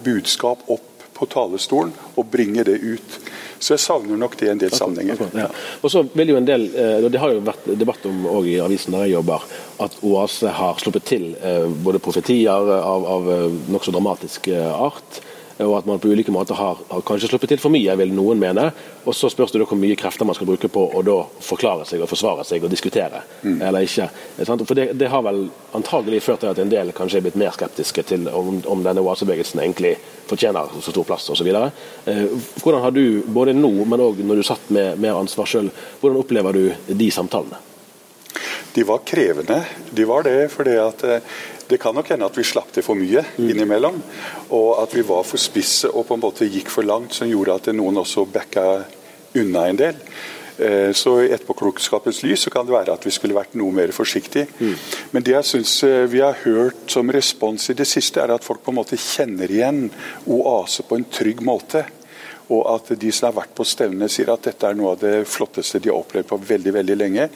budskap 0.05 0.67
opp 0.67 1.05
på 1.17 1.25
talerstolen 1.31 1.93
og 2.13 2.27
bringe 2.29 2.65
det 2.67 2.77
ut. 2.83 3.15
Så 3.57 3.73
jeg 3.73 3.81
savner 3.81 4.19
nok 4.21 4.35
det 4.37 4.45
i 4.45 4.51
en 4.51 4.59
del 4.61 4.73
sammenhenger. 4.75 5.23
Ja. 5.33 5.47
Og 5.81 5.89
så 5.89 6.03
vil 6.13 6.35
jo 6.35 6.37
en 6.37 6.45
del, 6.45 6.67
eh, 6.75 7.07
Det 7.09 7.19
har 7.19 7.33
jo 7.33 7.45
vært 7.45 7.71
debatt 7.79 8.05
om 8.05 8.27
også 8.27 8.51
i 8.51 8.59
avisen 8.61 8.93
der 8.93 9.07
jeg 9.07 9.15
jobber, 9.17 9.47
at 9.79 9.97
Oase 10.03 10.51
har 10.53 10.77
sluppet 10.83 11.07
til 11.09 11.31
eh, 11.41 11.65
både 11.65 12.03
profetier 12.03 12.51
av, 12.51 13.07
av 13.15 13.31
nokså 13.71 13.95
dramatisk 13.95 14.51
art 14.53 15.23
og 15.57 15.73
at 15.79 15.87
man 15.89 15.99
på 15.99 16.11
ulike 16.11 16.31
måter 16.33 16.57
har, 16.57 16.77
har, 16.89 17.01
kanskje 17.05 17.31
sluppet 17.31 17.51
til 17.53 17.61
for 17.61 17.73
mye, 17.73 17.95
vil 17.97 18.13
noen 18.13 18.39
mene. 18.41 18.67
Og 19.07 19.15
så 19.15 19.29
spørs 19.31 19.53
det 19.53 19.63
hvor 19.63 19.79
mye 19.79 19.97
krefter 19.97 20.27
man 20.27 20.37
skal 20.37 20.49
bruke 20.49 20.69
på 20.69 20.83
å 20.93 21.03
da 21.05 21.17
forklare 21.43 21.87
seg 21.89 22.03
og 22.03 22.11
forsvare 22.11 22.45
seg 22.47 22.65
og 22.65 22.73
diskutere, 22.73 23.23
mm. 23.41 23.61
eller 23.65 23.87
ikke. 23.87 24.09
For 24.43 24.75
det, 24.77 24.91
det, 24.99 25.09
har 25.09 25.23
vel 25.25 25.47
antagelig 25.77 26.21
ført 26.25 26.43
til 26.43 26.51
at 26.51 26.61
en 26.61 26.73
del 26.73 26.93
kanskje 26.97 27.21
er 27.21 27.27
blitt 27.27 27.39
mer 27.41 27.55
skeptiske 27.55 28.05
til 28.11 28.29
om, 28.29 28.61
om 28.69 28.83
denne 28.85 29.01
oasebevegelsen 29.01 29.63
egentlig 29.63 29.95
fortjener 30.27 30.77
så 30.81 30.93
stor 30.93 31.07
plass 31.07 31.29
osv. 31.33 31.47
Eh, 31.47 32.25
hvordan 32.61 32.83
har 32.83 32.93
du, 32.93 33.23
både 33.25 33.55
nå, 33.57 33.73
men 33.85 34.03
òg 34.03 34.21
når 34.21 34.41
du 34.41 34.47
satt 34.47 34.69
med 34.73 35.01
mer 35.01 35.17
ansvar 35.17 35.49
sjøl, 35.49 35.71
hvordan 36.01 36.21
opplever 36.21 36.59
du 36.59 36.93
de 36.93 37.09
samtalene? 37.13 37.63
De 38.77 38.83
var 38.85 38.99
krevende. 39.09 39.63
De 39.89 40.03
var 40.05 40.27
det 40.27 40.51
fordi 40.53 40.75
at 40.77 41.03
eh, 41.07 41.37
det 41.67 41.79
kan 41.81 41.95
nok 41.95 42.09
hende 42.13 42.27
at 42.27 42.37
vi 42.37 42.45
slapp 42.47 42.71
til 42.75 42.85
for 42.85 42.99
mye 42.99 43.23
mm. 43.25 43.49
innimellom. 43.49 43.99
Og 44.55 44.69
at 44.83 44.95
vi 44.95 45.03
var 45.07 45.27
for 45.27 45.41
spisse 45.41 45.91
og 45.91 46.07
på 46.07 46.17
en 46.17 46.23
måte 46.23 46.47
gikk 46.49 46.71
for 46.73 46.87
langt, 46.87 47.15
som 47.17 47.29
gjorde 47.29 47.59
at 47.59 47.71
noen 47.75 48.01
også 48.03 48.25
backa 48.31 48.67
unna 49.37 49.67
en 49.67 49.79
del. 49.79 50.01
Eh, 50.57 50.91
så 50.91 51.19
i 51.21 51.29
etterpåklokskapens 51.29 52.23
lys 52.25 52.47
så 52.47 52.53
kan 52.53 52.65
det 52.65 52.73
være 52.73 52.95
at 52.95 53.03
vi 53.05 53.13
skulle 53.13 53.37
vært 53.37 53.53
noe 53.59 53.73
mer 53.75 53.93
forsiktige. 53.93 54.47
Mm. 54.57 54.73
Men 55.13 55.25
det 55.25 55.35
jeg 55.35 55.49
syns 55.51 55.75
eh, 55.85 56.07
vi 56.09 56.23
har 56.23 56.39
hørt 56.45 56.87
som 56.89 57.11
respons 57.13 57.69
i 57.69 57.77
det 57.77 57.85
siste, 57.89 58.23
er 58.23 58.33
at 58.33 58.47
folk 58.47 58.63
på 58.65 58.73
en 58.73 58.79
måte 58.79 58.97
kjenner 58.97 59.51
igjen 59.53 59.85
oase 60.25 60.87
på 60.87 60.97
en 60.97 61.05
trygg 61.13 61.43
måte. 61.45 61.85
Og 62.53 62.61
at 62.71 62.93
de 62.99 63.11
som 63.11 63.27
har 63.27 63.37
vært 63.41 63.55
på 63.57 63.65
stevnene 63.67 64.07
sier 64.11 64.29
at 64.31 64.45
dette 64.47 64.69
er 64.69 64.77
noe 64.77 64.93
av 64.95 65.01
det 65.01 65.25
flotteste 65.27 65.81
de 65.83 65.91
har 65.91 65.99
opplevd 65.99 66.29
på 66.29 66.39
veldig 66.51 66.73
veldig 66.77 66.97
lenge. 66.99 67.27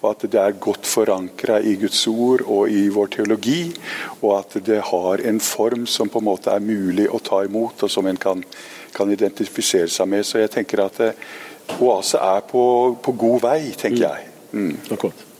Og 0.00 0.06
at 0.10 0.24
det 0.32 0.40
er 0.40 0.56
godt 0.66 0.88
forankra 0.88 1.60
i 1.60 1.74
Guds 1.80 2.06
ord 2.10 2.46
og 2.46 2.72
i 2.72 2.86
vår 2.94 3.12
teologi. 3.18 3.60
Og 4.22 4.30
at 4.38 4.56
det 4.64 4.80
har 4.90 5.24
en 5.28 5.42
form 5.44 5.84
som 5.90 6.12
på 6.12 6.22
en 6.22 6.28
måte 6.30 6.54
er 6.54 6.64
mulig 6.64 7.10
å 7.10 7.20
ta 7.24 7.42
imot, 7.44 7.84
og 7.84 7.92
som 7.92 8.08
en 8.08 8.20
kan, 8.20 8.40
kan 8.96 9.12
identifisere 9.12 9.90
seg 9.92 10.08
med. 10.08 10.24
Så 10.24 10.40
jeg 10.40 10.54
tenker 10.56 10.86
at 10.86 11.02
eh, 11.04 11.28
Oase 11.80 12.20
er 12.20 12.42
på, 12.44 12.64
på 13.00 13.14
god 13.16 13.46
vei, 13.46 13.60
tenker 13.72 14.02
mm. 14.02 14.08
jeg. 14.08 14.34
Mm. 14.52 14.74
Akkurat. 14.92 15.33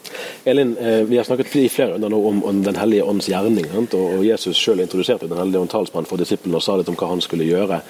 Elin, 0.44 0.77
eh, 0.79 1.03
vi 1.09 1.16
har 1.16 1.24
snakket 1.24 1.57
i 1.57 1.68
flere 1.68 1.94
runder 1.94 2.14
om, 2.14 2.42
om 2.44 2.62
Den 2.62 2.77
hellige 2.77 3.05
ånds 3.05 3.29
gjerning. 3.29 3.66
og 3.74 4.24
Jesus 4.24 4.57
selv 4.57 4.81
introduserte 4.81 5.29
Den 5.29 5.38
hellige 5.38 5.61
ånd 5.61 5.70
talsmann 5.70 6.07
for 6.07 6.16
disiplene 6.16 6.57
og 6.57 6.62
sa 6.62 6.77
litt 6.77 6.88
om 6.88 6.96
hva 6.96 7.09
han 7.09 7.20
skulle 7.20 7.48
gjøre. 7.48 7.81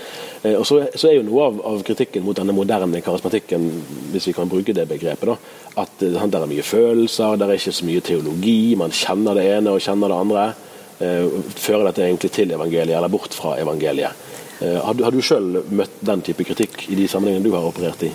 Eh, 0.43 0.55
og 0.55 0.67
så, 0.67 0.83
er 1.09 1.17
jo 1.17 1.23
Noe 1.23 1.47
av, 1.47 1.61
av, 1.67 1.83
kritikken 1.83 2.25
mot 2.25 2.37
denne 2.37 2.53
moderne 2.53 3.01
karismatikken, 3.01 3.71
hvis 4.13 4.29
vi 4.29 4.37
kan 4.37 4.49
bruke 4.49 4.75
det 4.75 4.89
begrepet, 4.89 5.27
da, 5.27 5.37
at 5.83 5.99
det 5.99 6.15
er 6.15 6.47
mye 6.47 6.63
følelser, 6.63 7.37
det 7.37 7.49
er 7.49 7.59
ikke 7.59 7.73
så 7.73 7.89
mye 7.89 8.05
teologi, 8.05 8.75
man 8.77 8.95
kjenner 8.95 9.35
det 9.35 9.49
ene 9.57 9.75
og 9.75 9.83
kjenner 9.83 10.13
det 10.13 10.21
andre. 10.21 10.45
Eh, 11.01 11.27
fører 11.59 11.89
dette 11.89 12.05
egentlig 12.07 12.31
til 12.31 12.53
evangeliet, 12.55 12.97
eller 12.97 13.11
bort 13.11 13.35
fra 13.35 13.57
evangeliet? 13.59 14.15
Har 14.85 14.95
du, 14.95 15.05
har 15.05 15.15
du 15.15 15.23
sjøl 15.25 15.61
møtt 15.71 15.99
den 16.05 16.23
type 16.25 16.47
kritikk 16.47 16.87
i 16.89 16.99
de 16.99 17.09
sammenhengene 17.11 17.45
du 17.47 17.55
har 17.57 17.67
operert 17.67 18.07
i? 18.07 18.13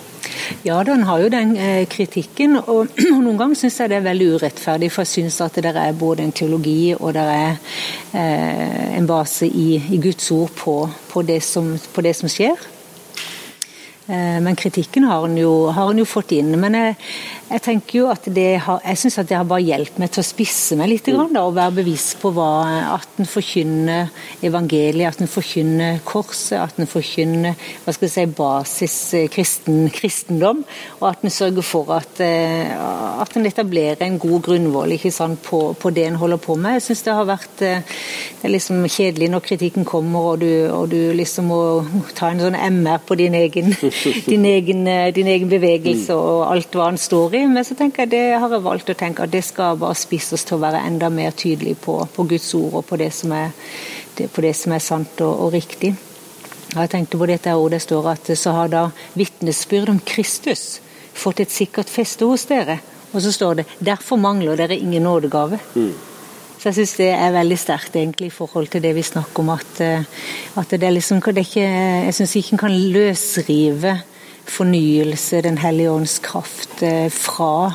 Ja, 0.64 0.82
den 0.84 1.02
har 1.02 1.20
jo 1.22 1.28
den 1.28 1.54
eh, 1.56 1.86
kritikken. 1.88 2.56
Og, 2.60 2.90
noen 3.24 3.38
ganger 3.38 3.58
syns 3.58 3.78
jeg 3.80 3.92
det 3.92 4.00
er 4.00 4.08
veldig 4.08 4.28
urettferdig, 4.36 4.90
for 4.92 5.06
jeg 5.06 5.12
syns 5.14 5.40
at 5.44 5.60
det 5.62 5.72
er 5.74 5.96
både 5.98 6.26
en 6.26 6.34
teologi 6.34 6.92
og 6.96 7.14
det 7.16 7.24
er 7.24 7.56
eh, 8.18 8.98
en 8.98 9.08
base 9.08 9.48
i, 9.48 9.70
i, 9.78 10.00
Guds 10.02 10.30
ord 10.34 10.52
på, 10.56 10.76
på, 11.10 11.24
det 11.26 11.40
som, 11.46 11.72
på 11.94 12.04
det 12.04 12.14
som 12.18 12.30
skjer. 12.30 12.58
Eh, 14.10 14.38
men 14.42 14.58
kritikken 14.58 15.06
har 15.08 15.26
en, 15.28 15.38
jo, 15.38 15.54
jo 15.70 16.08
fått 16.08 16.34
inn. 16.36 16.52
Men 16.60 16.78
jeg, 16.78 16.96
jeg 17.50 17.62
tenker 17.64 17.96
jo 17.98 18.06
at 18.12 18.26
det 18.30 18.60
har, 18.62 18.78
jeg 18.84 18.98
synes 19.00 19.16
at 19.18 19.28
det 19.30 19.34
har 19.34 19.46
bare 19.48 19.64
hjulpet 19.64 19.98
meg 19.98 20.12
til 20.14 20.22
å 20.22 20.26
spisse 20.26 20.76
meg 20.78 20.92
litt. 20.92 21.08
Grann, 21.10 21.32
da, 21.34 21.42
og 21.48 21.56
være 21.56 21.80
bevisst 21.80 22.20
på 22.22 22.30
hva, 22.36 22.50
at 22.94 23.18
en 23.18 23.26
forkynner 23.26 24.12
evangeliet, 24.46 25.16
at 25.16 25.24
en 25.24 25.30
forkynner 25.30 25.98
korset, 26.06 26.60
at 26.60 26.78
en 26.78 26.86
forkynner 26.90 27.58
hva 27.82 27.94
skal 27.96 28.06
jeg 28.06 28.14
si, 28.14 28.26
basis 28.38 28.94
eh, 29.18 29.26
kristen, 29.34 29.80
kristendom. 29.94 30.62
Og 31.00 31.08
at 31.10 31.26
en 31.26 31.34
sørger 31.34 31.66
for 31.66 31.90
at, 31.96 32.22
eh, 32.22 32.70
at 32.70 33.34
en 33.34 33.50
etablerer 33.50 34.06
en 34.06 34.20
god 34.22 34.46
grunnvoll 34.46 34.94
ikke 34.94 35.10
sant, 35.14 35.42
på, 35.42 35.72
på, 35.74 35.94
det 35.96 36.06
en 36.06 36.20
holder 36.22 36.38
på 36.44 36.54
med. 36.54 36.78
Jeg 36.78 36.86
syns 36.86 37.04
det 37.08 37.18
har 37.18 37.28
vært 37.32 37.66
eh, 37.66 37.98
det 38.40 38.46
er 38.46 38.54
liksom 38.54 38.86
kjedelig 38.86 39.30
når 39.34 39.44
kritikken 39.48 39.88
kommer 39.88 40.36
og 40.36 40.44
du, 40.44 40.52
og 40.70 40.86
du 40.94 41.10
liksom 41.18 41.50
må 41.50 41.60
ta 42.14 42.30
en 42.30 42.44
sånn 42.46 42.60
MR 42.78 43.02
på 43.02 43.18
din 43.18 43.34
egen, 43.36 43.74
din 44.30 44.46
egen, 44.54 44.86
din 45.18 45.34
egen 45.34 45.50
bevegelse 45.50 46.14
og 46.14 46.46
alt 46.46 46.78
hva 46.78 46.92
han 46.92 47.00
står 47.00 47.39
i 47.39 47.39
tydelig, 47.40 47.54
men 47.54 47.64
så 47.64 47.74
tenker 47.74 48.04
jeg 48.04 48.10
det 48.10 48.38
har 48.38 48.50
jeg 48.50 48.62
valgt 48.62 48.90
å 48.90 48.94
tenke 48.94 49.24
at 49.24 49.32
det 49.32 49.42
skal 49.44 49.78
bare 49.78 49.94
spisses 49.94 50.44
til 50.44 50.58
å 50.58 50.64
være 50.64 50.84
enda 50.86 51.08
mer 51.10 51.32
tydelig 51.32 51.78
på, 51.80 52.06
på 52.12 52.26
Guds 52.28 52.54
ord 52.54 52.80
og 52.80 52.86
på 52.86 52.96
det 52.96 53.12
som 53.12 53.32
er 53.32 53.50
på 54.20 54.42
det 54.42 54.52
som 54.54 54.72
er 54.72 54.80
sant 54.80 55.20
og, 55.24 55.46
og 55.46 55.52
riktig. 55.54 55.94
Jeg 56.74 56.90
tenkte 56.90 57.16
på 57.16 57.26
dette 57.26 57.54
ordet 57.56 57.78
det 57.78 57.86
står 57.86 58.08
at 58.10 58.30
så 58.36 58.52
har 58.52 58.68
da 58.68 58.82
vitnesbyrd 59.16 59.88
om 59.88 60.00
Kristus 60.04 60.80
fått 61.14 61.40
et 61.40 61.50
sikkert 61.50 61.88
feste 61.88 62.26
hos 62.28 62.44
dere. 62.50 62.80
Og 63.12 63.22
så 63.22 63.32
står 63.32 63.54
det 63.54 63.66
'derfor 63.80 64.16
mangler 64.16 64.56
dere 64.56 64.76
ingen 64.76 65.02
nådegave'. 65.02 65.58
Mm. 65.74 65.94
Så 66.58 66.68
jeg 66.68 66.74
syns 66.74 66.96
det 66.96 67.08
er 67.08 67.32
veldig 67.32 67.58
sterkt 67.58 67.96
egentlig 67.96 68.26
i 68.26 68.36
forhold 68.36 68.68
til 68.68 68.82
det 68.82 68.94
vi 68.94 69.02
snakker 69.02 69.40
om. 69.40 69.48
At, 69.50 69.80
eh, 69.80 70.04
at 70.56 70.70
det 70.70 70.82
er 70.82 70.90
liksom 70.90 71.20
det 71.20 71.38
er 71.38 71.48
ikke, 71.48 72.04
Jeg 72.04 72.14
syns 72.14 72.36
ikke 72.36 72.52
en 72.52 72.58
kan 72.58 72.92
løsrive 72.92 74.00
fornyelse, 74.50 75.42
Den 75.42 75.58
hellige 75.58 75.90
ånds 75.90 76.18
kraft, 76.18 76.82
eh, 76.82 77.08
fra 77.10 77.72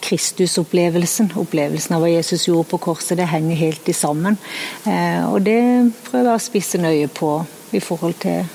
Kristusopplevelsen. 0.00 1.32
Opplevelsen 1.36 1.96
av 1.96 2.02
hva 2.02 2.10
Jesus 2.10 2.46
gjorde 2.48 2.68
på 2.70 2.78
korset. 2.78 3.16
Det 3.18 3.28
henger 3.28 3.56
helt 3.56 3.88
i 3.88 3.92
sammen. 3.92 4.38
Eh, 4.86 5.24
og 5.28 5.42
det 5.44 5.92
prøver 6.06 6.30
jeg 6.30 6.38
å 6.38 6.44
spisse 6.46 6.80
nøye 6.80 7.08
på 7.08 7.32
i 7.72 7.80
forhold 7.80 8.14
til 8.22 8.46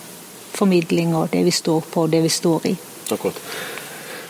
formidling 0.53 1.15
og 1.15 1.31
det 1.33 1.43
vi 1.45 1.51
står 1.51 1.81
på 1.91 2.05
og 2.05 2.13
det 2.13 2.23
vi 2.23 2.29
står 2.29 2.69
i. 2.71 2.77
Akkurat. 3.11 3.41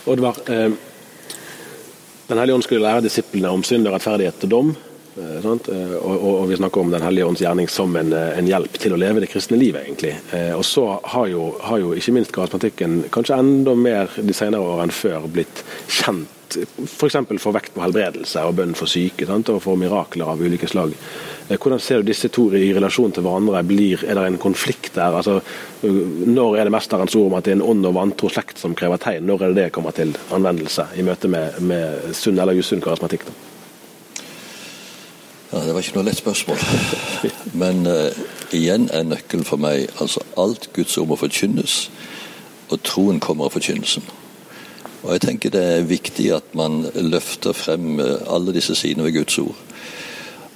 Oddvar, 0.07 0.41
eh, 0.47 0.71
Den 2.27 2.37
hellige 2.37 2.55
ånd 2.55 2.63
skulle 2.63 2.81
lære 2.81 3.03
disiplene 3.03 3.49
om 3.51 3.63
synd 3.63 3.87
og 3.87 3.93
rettferdighet 3.93 4.43
og 4.43 4.49
dom. 4.49 4.75
Eh, 5.17 5.45
eh, 5.45 5.95
og, 5.95 6.23
og, 6.23 6.41
og, 6.41 6.49
Vi 6.49 6.55
snakker 6.57 6.81
om 6.81 6.91
Den 6.91 7.01
hellige 7.05 7.25
ånds 7.25 7.41
gjerning 7.41 7.67
som 7.69 7.95
en, 7.95 8.13
eh, 8.13 8.37
en, 8.37 8.49
hjelp 8.49 8.77
til 8.81 8.95
å 8.95 8.99
leve 8.99 9.21
det 9.21 9.29
kristne 9.31 9.59
livet. 9.59 9.85
egentlig. 9.85 10.15
Og 10.57 10.65
Så 10.65 10.99
har 11.03 11.27
jo, 11.27 11.55
har 11.61 11.77
jo 11.77 11.93
ikke 11.93 12.13
minst 12.13 12.33
karismatikken 12.33 13.03
kanskje 13.13 13.37
enda 13.37 13.75
mer 13.75 14.09
de 14.17 14.33
senere 14.33 14.61
år 14.61 14.83
enn 14.83 14.93
før 14.93 15.27
blitt 15.29 15.63
kjent 15.87 16.29
f.eks. 16.53 17.15
få 17.41 17.51
vekt 17.55 17.71
på 17.73 17.81
helbredelse 17.81 18.41
og 18.45 18.59
bønn 18.59 18.75
for 18.77 18.85
syke 18.85 19.25
sant? 19.25 19.49
og 19.49 19.61
for 19.63 19.79
mirakler 19.79 20.29
av 20.29 20.41
ulike 20.41 20.67
slag. 20.69 20.91
Hvordan 21.49 21.81
ser 21.81 22.01
du 22.01 22.11
disse 22.11 22.29
to 22.29 22.45
i 22.53 22.67
relasjon 22.75 23.11
til 23.11 23.25
hverandre? 23.25 23.63
Blir, 23.65 24.03
er 24.05 24.19
det 24.19 24.25
en 24.27 24.37
konflikt 24.37 24.93
der? 24.93 25.17
Altså, 25.17 25.39
når 25.81 26.59
er 26.59 26.69
det 26.69 26.75
mesterens 26.75 27.15
ord 27.17 27.31
om 27.31 27.39
at 27.39 27.47
det 27.47 27.55
er 27.55 27.57
en 27.57 27.65
ånd 27.73 27.89
og 27.89 27.97
vantro 27.97 28.29
slekt 28.29 28.61
som 28.61 28.77
krever 28.77 29.01
tegn? 29.01 29.25
Når 29.25 29.41
er 29.41 29.55
det 29.55 29.63
det 29.63 29.73
kommer 29.73 29.97
til 29.97 30.13
anvendelse 30.29 30.91
i 30.93 31.07
møte 31.07 31.31
med, 31.31 31.57
med 31.65 32.13
sunn 32.13 32.37
eller 32.37 32.61
usunn 32.61 32.85
karismatikk? 32.85 33.25
Da? 33.25 33.52
Ja, 35.53 35.59
Det 35.59 35.73
var 35.73 35.83
ikke 35.85 35.99
noe 35.99 36.07
lett 36.07 36.17
spørsmål. 36.17 36.57
Men 37.61 37.85
uh, 37.85 38.09
igjen 38.51 38.87
er 38.89 39.03
nøkkelen 39.05 39.45
for 39.45 39.61
meg 39.61 39.85
altså 40.01 40.23
alt 40.37 40.71
Guds 40.73 40.97
ord 40.97 41.11
må 41.11 41.17
forkynnes, 41.21 41.91
og 42.73 42.81
troen 42.81 43.19
kommer 43.21 43.45
av 43.45 43.53
forkynnelsen. 43.53 44.07
Og 45.03 45.11
jeg 45.11 45.21
tenker 45.21 45.53
Det 45.53 45.61
er 45.61 45.85
viktig 45.85 46.31
at 46.33 46.55
man 46.55 46.87
løfter 46.95 47.53
frem 47.53 47.99
eh, 47.99 48.23
alle 48.33 48.53
disse 48.55 48.75
sidene 48.75 49.03
ved 49.03 49.13
Guds 49.13 49.37
ord. 49.37 49.55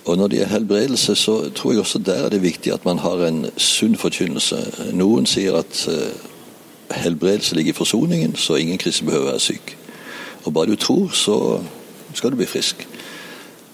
Og 0.05 0.17
Når 0.17 0.27
det 0.27 0.37
gjelder 0.37 0.53
helbredelse, 0.53 1.15
så 1.15 1.49
tror 1.49 1.71
jeg 1.71 1.79
også 1.79 1.99
der 1.99 2.25
er 2.25 2.29
det 2.29 2.41
viktig 2.41 2.73
at 2.73 2.85
man 2.85 2.97
har 2.97 3.27
en 3.27 3.45
sunn 3.57 3.97
forkynnelse. 3.97 4.57
Noen 4.93 5.25
sier 5.25 5.59
at 5.59 5.87
uh, 5.91 6.95
helbredelse 6.95 7.55
ligger 7.55 7.69
i 7.73 7.81
forsoningen, 7.83 8.35
så 8.35 8.55
ingen 8.55 8.77
kristen 8.77 9.05
behøver 9.05 9.29
være 9.29 9.39
syk. 9.39 9.77
Og 10.45 10.53
bare 10.53 10.65
du 10.65 10.75
tror, 10.75 11.09
så 11.09 11.61
skal 12.13 12.31
du 12.31 12.35
bli 12.35 12.45
frisk. 12.45 12.87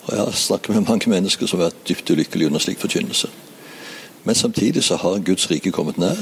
Og 0.05 0.15
Jeg 0.15 0.19
har 0.19 0.31
snakket 0.31 0.75
med 0.75 0.87
mange 0.87 1.09
mennesker 1.09 1.47
som 1.47 1.59
har 1.59 1.69
vært 1.69 1.87
dypt 1.87 2.09
ulykkelige 2.11 2.47
under 2.47 2.59
slik 2.59 2.79
forkynnelse. 2.79 3.29
Men 4.23 4.35
samtidig 4.35 4.83
så 4.83 4.95
har 4.95 5.23
Guds 5.23 5.51
rike 5.51 5.71
kommet 5.71 5.97
nær. 5.97 6.19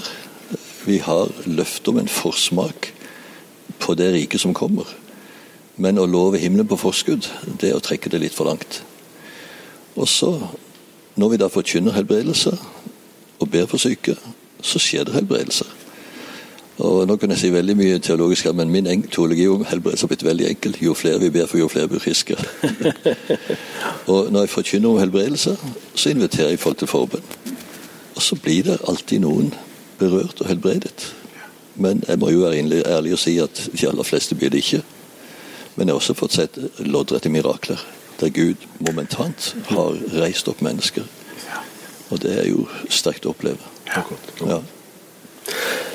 Vi 0.85 0.97
har 0.97 1.31
løfte 1.45 1.89
om 1.89 1.97
en 1.97 2.07
forsmak 2.07 2.93
på 3.79 3.93
det 3.93 4.13
riket 4.13 4.41
som 4.41 4.53
kommer. 4.53 4.85
Men 5.77 5.97
å 5.97 6.05
love 6.05 6.37
himmelen 6.37 6.67
på 6.67 6.77
forskudd, 6.77 7.29
det 7.61 7.69
er 7.69 7.77
å 7.77 7.83
trekke 7.83 8.09
det 8.09 8.21
litt 8.21 8.37
for 8.37 8.45
langt. 8.45 8.83
Og 9.95 10.07
så, 10.07 10.31
når 11.15 11.29
vi 11.29 11.41
da 11.41 11.49
forkynner 11.49 11.95
helbredelse 11.95 12.53
og 13.39 13.49
ber 13.49 13.65
for 13.65 13.81
syke, 13.81 14.15
så 14.61 14.79
skjer 14.79 15.07
det 15.07 15.17
helbredelse. 15.17 15.65
Og 16.77 17.07
Nå 17.07 17.15
kan 17.15 17.29
jeg 17.29 17.39
si 17.39 17.49
veldig 17.53 17.75
mye 17.77 17.99
teologisk, 17.99 18.47
men 18.55 18.69
min 18.69 19.03
teologi 19.11 19.47
om 19.47 19.65
helbredelse 19.65 20.03
har 20.03 20.07
blitt 20.07 20.23
veldig 20.25 20.47
enkel. 20.49 20.77
Jo 20.81 20.93
flere 20.93 21.19
vi 21.19 21.29
ber 21.29 21.45
for, 21.45 21.57
jo 21.57 21.67
flere 21.67 21.87
blir 21.87 21.99
friske. 21.99 22.37
og 24.11 24.31
når 24.31 24.39
jeg 24.39 24.49
forkynner 24.49 24.89
om 24.89 24.99
helbredelse, 24.99 25.57
så 25.95 26.09
inviterer 26.09 26.49
jeg 26.49 26.59
folk 26.59 26.77
til 26.77 26.87
forbønn. 26.87 27.27
Og 28.15 28.21
så 28.21 28.35
blir 28.35 28.63
det 28.63 28.79
alltid 28.87 29.19
noen 29.19 29.53
berørt 29.99 30.41
og 30.41 30.47
helbredet. 30.47 31.13
Men 31.75 32.03
jeg 32.07 32.19
må 32.19 32.29
jo 32.29 32.43
være 32.45 32.83
ærlig 32.87 33.13
og 33.13 33.19
si 33.19 33.37
at 33.39 33.69
de 33.71 33.87
aller 33.87 34.03
fleste 34.03 34.35
blir 34.35 34.49
det 34.49 34.63
ikke. 34.63 34.81
Men 35.75 35.87
jeg 35.87 35.93
har 35.93 36.01
også 36.01 36.17
fått 36.17 36.35
sett 36.35 36.57
loddrette 36.79 37.29
mirakler, 37.29 37.79
der 38.19 38.29
Gud 38.29 38.67
momentant 38.79 39.55
har 39.69 39.97
reist 40.19 40.47
opp 40.51 40.61
mennesker. 40.61 41.07
Og 42.11 42.19
det 42.21 42.33
er 42.41 42.49
jo 42.49 42.67
sterkt 42.89 43.25
å 43.25 43.31
oppleve. 43.31 43.71
Ja. 44.45 44.59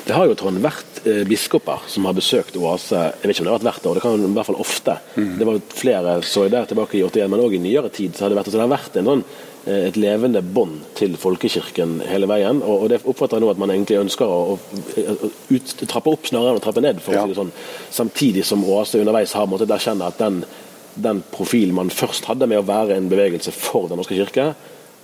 Det 0.07 0.15
har 0.15 0.29
jo 0.29 0.37
Trond 0.39 0.61
vært 0.63 1.01
eh, 1.03 1.25
biskoper 1.27 1.83
som 1.91 2.07
har 2.07 2.15
besøkt 2.15 2.55
Oase 2.55 3.01
jeg 3.09 3.27
vet 3.27 3.35
ikke 3.35 3.43
om 3.43 3.49
det 3.49 3.51
har 3.51 3.59
vært 3.59 3.67
hvert 3.67 3.89
år, 3.89 3.99
det 3.99 4.05
kan 4.05 4.23
i 4.23 4.31
hvert 4.37 4.49
fall 4.49 4.63
ofte. 4.63 4.97
Mm. 5.17 5.33
Det 5.35 5.49
var 5.49 5.59
flere 5.81 6.15
så 6.23 6.47
jeg 6.47 6.55
der 6.55 6.71
tilbake 6.71 6.99
i 6.99 7.03
81, 7.03 7.29
men 7.33 7.43
òg 7.43 7.57
i 7.57 7.61
nyere 7.61 7.91
tid 7.93 8.15
så 8.15 8.25
har 8.25 8.33
det 8.33 8.39
vært, 8.39 8.51
så 8.51 8.59
det 8.59 8.65
har 8.65 8.75
vært 8.77 8.99
en 9.01 9.11
sånn 9.11 9.27
Eh, 9.67 9.87
et 9.89 9.97
levende 9.99 10.39
bånd 10.41 10.79
til 10.95 11.17
folkekirken 11.19 11.99
hele 12.07 12.27
veien. 12.29 12.61
og, 12.63 12.87
Det 12.89 13.01
oppfatter 13.03 13.37
jeg 13.37 13.43
nå 13.43 13.49
at 13.51 13.59
man 13.59 13.73
egentlig 13.73 13.99
ønsker 13.99 14.25
å, 14.25 14.55
å 14.55 15.31
ut, 15.51 15.73
trappe 15.83 16.13
opp 16.13 16.29
snarere 16.29 16.55
enn 16.55 16.61
å 16.61 16.63
trappe 16.63 16.83
ned. 16.83 17.01
for 17.03 17.13
å 17.13 17.25
si 17.25 17.33
det 17.33 17.39
sånn. 17.41 17.51
Samtidig 17.91 18.45
som 18.45 18.63
Oase 18.63 19.01
underveis 19.01 19.35
har 19.35 19.49
måttet 19.49 19.73
erkjenne 19.75 20.07
at 20.07 20.21
den, 20.23 20.43
den 20.95 21.19
profilen 21.33 21.75
man 21.75 21.91
først 21.91 22.29
hadde 22.31 22.47
med 22.47 22.61
å 22.61 22.67
være 22.67 22.95
en 22.95 23.09
bevegelse 23.11 23.51
for 23.51 23.89
Den 23.89 23.99
norske 23.99 24.15
kirke, 24.15 24.53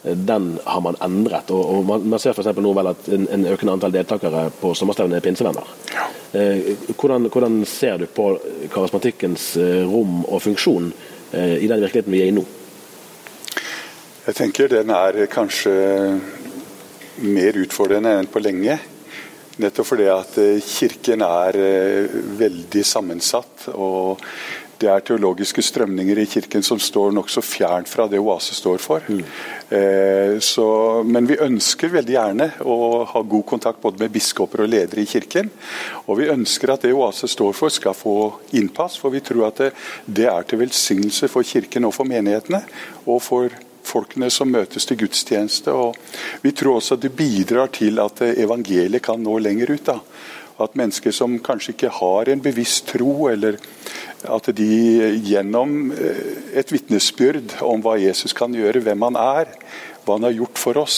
den 0.04 0.60
har 0.64 0.82
man 0.82 0.96
endret. 1.02 1.52
og, 1.52 1.76
og 1.76 1.86
Man, 1.86 2.10
man 2.10 2.20
ser 2.20 2.36
f.eks. 2.36 2.52
nå 2.60 2.74
vel 2.76 2.92
at 2.92 3.08
en, 3.16 3.28
en, 3.32 3.46
økende 3.54 3.78
antall 3.78 3.94
deltakere 3.96 4.50
på 4.60 4.74
sommerstevnet 4.76 5.20
er 5.20 5.24
pinsevenner. 5.24 5.70
Ja. 5.94 6.08
Eh, 6.40 6.74
hvordan, 6.98 7.30
hvordan, 7.32 7.62
ser 7.70 8.02
du 8.02 8.08
på 8.12 8.34
karismatikkens 8.74 9.54
eh, 9.62 9.84
rom 9.88 10.24
og 10.26 10.42
funksjon 10.44 10.92
eh, 11.32 11.60
i 11.64 11.70
den 11.72 11.84
virkeligheten 11.84 12.14
vi 12.14 12.24
er 12.24 12.32
i 12.32 12.36
nå? 12.36 12.44
Jeg 14.24 14.40
tenker 14.40 14.72
den 14.72 14.92
er 14.96 15.26
kanskje 15.32 15.74
mer 17.24 17.60
utfordrende 17.64 18.18
enn 18.20 18.32
på 18.32 18.42
lenge. 18.44 18.80
Nettopp 19.62 19.86
fordi 19.86 20.08
at 20.10 20.36
Kirken 20.66 21.22
er 21.28 21.58
veldig 22.40 22.84
sammensatt. 22.88 23.68
og 23.76 24.24
det 24.84 24.92
er 24.92 25.04
teologiske 25.08 25.64
strømninger 25.64 26.20
i 26.20 26.28
Kirken 26.28 26.64
som 26.66 26.80
står 26.82 27.14
nokså 27.16 27.44
fjernt 27.46 27.90
fra 27.90 28.08
det 28.12 28.20
Oase 28.20 28.56
står 28.58 28.82
for. 28.84 29.06
Mm. 29.08 29.24
Eh, 29.78 30.36
så, 30.44 30.68
men 31.08 31.28
vi 31.30 31.40
ønsker 31.42 31.94
veldig 31.94 32.16
gjerne 32.18 32.50
å 32.68 32.78
ha 33.10 33.24
god 33.24 33.46
kontakt 33.54 33.82
både 33.84 34.04
med 34.04 34.14
biskoper 34.14 34.66
og 34.66 34.72
ledere 34.74 35.04
i 35.04 35.10
Kirken. 35.10 35.52
Og 36.06 36.20
vi 36.20 36.32
ønsker 36.34 36.76
at 36.76 36.84
det 36.84 36.94
Oase 36.96 37.30
står 37.32 37.56
for 37.58 37.74
skal 37.74 37.96
få 37.98 38.18
innpass, 38.60 39.00
for 39.00 39.14
vi 39.14 39.24
tror 39.24 39.48
at 39.50 39.64
det, 39.64 39.74
det 40.06 40.28
er 40.32 40.48
til 40.48 40.64
velsignelse 40.66 41.32
for 41.32 41.48
Kirken 41.48 41.88
og 41.88 41.96
for 41.96 42.10
menighetene. 42.10 42.64
og 43.06 43.22
for 43.24 43.52
folkene 43.84 44.30
som 44.32 44.52
møtes 44.52 44.86
til 44.88 44.98
gudstjeneste. 45.04 45.72
og 45.72 45.98
Vi 46.42 46.52
tror 46.56 46.80
også 46.80 46.96
at 46.96 47.04
det 47.04 47.16
bidrar 47.16 47.68
til 47.68 48.00
at 48.00 48.22
evangeliet 48.32 49.04
kan 49.04 49.20
nå 49.20 49.38
lenger 49.44 49.74
ut. 49.76 49.86
da. 49.86 50.00
At 50.62 50.76
mennesker 50.78 51.14
som 51.16 51.40
kanskje 51.42 51.74
ikke 51.74 51.94
har 51.98 52.30
en 52.30 52.44
bevisst 52.44 52.92
tro, 52.94 53.28
eller 53.32 53.58
at 54.30 54.50
de 54.56 54.68
gjennom 55.26 55.92
eh, 55.92 56.60
et 56.60 56.72
vitnesbyrd 56.72 57.58
om 57.66 57.82
hva 57.84 57.98
Jesus 58.02 58.36
kan 58.38 58.54
gjøre, 58.56 58.84
hvem 58.86 59.08
han 59.10 59.18
er, 59.20 59.50
hva 60.04 60.18
han 60.18 60.28
har 60.28 60.36
gjort 60.36 60.60
for 60.60 60.80
oss, 60.84 60.98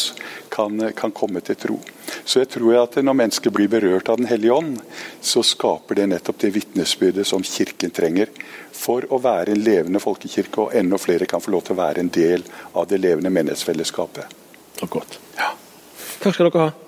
kan, 0.49 0.79
kan 0.97 1.13
komme 1.15 1.41
til 1.45 1.57
tro. 1.59 1.79
Så 2.25 2.41
jeg 2.41 2.51
tror 2.55 2.77
at 2.83 2.97
når 3.01 3.17
mennesker 3.17 3.53
blir 3.53 3.69
berørt 3.71 4.09
av 4.09 4.17
Den 4.21 4.29
hellige 4.29 4.53
ånd, 4.53 4.77
så 5.21 5.43
skaper 5.45 5.99
det 5.99 6.07
nettopp 6.11 6.39
det 6.41 6.53
vitnesbyrdet 6.55 7.27
som 7.27 7.43
Kirken 7.45 7.93
trenger 7.93 8.31
for 8.75 9.07
å 9.13 9.19
være 9.21 9.55
en 9.55 9.65
levende 9.65 10.01
folkekirke, 10.03 10.67
og 10.67 10.77
enda 10.77 10.99
flere 11.01 11.29
kan 11.29 11.43
få 11.43 11.53
lov 11.55 11.67
til 11.67 11.77
å 11.77 11.81
være 11.83 12.03
en 12.03 12.13
del 12.13 12.45
av 12.73 12.89
det 12.91 13.01
levende 13.01 13.33
menighetsfellesskapet. 13.33 14.41
Akkurat. 14.83 15.19
Ja. 15.37 15.53
Takk 16.21 16.35
skal 16.35 16.49
dere 16.49 16.67
ha. 16.67 16.84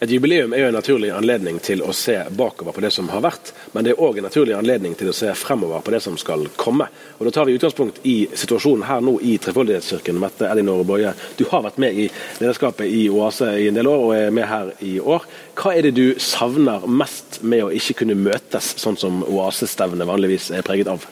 Et 0.00 0.08
jubileum 0.08 0.54
er 0.56 0.62
jo 0.62 0.68
en 0.70 0.76
naturlig 0.78 1.10
anledning 1.12 1.58
til 1.60 1.82
å 1.84 1.92
se 1.92 2.14
bakover 2.32 2.72
på 2.72 2.80
det 2.80 2.88
som 2.94 3.10
har 3.12 3.20
vært, 3.20 3.50
men 3.74 3.84
det 3.84 3.92
er 3.92 4.00
òg 4.00 4.16
en 4.16 4.24
naturlig 4.30 4.54
anledning 4.56 4.94
til 4.96 5.10
å 5.10 5.12
se 5.12 5.28
fremover 5.36 5.82
på 5.84 5.92
det 5.92 6.00
som 6.00 6.16
skal 6.16 6.46
komme. 6.56 6.86
Og 7.18 7.28
Da 7.28 7.34
tar 7.36 7.44
vi 7.44 7.58
utgangspunkt 7.58 8.00
i 8.08 8.14
situasjonen 8.32 8.86
her 8.88 9.04
nå 9.04 9.18
i 9.20 9.36
Trefoldighetskirken. 9.36 10.16
Mette 10.16 10.48
Elinor 10.48 10.86
Boje, 10.88 11.12
du 11.36 11.44
har 11.52 11.66
vært 11.68 11.76
med 11.84 12.00
i 12.00 12.08
lederskapet 12.40 12.88
i 12.88 13.10
Oase 13.12 13.52
i 13.60 13.68
en 13.68 13.76
del 13.76 13.92
år, 13.92 14.06
og 14.06 14.16
er 14.16 14.32
med 14.32 14.48
her 14.48 14.72
i 14.80 14.96
år. 15.04 15.28
Hva 15.60 15.76
er 15.76 15.84
det 15.84 15.98
du 16.00 16.16
savner 16.16 16.88
mest 16.88 17.42
med 17.44 17.66
å 17.66 17.72
ikke 17.76 18.00
kunne 18.00 18.16
møtes, 18.16 18.72
sånn 18.80 18.96
som 18.96 19.20
Oase-stevnet 19.28 20.08
vanligvis 20.08 20.48
er 20.56 20.64
preget 20.64 20.88
av? 20.96 21.04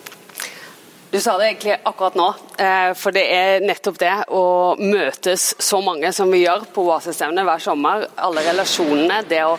Du 1.10 1.20
sa 1.20 1.38
det 1.38 1.46
egentlig 1.46 1.76
akkurat 1.88 2.16
nå, 2.20 2.26
eh, 2.58 2.90
for 2.92 3.16
det 3.16 3.22
er 3.32 3.62
nettopp 3.64 3.96
det 3.96 4.12
å 4.28 4.42
møtes 4.76 5.54
så 5.64 5.78
mange 5.80 6.10
som 6.12 6.28
vi 6.28 6.42
gjør 6.42 6.66
på 6.74 6.82
Oasistevnet 6.84 7.46
hver 7.48 7.62
sommer. 7.64 8.04
Alle 8.20 8.42
relasjonene. 8.44 9.22
Det 9.24 9.38
å 9.40 9.54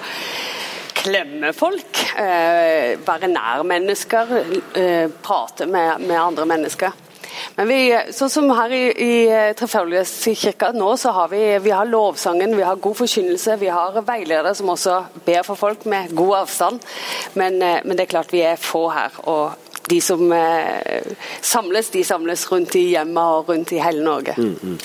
klemme 0.99 1.49
folk, 1.57 2.03
eh, 2.21 3.01
være 3.01 3.31
nær 3.33 3.63
mennesker, 3.65 4.33
eh, 4.75 5.07
prate 5.23 5.65
med, 5.65 6.11
andre 6.11 6.45
mennesker. 6.45 6.91
Men 7.55 7.67
vi, 7.67 7.79
sånn 8.13 8.29
som 8.29 8.49
her 8.51 8.69
i, 8.69 8.85
i 8.93 9.53
Trefaldighetskirka 9.57 10.71
nå, 10.75 10.91
så 10.97 11.11
har 11.11 11.29
vi, 11.29 11.57
vi 11.57 11.71
har 11.71 11.85
lovsangen, 11.85 12.55
vi 12.55 12.61
har 12.61 12.75
god 12.75 12.95
forkynnelse, 12.95 13.57
vi 13.57 13.73
har 13.73 13.97
veiledere 14.03 14.53
som 14.53 14.69
også 14.69 14.99
ber 15.25 15.41
for 15.41 15.55
folk 15.55 15.85
med 15.85 16.13
god 16.13 16.43
avstand. 16.43 16.85
Men, 17.33 17.57
men 17.57 17.97
det 17.97 18.05
er 18.05 18.13
klart 18.13 18.33
vi 18.33 18.45
er 18.45 18.55
få 18.55 18.89
her. 18.93 19.17
og 19.25 19.57
de 19.87 20.01
som 20.03 20.31
eh, 20.35 21.13
samles, 21.41 21.89
de 21.93 22.03
samles 22.03 22.45
rundt 22.51 22.75
i 22.75 22.89
hjemmet 22.91 23.39
og 23.39 23.49
rundt 23.53 23.73
i 23.73 23.81
hele 23.81 24.03
Norge. 24.03 24.35
Mm, 24.37 24.55
mm. 24.61 24.77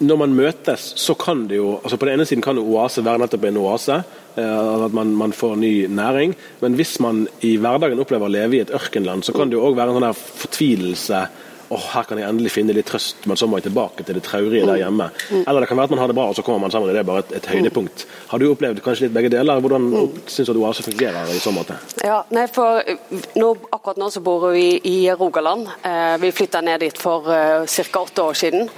Når 0.00 0.16
man 0.16 0.32
møtes, 0.32 0.92
så 0.96 1.12
kan 1.14 1.42
det 1.46 1.58
jo 1.58 1.74
altså 1.82 1.98
På 2.00 2.06
den 2.08 2.16
ene 2.16 2.24
siden 2.26 2.42
kan 2.42 2.58
oase 2.58 3.04
være 3.04 3.20
nettopp 3.20 3.44
en 3.44 3.60
oase. 3.60 3.98
Eh, 4.38 4.84
at 4.84 4.94
man, 4.94 5.12
man, 5.16 5.32
får 5.32 5.56
ny 5.56 5.72
næring. 5.86 6.34
Men 6.60 6.74
hvis 6.78 6.98
man 7.00 7.26
i 7.42 7.56
hverdagen 7.60 8.00
opplever 8.00 8.28
å 8.28 8.32
leve 8.32 8.58
i 8.58 8.62
et 8.62 8.74
ørkenland, 8.74 9.24
så 9.26 9.34
kan 9.34 9.50
det 9.50 9.58
jo 9.58 9.66
òg 9.66 9.78
være 9.78 9.94
en 9.94 10.00
sånn 10.00 10.22
fortvilelse 10.42 11.22
oh, 11.74 11.84
her 11.94 12.06
kan 12.08 12.20
jeg 12.20 12.28
endelig 12.28 12.52
finne 12.54 12.74
litt 12.76 12.88
trøst, 12.88 13.26
men 13.28 13.38
så 13.38 13.48
må 13.48 13.58
jeg 13.58 13.68
tilbake 13.68 14.06
til 14.06 14.16
det 14.18 14.24
traurige 14.26 14.66
der 14.68 14.80
hjemme. 14.82 15.10
Mm. 15.30 15.42
Eller 15.44 15.64
det 15.64 15.68
kan 15.70 15.80
være 15.80 15.90
at 15.90 15.94
man 15.94 16.02
har 16.02 16.12
det 16.12 16.16
bra, 16.18 16.28
og 16.30 16.38
så 16.38 16.44
kommer 16.46 16.64
man 16.64 16.74
sammen, 16.74 16.92
det 16.94 17.02
er 17.02 17.08
bare 17.08 17.24
et, 17.26 17.34
et 17.40 17.50
høydepunkt. 17.52 18.06
Har 18.32 18.40
du 18.40 18.48
opplevd 18.50 18.82
kanskje 18.84 19.06
litt 19.06 19.16
begge 19.16 19.32
deler? 19.34 19.60
Hvordan 19.64 19.88
mm. 19.92 20.18
syns 20.30 20.52
du 20.52 20.62
Oase 20.62 20.86
fungerer 20.86 21.34
i 21.34 21.38
så 21.42 21.52
måte? 21.54 21.78
Ja, 22.04 22.22
nei, 22.34 22.46
for 22.52 22.82
nå, 23.38 23.52
Akkurat 23.74 24.00
nå 24.00 24.10
så 24.12 24.22
bor 24.24 24.48
vi 24.54 24.66
i 24.88 24.96
Rogaland. 25.12 25.68
Eh, 25.86 26.16
vi 26.22 26.32
flytta 26.34 26.62
ned 26.64 26.82
dit 26.86 26.98
for 26.98 27.28
eh, 27.32 27.64
ca. 27.68 28.02
åtte 28.02 28.24
år 28.24 28.38
siden. 28.38 28.68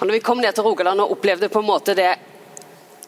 Og 0.00 0.06
når 0.06 0.18
vi 0.18 0.24
kom 0.24 0.42
ned 0.42 0.54
til 0.56 0.66
Rogaland 0.66 1.04
og 1.04 1.16
opplevde 1.16 1.50
på 1.52 1.62
en 1.62 1.68
måte 1.68 1.94
det 1.98 2.12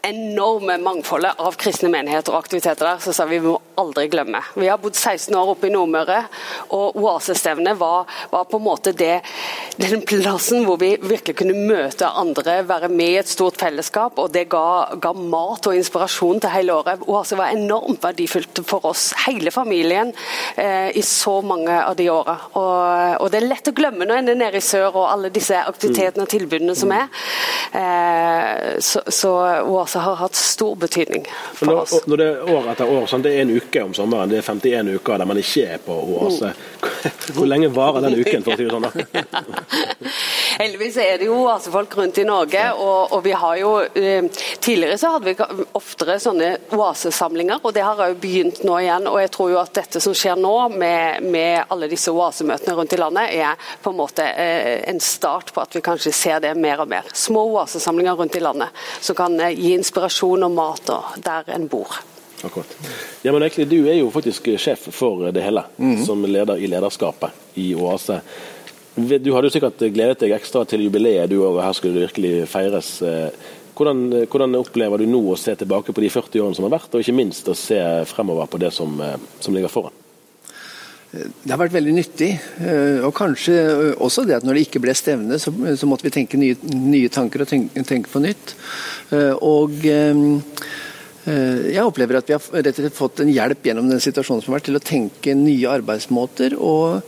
enorme 0.03 0.79
mangfoldet 0.83 1.41
av 1.43 1.57
kristne 1.61 1.91
menigheter 1.93 2.35
og 2.35 2.45
aktiviteter 2.45 2.87
der, 2.89 3.01
så 3.03 3.15
sa 3.15 3.27
vi 3.29 3.37
vi 3.37 3.51
må 3.51 3.57
aldri 3.77 4.07
glemme. 4.09 4.41
Vi 4.57 4.69
har 4.69 4.81
bodd 4.81 4.97
16 4.97 5.35
år 5.37 5.53
oppe 5.53 5.69
i 5.69 5.73
Nordmøre, 5.73 6.23
og 6.75 6.97
Oasestevnet 7.01 7.77
var, 7.79 8.07
var, 8.31 8.47
på 8.49 8.61
en 8.61 8.65
måte 8.65 8.93
det, 8.97 9.21
den 9.77 10.03
plassen 10.09 10.65
hvor 10.67 10.79
vi 10.81 10.95
virkelig 11.03 11.37
kunne 11.41 11.57
møte 11.69 12.09
andre, 12.09 12.63
være 12.67 12.89
med 12.93 13.13
i 13.13 13.19
et 13.21 13.31
stort 13.31 13.59
fellesskap, 13.61 14.19
og 14.23 14.33
det 14.35 14.47
ga, 14.53 14.97
ga 15.03 15.13
mat 15.17 15.69
og 15.69 15.77
inspirasjon 15.77 16.41
til 16.43 16.55
hele 16.55 16.79
året. 16.79 17.05
Oase 17.07 17.39
var 17.39 17.53
enormt 17.55 18.03
verdifullt 18.05 18.63
for 18.67 18.89
oss, 18.89 19.11
hele 19.27 19.53
familien, 19.55 20.15
eh, 20.57 20.91
i 20.97 21.05
så 21.05 21.39
mange 21.45 21.77
av 21.77 21.97
de 21.99 22.09
åra. 22.13 22.39
Og, 22.55 23.21
og, 23.21 23.29
det 23.33 23.43
er 23.43 23.49
lett 23.51 23.71
å 23.71 23.77
glemme 23.77 24.09
når 24.09 24.23
en 24.23 24.33
er 24.33 24.41
nede 24.41 24.63
i 24.63 24.65
sør 24.65 24.89
og 25.03 25.11
alle 25.11 25.33
disse 25.35 25.59
aktivitetene 25.61 26.25
og 26.25 26.33
tilbudene 26.33 26.77
som 26.79 26.95
er. 26.97 27.11
Eh, 27.77 28.81
så, 28.81 29.05
så 29.13 29.35
Oase 29.67 29.86
også 29.87 30.03
har 30.03 30.17
hatt 30.19 30.35
stor 30.35 30.75
betydning 30.83 31.27
for 31.55 31.83
oss. 31.83 31.95
Når 32.07 32.21
det 32.21 32.27
er 32.27 32.55
år 32.57 32.71
etter 32.73 32.91
år, 32.91 33.07
sånn, 33.11 33.23
det 33.23 33.37
er 33.37 33.45
en 33.45 33.53
uke 33.55 33.85
om 33.87 33.95
sommeren, 33.95 34.33
det 34.33 34.41
er 34.41 34.49
51 34.49 34.91
uker 34.99 35.21
der 35.23 35.31
man 35.31 35.39
ikke 35.41 35.67
er 35.77 35.83
på 35.85 35.99
Oase. 36.17 36.51
Hvor 37.35 37.47
lenge 37.49 37.69
varer 37.75 38.07
den 38.07 38.19
uken, 38.21 38.45
for 38.45 38.55
å 38.55 38.59
si 38.59 38.67
det 38.67 38.75
sånn? 38.75 38.87
Heldigvis 40.61 40.97
er 41.03 41.19
det 41.21 41.29
jo 41.29 41.37
oasefolk 41.45 41.97
rundt 41.99 42.19
i 42.23 42.25
Norge, 42.27 42.63
og, 42.81 43.13
og 43.17 43.23
vi 43.27 43.35
har 43.37 43.59
jo 43.61 43.73
eh, 43.85 44.25
Tidligere 44.67 44.97
så 44.99 45.13
hadde 45.15 45.33
vi 45.33 45.67
oftere 45.79 46.17
sånne 46.23 46.49
oasesamlinger, 46.75 47.61
og 47.63 47.75
det 47.77 47.85
har 47.85 48.01
jo 48.11 48.19
begynt 48.21 48.63
nå 48.67 48.79
igjen. 48.81 49.07
og 49.11 49.21
jeg 49.21 49.33
tror 49.37 49.53
jo 49.53 49.61
at 49.61 49.75
dette 49.77 50.03
som 50.03 50.17
skjer 50.17 50.41
nå, 50.41 50.55
med, 50.75 51.27
med 51.27 51.67
alle 51.73 51.91
disse 51.93 52.13
oasemøtene 52.15 52.77
rundt 52.79 52.97
i 52.97 53.01
landet, 53.01 53.37
er 53.37 53.71
på 53.83 53.93
en 53.93 54.01
måte 54.01 54.27
eh, 54.27 54.83
en 54.91 55.01
start 55.03 55.53
på 55.55 55.63
at 55.63 55.77
vi 55.77 55.85
kanskje 55.85 56.15
ser 56.17 56.43
det 56.43 56.57
mer 56.59 56.83
og 56.83 56.91
mer. 56.91 57.07
Små 57.15 57.47
oasesamlinger 57.55 58.19
rundt 58.19 58.37
i 58.37 58.45
landet 58.45 58.85
som 59.01 59.19
kan 59.19 59.39
eh, 59.41 59.55
gi 59.55 59.75
inspirasjon 59.77 60.49
og 60.49 60.57
mat 60.57 60.93
der 61.25 61.57
en 61.57 61.71
bor. 61.71 62.01
Akkurat. 62.45 62.77
Ja, 63.23 63.33
men 63.33 63.43
egentlig, 63.43 63.69
Du 63.69 63.89
er 63.89 63.99
jo 63.99 64.11
faktisk 64.11 64.49
sjef 64.61 64.89
for 64.93 65.31
det 65.33 65.43
hele, 65.45 65.65
mm. 65.79 66.05
som 66.05 66.25
leder 66.25 66.61
i 66.61 66.69
lederskapet 66.71 67.57
i 67.61 67.71
Oase. 67.75 68.21
Du 68.97 69.33
hadde 69.35 69.49
jo 69.49 69.53
sikkert 69.53 69.83
gledet 69.93 70.23
deg 70.23 70.33
ekstra 70.37 70.65
til 70.69 70.87
jubileet, 70.87 71.29
du 71.31 71.41
òg, 71.43 71.59
og 71.59 71.65
her 71.65 71.77
skulle 71.77 71.97
det 71.97 72.09
virkelig 72.09 72.49
feires. 72.49 72.95
Hvordan, 73.77 74.07
hvordan, 74.33 74.57
opplever 74.57 75.03
du 75.03 75.09
nå 75.11 75.21
å 75.33 75.37
se 75.37 75.53
tilbake 75.57 75.93
på 75.93 76.05
de 76.05 76.09
40 76.13 76.45
årene 76.45 76.57
som 76.57 76.65
har 76.69 76.79
vært, 76.79 76.95
og 76.95 77.05
ikke 77.05 77.17
minst 77.17 77.49
å 77.53 77.57
se 77.57 77.81
fremover 78.09 78.49
på 78.49 78.61
det 78.61 78.73
som, 78.73 78.97
som 79.41 79.57
ligger 79.57 79.73
foran? 79.73 80.03
Det 81.17 81.53
har 81.53 81.61
vært 81.61 81.77
veldig 81.77 81.93
nyttig. 81.97 82.31
Og 83.07 83.13
kanskje 83.17 83.55
også 84.05 84.25
det 84.29 84.39
at 84.39 84.49
når 84.49 84.59
det 84.59 84.65
ikke 84.67 84.83
ble 84.85 84.97
stevne, 84.97 85.39
så, 85.41 85.53
så 85.53 85.89
måtte 85.89 86.09
vi 86.09 86.13
tenke 86.17 86.41
nye, 86.41 86.57
nye 86.73 87.13
tanker 87.13 87.45
og 87.45 87.53
tenke, 87.53 87.85
tenke, 87.89 88.13
på 88.13 88.25
nytt. 88.25 88.57
Og 89.45 89.87
Eh, 89.87 90.17
jeg 91.27 91.83
opplever 91.83 92.21
at 92.21 92.29
vi 92.29 92.37
har 92.37 92.45
rett 92.63 92.77
og 92.77 92.85
slett 92.85 92.95
fått 92.95 93.25
en 93.25 93.33
hjelp 93.33 93.67
gjennom 93.67 93.89
den 93.91 94.03
situasjonen 94.03 94.45
som 94.45 94.53
har 94.53 94.61
vært, 94.61 94.69
til 94.69 94.79
å 94.79 94.85
tenke 94.85 95.35
nye 95.35 95.73
arbeidsmåter 95.73 96.55
og, 96.55 97.01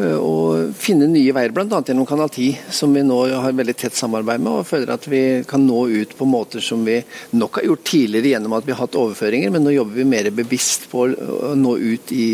eh, 0.00 0.16
og 0.16 0.72
finne 0.78 1.06
nye 1.10 1.34
veier, 1.36 1.54
bl.a. 1.54 1.68
gjennom 1.86 2.08
Kanal 2.08 2.32
10, 2.32 2.72
som 2.74 2.94
vi 2.94 3.04
nå 3.06 3.20
har 3.30 3.54
veldig 3.54 3.76
tett 3.78 3.94
samarbeid 3.98 4.42
med. 4.42 4.52
og 4.52 4.66
føler 4.66 4.94
at 4.96 5.06
vi 5.06 5.22
kan 5.46 5.62
nå 5.66 5.84
ut 5.92 6.16
på 6.18 6.26
måter 6.26 6.64
som 6.64 6.82
vi 6.86 6.98
nok 7.38 7.60
har 7.60 7.68
gjort 7.70 7.86
tidligere 7.92 8.34
gjennom 8.34 8.58
at 8.58 8.66
vi 8.66 8.74
har 8.74 8.82
hatt 8.86 8.98
overføringer, 8.98 9.54
men 9.54 9.62
nå 9.66 9.76
jobber 9.76 10.02
vi 10.02 10.08
mer 10.16 10.30
bevisst 10.34 10.90
på 10.90 11.06
å 11.06 11.54
nå 11.54 11.76
ut 11.78 12.12
i 12.16 12.26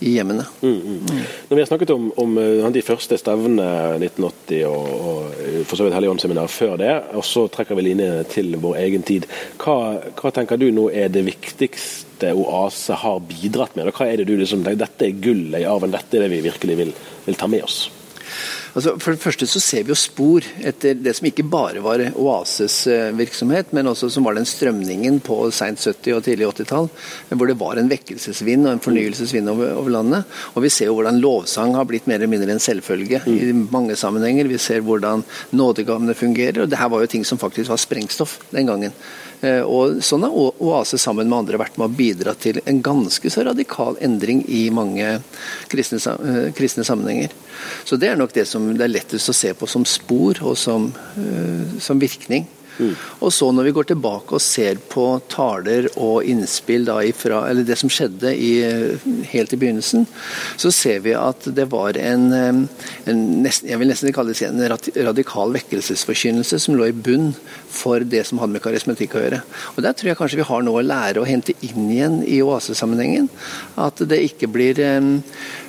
i 0.00 0.14
hjemmene. 0.14 0.44
Mm, 0.62 0.74
mm. 0.74 1.20
Når 1.48 1.56
vi 1.56 1.62
har 1.62 1.70
snakket 1.70 1.92
om, 1.94 2.10
om 2.16 2.38
eh, 2.38 2.66
de 2.74 2.82
første 2.86 3.18
stevnene 3.18 3.66
1980 3.98 4.64
og, 4.68 4.88
og 4.94 5.64
for 5.68 5.78
så 5.78 5.86
vidt 5.86 5.96
Helligåndsseminar 5.96 6.50
før 6.52 6.76
det, 6.80 6.92
og 7.18 7.26
så 7.26 7.46
trekker 7.52 7.78
vi 7.78 7.88
linjene 7.88 8.24
til 8.30 8.54
vår 8.62 8.78
egen 8.84 9.06
tid. 9.06 9.28
Hva, 9.58 9.98
hva, 10.18 10.34
tenker 10.34 10.60
du 10.60 10.68
nå 10.74 10.88
er 10.94 11.10
det 11.12 11.26
viktigste 11.26 12.32
Oase 12.34 12.98
har 12.98 13.20
bidratt 13.26 13.76
med? 13.78 13.90
Og 13.90 13.98
Hva 13.98 14.08
er 14.08 14.20
det 14.20 14.30
du 14.30 14.36
liksom, 14.38 14.64
Dette 14.66 15.06
er 15.06 15.22
gullet 15.22 15.62
i 15.62 15.68
arven, 15.68 15.94
dette 15.94 16.18
er 16.18 16.26
det 16.26 16.32
vi 16.34 16.44
virkelig 16.48 16.82
vil, 16.82 16.98
vil 17.26 17.38
ta 17.38 17.50
med 17.50 17.66
oss? 17.66 17.86
Altså, 18.74 18.94
for 19.00 19.14
det 19.14 19.22
første 19.22 19.48
så 19.48 19.60
ser 19.62 19.86
vi 19.86 19.92
jo 19.92 19.98
spor 19.98 20.46
etter 20.66 20.98
det 20.98 21.14
som 21.16 21.28
ikke 21.28 21.46
bare 21.48 21.82
var 21.84 22.02
Oases 22.18 22.80
virksomhet, 23.16 23.72
men 23.76 23.88
også 23.90 24.10
som 24.12 24.26
var 24.26 24.36
den 24.38 24.48
strømningen 24.48 25.20
på 25.24 25.40
seint 25.54 25.80
70- 25.80 26.16
og 26.16 26.24
tidlig 26.26 26.48
80-tall, 26.50 26.90
hvor 27.32 27.50
det 27.50 27.58
var 27.60 27.80
en 27.80 27.90
vekkelsesvind 27.90 28.66
og 28.66 28.74
en 28.74 28.84
fornyelsesvind 28.84 29.52
over, 29.52 29.72
over, 29.78 29.92
landet. 29.98 30.38
Og 30.54 30.64
vi 30.66 30.72
ser 30.72 30.90
jo 30.90 30.98
hvordan 30.98 31.20
lovsang 31.22 31.74
har 31.76 31.88
blitt 31.88 32.08
mer 32.10 32.20
eller 32.20 32.30
mindre 32.30 32.54
en 32.54 32.62
selvfølge 32.62 33.22
mm. 33.24 33.38
i 33.38 33.54
mange 33.72 33.96
sammenhenger. 33.96 34.50
Vi 34.50 34.60
ser 34.62 34.84
hvordan 34.84 35.24
nådegavene 35.56 36.16
fungerer, 36.18 36.62
og 36.62 36.70
det 36.70 36.80
her 36.80 36.92
var 36.92 37.04
jo 37.04 37.12
ting 37.14 37.26
som 37.26 37.40
faktisk 37.40 37.72
var 37.72 37.80
sprengstoff 37.80 38.38
den 38.52 38.68
gangen. 38.70 38.94
Eh, 39.40 39.62
og 39.62 40.00
Sånn 40.02 40.24
har 40.26 40.34
Oase 40.34 40.98
sammen 40.98 41.28
med 41.30 41.38
andre 41.38 41.60
vært 41.60 41.78
med 41.78 41.86
å 41.88 41.96
bidra 41.98 42.34
til 42.38 42.58
en 42.66 42.80
ganske 42.82 43.30
så 43.30 43.44
radikal 43.46 43.98
endring 44.02 44.42
i 44.50 44.66
mange 44.74 45.20
kristne, 45.70 45.98
eh, 45.98 46.50
kristne 46.56 46.84
sammenhenger. 46.84 47.30
Så 47.84 47.98
Det 47.98 48.08
er 48.08 48.16
nok 48.16 48.32
det 48.32 48.46
som 48.46 48.66
det 48.76 48.84
er 48.84 48.94
lettest 48.94 49.28
å 49.28 49.34
se 49.34 49.52
på 49.54 49.68
som 49.68 49.84
spor 49.84 50.42
og 50.42 50.56
som, 50.56 50.92
eh, 51.16 51.78
som 51.80 51.98
virkning. 51.98 52.46
Mm. 52.78 52.94
Og 53.24 53.32
så 53.34 53.50
når 53.52 53.68
vi 53.68 53.74
går 53.76 53.88
tilbake 53.90 54.36
og 54.36 54.42
ser 54.42 54.78
på 54.90 55.06
taler 55.30 55.88
og 55.96 56.26
innspill 56.28 56.86
da 56.88 57.00
ifra, 57.06 57.42
eller 57.50 57.66
det 57.66 57.78
som 57.80 57.90
skjedde 57.92 58.32
i, 58.34 58.52
helt 59.32 59.52
i 59.54 59.58
begynnelsen, 59.60 60.06
så 60.56 60.72
ser 60.74 61.02
vi 61.06 61.14
at 61.18 61.48
det 61.54 61.68
var 61.72 61.98
en, 61.98 62.28
en 62.32 63.22
nesten, 63.42 63.70
jeg 63.72 63.80
vil 63.80 63.90
nesten 63.90 64.14
kalle 64.14 64.34
det 64.34 64.48
en 64.48 64.64
radikal 65.08 65.54
vekkelsesforkynnelse 65.56 66.60
som 66.62 66.78
lå 66.78 66.90
i 66.90 66.96
bunn 66.96 67.32
for 67.68 68.04
det 68.06 68.24
som 68.28 68.40
hadde 68.42 68.54
med 68.56 68.64
karismatikk 68.64 69.16
å 69.16 69.24
gjøre. 69.24 69.42
Og 69.76 69.84
Der 69.84 69.96
tror 69.96 70.12
jeg 70.12 70.20
kanskje 70.20 70.42
vi 70.42 70.50
har 70.50 70.66
noe 70.66 70.82
å 70.82 70.86
lære 70.86 71.22
å 71.22 71.28
hente 71.28 71.56
inn 71.66 71.88
igjen 71.90 72.20
i 72.26 72.40
oasesammenhengen. 72.44 73.28
At 73.78 74.00
det 74.08 74.22
ikke 74.30 74.50
blir 74.52 74.78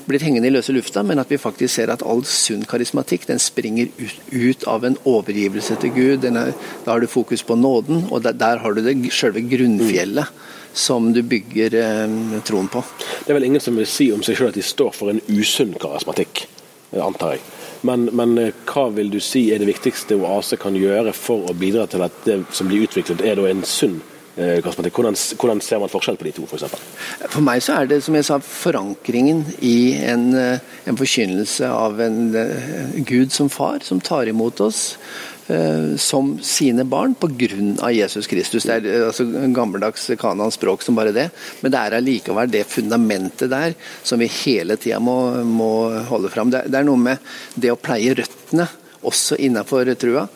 blir 0.10 0.24
hengende 0.26 0.50
i 0.50 0.54
løse 0.54 0.74
lufta, 0.74 1.04
men 1.06 1.22
at 1.22 1.30
vi 1.32 1.40
faktisk 1.40 1.76
ser 1.76 1.92
at 1.94 2.04
all 2.04 2.24
sunn 2.28 2.66
karismatikk 2.70 3.28
den 3.30 3.42
springer 3.42 3.92
ut, 4.00 4.22
ut 4.34 4.66
av 4.70 4.88
en 4.88 4.98
overgivelse 5.08 5.78
til 5.84 5.94
Gud. 5.96 6.26
Er, 6.26 6.54
da 6.86 6.92
har 6.96 7.04
du 7.04 7.10
fokus 7.10 7.46
på 7.46 7.58
nåden, 7.60 8.08
og 8.10 8.24
der, 8.26 8.38
der 8.38 8.64
har 8.64 8.76
du 8.76 8.82
det 8.86 8.98
selve 9.16 9.46
grunnfjellet. 9.50 10.40
Som 10.80 11.08
du 11.16 11.24
bygger 11.26 11.74
eh, 11.76 12.12
troen 12.46 12.68
på. 12.70 12.84
Det 13.26 13.32
er 13.32 13.36
vel 13.40 13.48
ingen 13.48 13.64
som 13.64 13.74
vil 13.76 13.88
si 13.90 14.06
om 14.14 14.22
seg 14.24 14.38
selv 14.38 14.52
at 14.52 14.60
de 14.60 14.64
står 14.64 14.92
for 14.94 15.10
en 15.10 15.20
usunn 15.26 15.74
karismatikk, 15.82 16.44
antar 16.94 17.34
jeg. 17.34 17.42
Men, 17.90 18.06
men, 18.14 18.36
eh, 18.38 18.54
hva 18.70 18.86
vil 18.94 19.10
du 19.10 19.18
si 19.24 19.48
er 19.50 19.60
det 19.60 19.68
viktigste 19.72 20.20
Oase 20.22 20.62
kan 20.62 20.78
gjøre 20.78 21.16
for 21.18 21.50
å 21.50 21.58
bidra 21.58 21.88
til 21.90 22.06
at 22.06 22.22
det 22.28 22.38
som 22.54 22.70
blir 22.70 22.86
utviklet, 22.86 23.26
er 23.26 23.42
en 23.50 23.66
sunn 23.66 23.98
Eh, 23.98 24.19
hvordan, 24.40 25.16
hvordan, 25.40 25.62
ser 25.62 25.82
man 25.82 25.92
forskjell 25.92 26.18
på 26.20 26.28
de 26.30 26.36
to? 26.38 26.46
For, 26.48 26.64
for 27.28 27.44
meg 27.44 27.64
så 27.64 27.80
er 27.80 27.90
det 27.90 28.00
som 28.06 28.16
jeg 28.16 28.28
sa, 28.28 28.40
forankringen 28.40 29.44
i 29.66 29.98
en, 30.08 30.30
eh, 30.38 30.62
en 30.88 31.00
forkynnelse 31.00 31.68
av 31.68 32.00
en 32.04 32.22
uh, 32.36 32.96
Gud 33.04 33.36
som 33.36 33.52
far, 33.52 33.84
som 33.84 34.00
tar 34.00 34.32
imot 34.32 34.64
oss 34.64 34.96
som 35.98 36.36
sine 36.46 36.84
barn 36.86 37.16
pga. 37.18 37.88
Jesus 37.90 38.28
Kristus. 38.30 38.68
Det 38.70 38.76
er 38.86 39.08
altså, 39.08 39.24
gammeldags 39.50 40.04
Kanans 40.22 40.60
språk 40.60 40.84
som 40.86 40.94
bare 40.94 41.10
det, 41.10 41.24
men 41.64 41.74
det 41.74 41.80
er 41.80 41.96
allikevel 41.98 42.52
det 42.54 42.68
fundamentet 42.70 43.50
der 43.50 43.74
som 44.06 44.22
vi 44.22 44.28
hele 44.30 44.78
tida 44.78 45.00
må, 45.02 45.16
må, 45.42 45.72
holde 46.12 46.30
fram. 46.30 46.54
Det, 46.54 46.68
det 46.70 46.78
er 46.78 46.86
noe 46.86 47.02
med 47.02 47.34
det 47.58 47.74
å 47.74 47.80
pleie 47.82 48.14
røttene 48.14 48.68
også 49.02 49.40
innenfor 49.42 49.90
trua. 49.98 50.28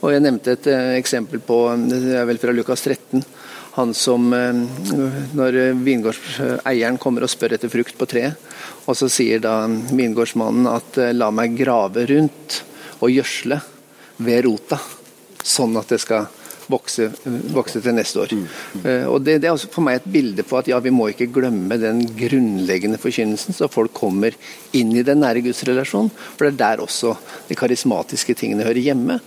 Og 0.00 0.14
Jeg 0.14 0.24
nevnte 0.24 0.56
et 0.56 0.72
eksempel 0.96 1.44
på, 1.44 1.60
det 1.92 2.16
er 2.22 2.24
vel 2.32 2.40
fra 2.40 2.56
Lukas 2.56 2.88
13 2.88 3.20
Han 3.76 3.94
som 3.96 4.28
Når 5.38 5.58
vingårdseieren 5.80 6.98
kommer 7.00 7.24
og 7.24 7.32
spør 7.32 7.56
etter 7.56 7.72
frukt 7.72 7.96
på 7.96 8.08
treet, 8.10 8.36
og 8.84 8.98
så 8.98 9.08
sier 9.12 9.40
da 9.40 9.64
vingårdsmannen 9.68 10.68
at 10.68 10.98
la 11.16 11.30
meg 11.32 11.56
grave 11.56 12.04
rundt 12.10 12.58
og 13.02 13.10
gjødsle 13.10 13.58
ved 14.22 14.44
rota, 14.46 14.78
sånn 15.42 15.78
at 15.80 15.94
det 15.94 16.02
skal 16.02 16.28
vokse, 16.70 17.08
vokse 17.52 17.82
til 17.82 17.96
neste 17.96 18.22
år. 18.22 18.34
Mm. 18.36 18.46
Og 19.10 19.18
det, 19.24 19.38
det, 19.42 19.50
er 19.50 19.72
for 19.72 19.84
meg 19.84 20.00
et 20.00 20.08
bilde 20.14 20.44
på 20.46 20.58
at 20.60 20.70
ja, 20.70 20.78
vi 20.82 20.92
må 20.94 21.08
ikke 21.10 21.30
glemme 21.32 21.78
den 21.80 22.02
grunnleggende 22.18 23.00
forkynnelsen, 23.02 23.56
så 23.56 23.70
folk 23.72 23.94
kommer 23.96 24.36
inn 24.76 24.94
i 24.96 25.04
den 25.06 25.22
nære 25.24 25.44
gudsrelasjonen. 25.46 26.12
For 26.36 26.46
det 26.46 26.54
er 26.54 26.60
der 26.62 26.84
også 26.84 27.16
de 27.48 27.58
karismatiske 27.58 28.36
tingene 28.38 28.66
hører 28.68 28.82
hjemme 28.82 29.20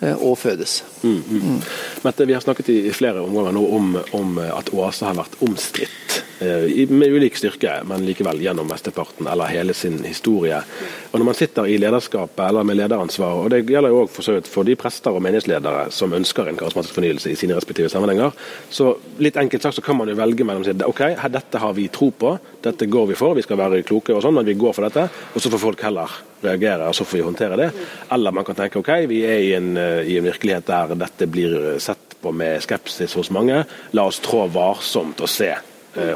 og 0.00 0.38
fødes. 0.38 0.82
Mm, 1.02 1.22
mm. 1.28 1.40
mm. 1.42 1.60
Mette, 2.04 2.26
vi 2.28 2.36
har 2.36 2.44
snakket 2.44 2.68
i 2.70 2.80
flere 2.94 3.24
omganger 3.24 3.56
nå 3.56 3.64
om, 3.76 3.94
om 4.14 4.38
at 4.46 4.70
Oase 4.74 5.08
har 5.08 5.18
vært 5.18 5.38
omstridt. 5.44 6.20
Eh, 6.40 6.88
med 6.88 7.08
ulik 7.08 7.36
styrke, 7.36 7.80
men 7.84 8.04
likevel 8.06 8.38
gjennom 8.38 8.68
mesteparten 8.70 9.26
eller 9.26 9.50
hele 9.50 9.74
sin 9.74 10.04
historie. 10.04 10.60
Og 11.10 11.18
Når 11.18 11.24
man 11.26 11.34
sitter 11.34 11.66
i 11.66 11.78
lederskapet 11.78 12.44
eller 12.48 12.62
med 12.62 12.76
lederansvar, 12.78 13.32
og 13.42 13.50
det 13.50 13.64
gjelder 13.66 13.90
jo 13.90 14.04
også 14.04 14.22
for, 14.22 14.46
for 14.46 14.68
de 14.68 14.76
prester 14.78 15.10
og 15.10 15.22
menighetsledere 15.24 15.88
som 15.90 16.12
ønsker 16.14 16.46
en 16.46 16.60
karismatisk 16.60 16.94
fornyelse 16.94 17.32
i 17.32 17.34
sine 17.34 17.56
respektive 17.58 17.90
sammenhenger, 17.90 18.30
så 18.70 18.92
litt 19.18 19.36
enkelt 19.40 19.66
sagt 19.66 19.80
så 19.80 19.82
kan 19.82 19.98
man 19.98 20.12
jo 20.12 20.14
velge 20.14 20.46
mellom 20.46 20.62
å 20.62 20.68
si 20.68 20.76
ok, 20.86 21.02
dette 21.34 21.58
har 21.58 21.74
vi 21.74 21.88
tro 21.90 22.12
på, 22.14 22.36
dette 22.62 22.86
går 22.86 23.08
vi 23.10 23.16
for, 23.18 23.34
vi 23.34 23.42
skal 23.42 23.58
være 23.58 23.82
kloke 23.88 24.14
og 24.14 24.22
sånn, 24.22 24.38
men 24.38 24.46
vi 24.46 24.54
går 24.60 24.76
for 24.76 24.86
dette, 24.86 25.08
og 25.34 25.42
så 25.42 25.50
får 25.50 25.62
folk 25.64 25.82
heller 25.88 26.12
reagere, 26.44 26.86
og 26.86 26.94
så 26.94 27.02
får 27.02 27.18
vi 27.18 27.24
håndtere 27.26 27.58
det. 27.58 27.72
Eller 28.14 28.36
man 28.36 28.46
kan 28.46 28.60
tenke 28.60 28.78
ok, 28.78 28.92
vi 29.10 29.24
er 29.26 29.42
i 29.42 29.56
en, 29.58 29.72
eh, 29.76 30.04
i 30.06 30.20
en 30.20 30.28
virkelighet 30.30 30.70
der 30.70 30.94
dette 30.94 31.26
blir 31.26 31.80
sett 31.82 32.14
på 32.22 32.30
med 32.30 32.62
skepsis 32.62 33.18
hos 33.18 33.32
mange, 33.34 33.64
la 33.90 34.06
oss 34.06 34.22
trå 34.22 34.44
varsomt 34.54 35.18
og 35.18 35.34
se 35.34 35.50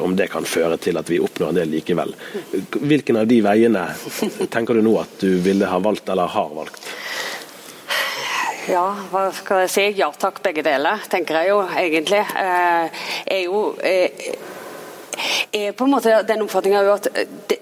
om 0.00 0.12
det 0.16 0.28
kan 0.30 0.44
føre 0.46 0.76
til 0.78 0.98
at 1.00 1.08
vi 1.10 1.18
oppnår 1.22 1.56
del 1.56 1.72
likevel. 1.72 2.12
Hvilken 2.76 3.16
av 3.18 3.26
de 3.26 3.38
veiene 3.42 3.86
tenker 4.52 4.78
du 4.78 4.82
nå 4.84 4.92
at 5.00 5.16
du 5.22 5.40
ville 5.42 5.66
ha 5.66 5.80
valgt 5.82 6.12
eller 6.12 6.30
har 6.30 6.52
valgt? 6.54 6.92
Ja, 8.70 8.84
hva 9.10 9.24
skal 9.34 9.64
jeg 9.64 9.70
si? 9.72 9.84
Ja 9.98 10.06
takk, 10.14 10.38
begge 10.44 10.62
deler, 10.62 11.02
tenker 11.10 11.40
jeg 11.40 11.50
jo 11.50 11.58
egentlig. 11.66 12.20
Eh, 12.38 13.00
er 13.26 13.40
jo 13.42 13.62
eh, 13.82 14.22
er 15.50 15.74
på 15.74 15.88
en 15.88 15.94
måte 15.96 16.20
den 16.28 16.44
oppfatninga 16.44 16.84
at 16.92 17.08
det 17.50 17.58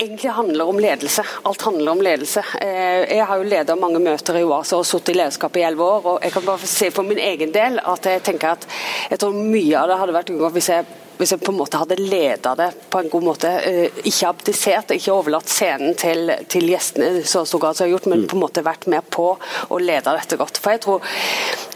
egentlig 0.00 0.30
handler 0.36 0.70
om 0.70 0.78
ledelse. 0.80 1.24
Alt 1.42 1.66
handler 1.66 1.92
om 1.92 2.02
ledelse. 2.02 2.44
Jeg 2.62 3.26
har 3.26 3.36
jo 3.36 3.48
ledet 3.50 3.76
mange 3.76 4.00
møter 4.00 4.38
i 4.38 4.46
OASA 4.46 4.78
og 4.78 4.86
sittet 4.88 5.12
i 5.12 5.18
lederskap 5.18 5.58
i 5.58 5.66
elleve 5.66 5.84
år. 5.84 6.06
og 6.14 6.24
Jeg 6.24 6.32
kan 6.32 6.46
bare 6.46 6.70
se 6.72 6.88
for 6.94 7.04
min 7.04 7.20
egen 7.20 7.52
del 7.52 7.76
at 7.82 8.08
jeg 8.08 8.22
tenker 8.24 8.54
at 8.54 8.64
jeg 9.10 9.20
tror 9.20 9.36
mye 9.36 9.82
av 9.82 9.90
det 9.90 9.98
hadde 10.00 10.16
vært 10.16 10.32
unngått 10.32 10.56
hvis 10.56 10.70
jeg 10.72 10.88
hvis 11.20 11.34
jeg 11.34 11.42
på 11.44 11.52
en 11.52 11.58
måte 11.60 11.80
hadde 11.80 11.98
leda 12.00 12.54
det 12.56 12.70
på 12.90 13.02
en 13.02 13.10
god 13.12 13.24
måte, 13.26 13.50
eh, 13.68 13.98
ikke 14.08 14.30
abdisert, 14.30 14.94
ikke 14.94 15.12
overlatt 15.12 15.50
scenen 15.52 15.96
til, 16.00 16.32
til 16.48 16.70
gjestene 16.72 17.24
så 17.28 17.44
stor 17.44 17.60
grad 17.60 17.76
som 17.76 17.84
jeg 17.84 17.92
har 17.92 17.98
gjort, 17.98 18.08
men 18.12 18.22
mm. 18.22 18.28
på 18.30 18.38
en 18.38 18.44
måte 18.46 18.64
vært 18.64 18.86
med 18.88 19.04
på 19.12 19.34
å 19.36 19.80
lede 19.82 20.16
dette 20.16 20.38
godt. 20.40 20.60
For 20.62 20.72
jeg 20.72 20.82
tror 20.86 21.04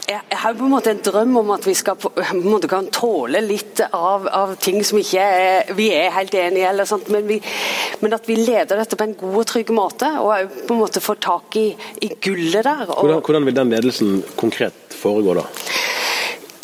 jeg, 0.05 0.19
jeg 0.29 0.39
har 0.41 0.57
på 0.57 0.65
en 0.65 0.73
måte 0.73 0.91
en 0.93 1.01
drøm 1.05 1.37
om 1.41 1.51
at 1.55 1.65
vi 1.65 1.73
skal 1.77 1.97
på, 1.97 2.11
på 2.13 2.25
en 2.25 2.43
måte 2.45 2.69
kan 2.69 2.89
tåle 2.93 3.41
litt 3.45 3.81
av, 3.87 4.27
av 4.27 4.55
ting 4.61 4.81
som 4.85 4.99
ikke 5.01 5.21
er, 5.21 5.73
vi 5.77 5.89
er 5.93 6.13
helt 6.13 6.35
enige 6.37 6.73
i, 6.73 6.85
sånt, 6.89 7.09
men, 7.13 7.25
vi, 7.29 7.39
men, 8.01 8.17
at 8.17 8.29
vi 8.29 8.37
leder 8.39 8.81
dette 8.81 8.97
på 8.97 9.07
en 9.07 9.17
god 9.19 9.39
og 9.41 9.49
trygg 9.49 9.73
måte, 9.75 10.09
og 10.21 10.57
på 10.65 10.75
en 10.75 10.81
måte 10.81 11.01
får 11.03 11.21
tak 11.25 11.57
i, 11.61 11.67
i 12.05 12.11
gullet 12.17 12.65
der. 12.65 12.85
Og, 12.89 13.01
hvordan, 13.01 13.21
hvordan 13.25 13.49
vil 13.49 13.57
den 13.61 13.73
ledelsen 13.77 14.21
konkret 14.37 14.97
foregå 14.97 15.37
da? 15.37 15.45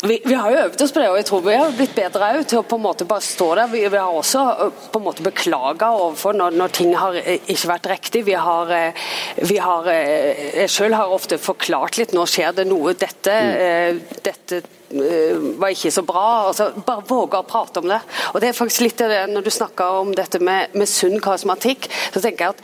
Vi, 0.02 0.16
vi, 0.24 0.34
har 0.34 0.50
jo 0.50 0.62
øvd 0.64 0.82
oss 0.82 0.92
på 0.92 0.98
det, 0.98 1.08
og 1.12 1.16
jeg 1.20 1.26
tror 1.28 1.42
vi 1.44 1.54
har 1.54 1.74
blitt 1.78 1.94
bedre 1.94 2.30
til 2.42 2.58
å 2.58 2.64
på 2.66 2.78
en 2.78 2.82
måte 2.82 3.06
bare 3.06 3.22
stå 3.22 3.48
der. 3.54 3.70
Vi, 3.70 3.84
vi 3.86 4.00
har 4.00 4.18
også 4.18 4.42
på 4.90 4.98
en 4.98 5.06
måte 5.06 5.22
beklaga 5.22 5.92
overfor 5.94 6.34
når, 6.34 6.56
når, 6.58 6.74
ting 6.74 6.96
har 6.98 7.18
ikke 7.22 7.70
vært 7.70 7.86
riktig. 7.92 8.24
Vi 8.26 8.34
har, 8.34 8.72
vi 9.46 9.60
har 9.62 9.90
Jeg 9.92 10.68
selv 10.74 10.98
har 10.98 11.14
ofte 11.14 11.38
forklart 11.38 12.00
litt. 12.00 12.16
Nå 12.16 12.26
skjer 12.26 12.56
det 12.58 12.66
noe. 12.66 12.96
Dette, 12.98 13.36
mm. 13.46 14.02
dette 14.26 14.62
var 14.92 15.72
ikke 15.72 15.92
så 15.94 16.02
bra. 16.06 16.24
Altså, 16.48 16.68
bare 16.86 17.04
våge 17.08 17.40
å 17.40 17.46
prate 17.48 17.82
om 17.82 17.88
det. 17.90 18.00
Og 18.32 18.40
det 18.42 18.50
er 18.50 18.56
faktisk 18.56 18.84
litt 18.84 19.00
det, 19.00 19.26
Når 19.32 19.46
du 19.46 19.50
snakker 19.50 20.02
om 20.02 20.12
dette 20.16 20.40
med, 20.42 20.74
med 20.78 20.88
sunn 20.88 21.20
karismatikk, 21.22 21.88
så 22.12 22.20
tenker 22.20 22.44
jeg 22.44 22.56
at, 22.56 22.62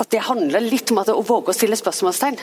at, 0.00 0.10
det 0.10 0.22
handler 0.26 0.64
litt 0.64 0.90
om 0.92 1.02
at, 1.02 1.12
å 1.12 1.24
våge 1.26 1.52
å 1.52 1.56
stille 1.56 1.78
spørsmålstegn. 1.78 2.38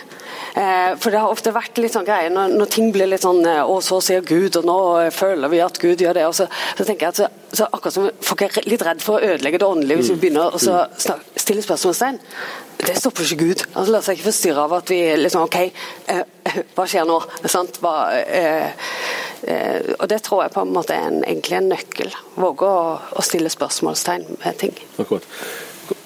Eh, 0.57 0.93
for 1.01 1.13
det 1.13 1.23
har 1.23 1.33
ofte 1.33 1.55
vært 1.55 1.81
litt 1.81 1.95
sånn 1.95 2.07
greie 2.07 2.29
når, 2.33 2.55
når, 2.57 2.71
ting 2.73 2.91
blir 2.95 3.09
litt 3.09 3.25
sånn 3.25 3.43
eh, 3.45 3.63
Å, 3.63 3.79
så 3.83 3.99
sier 4.03 4.25
Gud, 4.25 4.59
og 4.59 4.67
nå 4.67 4.77
føler 5.15 5.51
vi 5.53 5.63
at 5.65 5.81
Gud 5.81 6.03
gjør 6.03 6.19
det. 6.19 6.27
Og 6.29 6.37
så, 6.37 6.47
så 6.77 6.87
tenker 6.87 7.07
jeg 7.07 7.15
at 7.15 7.21
så, 7.23 7.59
så 7.61 7.69
akkurat 7.71 7.97
som 7.97 8.09
Folk 8.27 8.43
er 8.43 8.69
litt 8.69 8.83
redd 8.85 9.03
for 9.03 9.17
å 9.17 9.33
ødelegge 9.33 9.61
det 9.61 9.67
åndelige 9.67 10.01
hvis 10.01 10.13
vi 10.13 10.21
begynner 10.25 10.55
å 10.55 10.61
stille 10.61 11.63
spørsmålstegn. 11.63 12.19
Det 12.77 12.95
stopper 12.97 13.25
ikke 13.25 13.41
Gud. 13.41 13.63
Han 13.73 13.89
lar 13.89 14.03
seg 14.05 14.17
ikke 14.17 14.29
forstyrre 14.29 14.65
av 14.67 14.73
at 14.77 14.91
vi 14.93 14.99
liksom 15.17 15.45
OK, 15.47 15.57
eh, 16.13 16.57
hva 16.75 16.85
skjer 16.89 17.07
nå? 17.09 17.17
Hva, 17.81 17.93
eh, 18.21 18.67
eh, 19.49 19.93
og 19.97 20.05
Det 20.11 20.19
tror 20.25 20.43
jeg 20.43 20.53
på 20.53 20.61
en 20.61 20.75
måte 20.75 20.93
er 20.93 21.07
en, 21.09 21.23
egentlig 21.25 21.57
en 21.57 21.71
nøkkel. 21.73 22.13
Våge 22.37 22.69
å, 22.69 22.83
å, 23.17 23.25
stille 23.25 23.49
spørsmålstegn 23.53 24.27
med 24.43 24.59
ting. 24.61 24.75
Akkurat. 24.97 25.25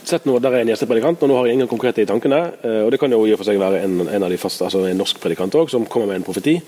Sett 0.08 0.26
nå, 0.26 0.40
Der 0.40 0.56
er 0.56 0.64
en 0.64 0.72
gjestepredikant, 0.72 1.22
og 1.22 1.30
nå 1.30 1.38
har 1.38 1.50
jeg 1.50 1.60
ingen 1.60 1.72
konkrete 1.72 2.06
i 2.06 2.10
tankene. 2.10 2.42
Eh, 2.64 2.82
og 2.86 2.92
Det 2.92 3.02
kan 3.04 3.12
jo 3.12 3.26
i 3.28 3.36
og 3.36 3.42
for 3.42 3.52
seg 3.52 3.60
være 3.62 3.84
en, 3.84 4.08
en 4.08 4.38
faste, 4.40 4.64
altså 4.64 4.86
en 4.88 4.98
norsk 5.04 5.20
predikant 5.20 5.56
også, 5.56 5.76
som 5.76 5.86
kommer 5.86 6.14
med 6.14 6.22
en 6.22 6.28
profeti. 6.28 6.60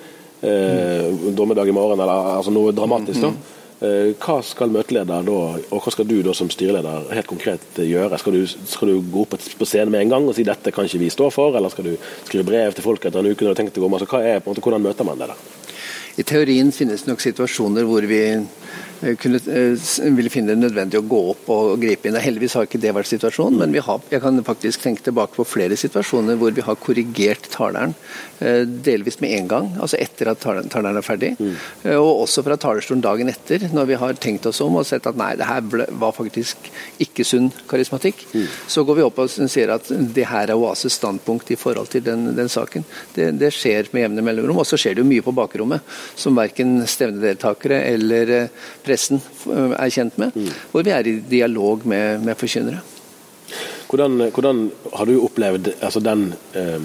Mm. 0.44 1.36
Dommedag 1.38 1.70
i 1.72 1.72
morgen, 1.72 2.02
eller 2.04 2.34
altså 2.36 2.52
noe 2.52 2.74
dramatisk. 2.76 3.22
da. 3.24 3.30
Mm. 3.32 3.63
Eh, 3.82 4.14
hva 4.22 4.38
skal 4.46 4.72
møteleder 4.72 5.26
da, 5.28 5.38
og 5.58 5.82
hva 5.84 5.92
skal 5.92 6.08
du 6.08 6.20
da 6.24 6.36
som 6.38 6.52
styreleder 6.52 7.10
helt 7.16 7.28
konkret 7.28 7.80
gjøre? 7.82 8.20
Skal 8.22 8.38
du, 8.38 8.44
skal 8.48 8.94
du 8.94 9.02
gå 9.12 9.26
opp 9.26 9.34
på 9.34 9.68
scenen 9.68 9.92
med 9.92 10.06
en 10.06 10.14
gang 10.14 10.30
og 10.30 10.38
si 10.38 10.46
dette 10.48 10.72
kan 10.72 10.88
ikke 10.88 11.02
vi 11.02 11.10
stå 11.14 11.30
for, 11.34 11.58
eller 11.58 11.74
skal 11.74 11.90
du 11.90 11.96
skrive 12.28 12.46
brev 12.48 12.78
til 12.78 12.86
folk 12.86 13.04
etter 13.04 13.20
en 13.20 13.32
uke 13.32 13.42
når 13.42 13.50
du 13.50 13.54
har 13.56 13.60
tenkt 13.64 13.82
å 13.82 13.84
gå? 13.84 13.92
Altså, 13.98 14.22
er, 14.22 14.44
måte, 14.46 14.64
hvordan 14.64 14.86
møter 14.86 15.08
man 15.08 15.20
det? 15.20 15.34
da? 15.34 15.38
I 16.14 16.26
teorien 16.30 16.70
finnes 16.72 17.04
det 17.04 17.10
nok 17.10 17.24
situasjoner 17.24 17.88
hvor 17.90 18.06
vi 18.06 18.22
kunne, 19.20 19.40
eh, 19.52 20.12
ville 20.16 20.32
finne 20.32 20.54
det 20.54 20.62
nødvendig 20.62 21.00
å 21.00 21.08
gå 21.08 21.20
opp 21.34 21.50
og 21.54 21.82
gripe 21.82 22.08
inn. 22.08 22.16
Heldigvis 22.16 22.56
har 22.58 22.68
ikke 22.68 22.80
det 22.82 22.94
vært 22.96 23.10
situasjonen, 23.12 23.60
men 23.60 23.82
har, 23.84 24.02
jeg 24.10 24.22
kan 24.24 24.44
faktisk 24.44 24.84
tenke 24.84 25.04
tilbake 25.04 25.36
på 25.36 25.46
flere 25.48 25.76
situasjoner 25.80 26.38
hvor 26.40 26.54
vi 26.56 26.64
har 26.64 26.80
korrigert 26.80 27.50
taleren 27.52 27.96
eh, 28.40 28.64
delvis 28.64 29.20
med 29.20 29.36
en 29.38 29.50
gang, 29.52 29.70
altså 29.80 30.00
etter 30.00 30.32
at 30.32 30.40
taleren 30.40 30.98
er 30.98 31.06
ferdig. 31.06 31.34
Mm. 31.40 31.56
Og 31.98 32.24
også 32.24 32.44
fra 32.46 32.58
talerstolen 32.58 33.04
dagen 33.04 33.32
etter, 33.32 33.68
når 33.74 33.90
vi 33.92 34.00
har 34.00 34.14
tenkt 34.24 34.48
oss 34.50 34.62
om 34.64 34.80
og 34.80 34.88
sett 34.88 35.08
at 35.10 35.20
nei, 35.20 35.34
det 35.40 35.50
her 35.50 35.62
var 36.00 36.16
faktisk 36.16 36.72
ikke 37.04 37.26
sunn 37.28 37.52
karismatikk. 37.68 38.24
Mm. 38.34 38.48
Så 38.72 38.86
går 38.88 39.00
vi 39.02 39.08
opp 39.08 39.20
og 39.20 39.32
sier 39.34 39.74
at 39.76 39.90
det 39.90 40.28
her 40.30 40.48
er 40.48 40.60
Oases 40.60 40.96
standpunkt 41.00 41.52
i 41.52 41.60
forhold 41.60 41.92
til 41.92 42.06
den, 42.06 42.30
den 42.38 42.52
saken. 42.52 42.88
Det, 43.16 43.34
det, 43.40 43.52
skjer 43.54 43.92
med 43.92 44.08
jevne 44.08 44.24
mellomrom. 44.26 44.64
Og 44.64 44.68
så 44.68 44.80
skjer 44.80 44.96
det 44.96 45.04
jo 45.04 45.10
mye 45.10 45.26
på 45.26 45.36
bakrommet 45.36 45.84
som 46.16 46.38
verken 46.38 46.80
stevnedeltakere 46.90 47.84
eller 47.92 48.34
presidenter 48.84 48.93
pressen 48.94 49.20
eh, 49.50 49.76
er 49.76 49.94
kjent 49.94 50.22
med, 50.22 50.38
mm. 50.38 50.50
hvor 50.72 50.86
vi 50.86 50.96
er 50.96 51.10
i 51.10 51.20
dialog 51.36 51.88
med, 51.90 52.24
med 52.24 52.40
forkynnere. 52.40 52.84
Hvordan, 53.94 54.32
hvordan, 54.34 54.72
har 54.94 55.06
du 55.06 55.20
opplevd 55.22 55.68
altså 55.86 56.02
den 56.02 56.32
eh, 56.58 56.82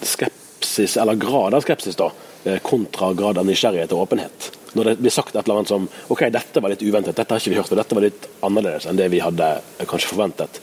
skepsis, 0.00 0.96
eller 0.96 1.18
grad 1.20 1.52
av 1.52 1.64
skepsis, 1.66 1.98
da, 1.98 2.08
eh, 2.44 2.56
kontra 2.64 3.12
grad 3.12 3.40
av 3.40 3.44
nysgjerrighet 3.48 3.92
og 3.92 4.06
åpenhet? 4.06 4.48
Når 4.72 4.88
det 4.88 4.94
blir 5.02 5.12
sagt 5.12 5.34
et 5.34 5.42
eller 5.42 5.60
annet 5.60 5.72
som 5.74 5.84
ok, 6.08 6.24
dette 6.32 6.62
var 6.64 6.72
litt 6.72 6.84
uventet, 6.86 7.18
dette 7.18 7.34
har 7.34 7.42
ikke 7.42 7.52
vi 7.52 7.60
hørt, 7.60 7.72
og 7.74 7.80
dette 7.82 7.98
var 7.98 8.06
litt 8.06 8.28
annerledes 8.48 8.88
enn 8.88 8.96
det 8.96 9.10
vi 9.12 9.20
hadde 9.20 9.50
kanskje 9.90 10.12
forventet. 10.14 10.62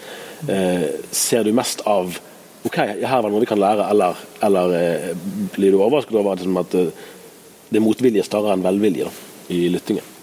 Eh, 0.50 0.90
ser 1.14 1.46
du 1.46 1.54
mest 1.54 1.86
av 1.86 2.18
ok, 2.66 2.78
her 2.80 3.22
var 3.22 3.30
det 3.30 3.36
noe 3.36 3.46
vi 3.46 3.54
kan 3.54 3.62
lære, 3.62 3.86
eller, 3.94 4.28
eller 4.50 4.78
eh, 4.80 5.10
blir 5.54 5.76
du 5.76 5.84
overrasket 5.84 6.18
over 6.18 6.34
at, 6.34 6.48
at 6.66 6.78
det 7.70 7.78
er 7.78 7.86
motvilje 7.86 8.26
større 8.26 8.58
enn 8.58 8.66
velvilje 8.66 9.06
da, 9.06 9.14
i 9.54 9.68
lyttingen? 9.70 10.16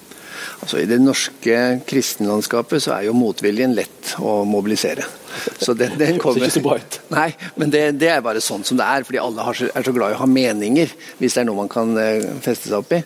Altså, 0.63 0.81
I 0.81 0.89
det 0.91 1.01
norske 1.03 1.61
kristenlandskapet 1.89 2.83
så 2.85 2.97
er 2.97 3.09
jo 3.09 3.17
motviljen 3.17 3.77
lett 3.77 4.17
å 4.23 4.41
mobilisere. 4.49 5.07
Så 5.59 5.75
den, 5.75 5.97
den 5.99 6.19
kommer. 6.23 6.41
Det 6.41 6.51
ser 6.51 6.61
ikke 6.61 6.61
så 6.61 6.65
bra 6.65 6.77
ut. 6.81 6.99
Nei, 7.13 7.29
men 7.61 7.73
det, 7.73 7.83
det, 8.01 8.11
er 8.13 8.25
bare 8.25 8.43
sånn 8.45 8.65
som 8.67 8.79
det 8.79 8.87
er. 8.87 9.07
Fordi 9.07 9.21
alle 9.23 9.47
har, 9.47 9.63
er 9.69 9.87
så 9.87 9.95
glad 9.97 10.15
i 10.15 10.17
å 10.19 10.21
ha 10.23 10.29
meninger, 10.31 10.93
hvis 11.21 11.37
det 11.37 11.43
er 11.43 11.49
noe 11.49 11.61
man 11.61 11.73
kan 11.73 11.93
uh, 11.97 12.27
feste 12.45 12.71
seg 12.71 12.79
opp 12.81 12.95
i. 12.97 13.03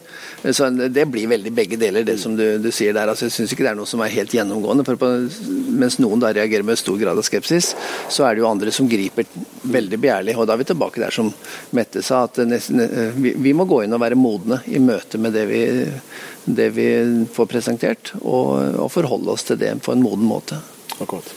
Så 0.57 0.71
Det 0.71 1.07
blir 1.11 1.31
veldig 1.31 1.53
begge 1.55 1.79
deler, 1.81 2.07
det 2.07 2.18
som 2.23 2.37
du, 2.39 2.45
du 2.62 2.71
sier 2.75 2.97
der. 2.97 3.12
Altså, 3.12 3.29
jeg 3.29 3.37
syns 3.37 3.55
ikke 3.55 3.66
det 3.66 3.75
er 3.75 3.81
noe 3.81 3.91
som 3.91 4.03
er 4.05 4.14
helt 4.14 4.35
gjennomgående. 4.35 4.87
for 4.89 5.01
på, 5.01 5.11
Mens 5.81 6.01
noen 6.03 6.23
da 6.23 6.33
reagerer 6.37 6.66
med 6.66 6.81
stor 6.81 6.99
grad 7.01 7.18
av 7.18 7.27
skepsis, 7.27 7.75
så 8.09 8.27
er 8.27 8.37
det 8.37 8.45
jo 8.45 8.51
andre 8.51 8.75
som 8.75 8.89
griper 8.91 9.29
veldig 9.71 10.01
begjærlig. 10.01 10.37
Og 10.39 10.49
da 10.49 10.57
er 10.57 10.62
vi 10.62 10.71
tilbake 10.73 11.03
der 11.03 11.14
som 11.14 11.33
Mette 11.77 12.03
sa, 12.05 12.25
at 12.27 12.41
nesten, 12.49 12.83
vi, 13.21 13.35
vi 13.39 13.53
må 13.57 13.66
gå 13.68 13.85
inn 13.85 13.95
og 13.95 14.03
være 14.03 14.18
modne 14.18 14.61
i 14.71 14.81
møte 14.83 15.21
med 15.21 15.37
det 15.37 15.47
vi 15.51 15.62
det 16.45 16.71
vi 16.71 16.89
får 17.33 17.47
presentert, 17.47 18.12
og, 18.21 18.77
og 18.81 18.93
forholde 18.93 19.35
oss 19.35 19.47
til 19.49 19.59
det 19.61 19.75
på 19.85 19.95
en 19.95 20.03
moden 20.05 20.27
måte. 20.27 20.61
Akkurat. 21.01 21.29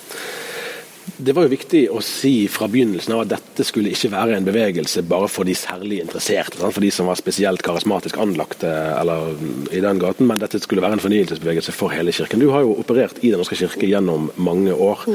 Det 1.03 1.33
var 1.35 1.45
jo 1.45 1.51
viktig 1.51 1.81
å 1.91 1.99
si 2.03 2.47
fra 2.51 2.69
begynnelsen 2.71 3.13
av 3.15 3.25
at 3.25 3.33
dette 3.33 3.65
skulle 3.67 3.91
ikke 3.91 4.11
være 4.13 4.37
en 4.37 4.47
bevegelse 4.47 5.03
bare 5.07 5.27
for 5.31 5.47
de 5.47 5.55
særlig 5.57 5.99
interesserte, 6.03 6.59
for 6.63 6.83
de 6.83 6.91
som 6.95 7.09
var 7.11 7.19
spesielt 7.19 7.63
karismatisk 7.65 8.17
anlagte 8.23 8.71
eller 8.71 9.33
i 9.75 9.81
den 9.83 9.99
gaten, 9.99 10.29
men 10.29 10.39
dette 10.41 10.61
skulle 10.63 10.83
være 10.83 10.97
en 10.97 11.03
fornyelsesbevegelse 11.03 11.75
for 11.75 11.91
hele 11.93 12.15
kirken. 12.15 12.39
Du 12.39 12.53
har 12.53 12.63
jo 12.63 12.77
operert 12.79 13.19
i 13.21 13.33
Den 13.33 13.41
norske 13.43 13.59
kirke 13.59 13.89
gjennom 13.89 14.31
mange 14.35 14.73
år. 14.73 15.05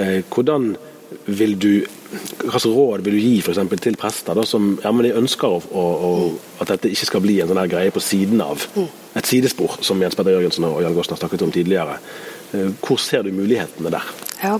Eh, 0.00 0.22
hvordan 0.32 0.74
vil 1.26 1.58
du, 1.60 1.72
Hvilke 2.40 2.70
råd 2.70 3.02
vil 3.02 3.16
du 3.16 3.20
gi 3.20 3.38
for 3.42 3.52
eksempel, 3.52 3.80
til 3.82 3.96
prester 3.98 4.36
da, 4.38 4.44
som 4.46 4.76
ja, 4.82 4.92
men 4.94 5.06
de 5.06 5.16
ønsker 5.18 5.50
å, 5.50 5.82
å, 5.82 6.12
at 6.62 6.70
dette 6.70 6.92
ikke 6.92 7.08
skal 7.08 7.22
bli 7.24 7.40
en 7.42 7.50
sånn 7.50 7.58
her 7.58 7.70
greie 7.70 7.94
på 7.94 8.02
siden 8.02 8.42
av 8.44 8.62
et 9.18 9.26
sidespor, 9.26 9.80
som 9.82 10.00
Jens 10.02 10.14
Petter 10.18 10.36
Jørgensen 10.36 10.66
og 10.68 10.80
Jan 10.82 10.94
Gossen 10.94 11.16
har 11.16 11.22
snakket 11.24 11.42
om 11.46 11.52
tidligere. 11.54 11.98
Eh, 12.54 12.70
hvor 12.80 13.02
ser 13.02 13.26
du 13.26 13.34
mulighetene 13.34 13.92
der? 13.94 14.14
Ja. 14.42 14.58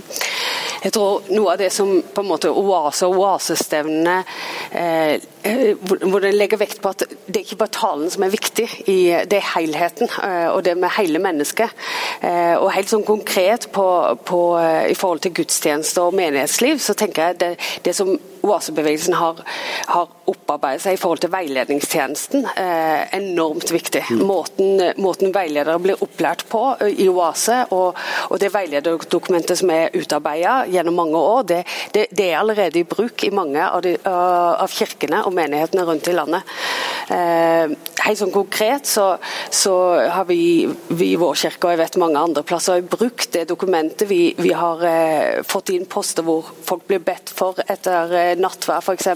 Jeg 0.85 0.93
tror 0.93 1.25
noe 1.33 1.55
av 1.55 1.61
det 1.61 1.71
som 1.73 1.89
på 2.05 2.21
en 2.21 2.29
måte 2.29 2.51
oase 2.53 3.09
og 3.09 3.23
oasestevnene 3.23 4.19
eh, 4.77 5.23
hvor 5.45 6.21
det 6.21 6.35
legger 6.35 6.61
vekt 6.61 6.83
på 6.85 6.93
at 6.93 7.05
det 7.09 7.39
er 7.39 7.43
ikke 7.45 7.59
bare 7.63 7.73
talen 7.73 8.13
som 8.13 8.25
er 8.27 8.33
viktig, 8.33 8.67
i, 8.89 8.99
det 9.29 9.39
er 9.41 9.51
helheten 9.55 10.09
eh, 10.09 10.49
og 10.51 10.63
det 10.67 10.77
med 10.81 10.93
hele 10.99 11.21
mennesket. 11.25 11.73
Eh, 12.21 12.55
og 12.59 12.73
helt 12.75 12.93
sånn 12.93 13.05
konkret 13.07 13.71
på, 13.73 13.87
på, 14.29 14.43
eh, 14.61 14.91
i 14.93 14.99
forhold 14.99 15.25
til 15.25 15.35
gudstjeneste 15.41 16.05
og 16.05 16.17
menighetsliv, 16.17 16.81
så 16.85 16.97
tenker 16.97 17.31
jeg 17.31 17.41
det, 17.41 17.51
det 17.85 17.97
som 17.97 18.13
oasebevegelsen 18.45 19.17
har, 19.17 19.41
har 19.89 20.11
opparbeidet 20.29 20.85
seg 20.85 20.97
i 20.97 21.01
forhold 21.01 21.23
til 21.25 21.33
veiledningstjenesten, 21.33 22.45
eh, 22.61 23.05
enormt 23.17 23.73
viktig. 23.73 24.05
Måten, 24.21 24.83
måten, 25.01 25.33
veiledere 25.35 25.81
blir 25.81 26.05
opplært 26.05 26.45
på 26.53 26.63
i 26.89 27.09
oase, 27.09 27.63
og, 27.73 27.97
og 28.29 28.41
det 28.41 28.53
veilederdokumentet 28.55 29.61
som 29.61 29.73
er 29.73 29.74
utarbeidet 29.99 30.73
gjennom 30.75 30.99
mange 31.03 31.21
år, 31.21 31.43
det, 31.51 31.63
det, 31.95 32.07
det, 32.11 32.29
er 32.31 32.41
allerede 32.41 32.81
i 32.81 32.87
bruk 32.89 33.25
i 33.27 33.33
mange 33.35 33.63
av, 33.65 33.83
de, 33.85 33.97
av 34.05 34.71
kirkene 34.73 35.25
og 35.27 35.35
menighetene 35.37 35.87
rundt 35.87 36.09
i 36.11 36.17
landet. 36.17 36.55
Eh, 37.13 37.75
helt 38.05 38.21
sånn 38.21 38.33
konkret 38.35 38.89
så, 38.89 39.07
så 39.53 39.75
har 40.13 40.27
vi, 40.29 40.67
vi, 40.89 41.13
i 41.13 41.21
vår 41.21 41.37
kirke, 41.45 41.67
og 41.67 41.75
jeg 41.75 41.83
vet 41.83 41.99
mange 42.01 42.21
andre 42.21 42.45
plasser, 42.47 42.85
brukt 42.85 43.31
det 43.37 43.47
dokumentet. 43.51 44.07
Vi, 44.11 44.35
vi 44.39 44.53
har 44.57 44.85
eh, 44.89 45.43
fått 45.47 45.73
inn 45.75 45.89
poster 45.91 46.27
hvor 46.27 46.49
folk 46.65 46.87
blir 46.89 47.03
bedt 47.05 47.33
for 47.35 47.61
etter 47.65 48.13
eh, 48.19 48.33
nattvær 48.41 48.85
f.eks. 48.85 49.11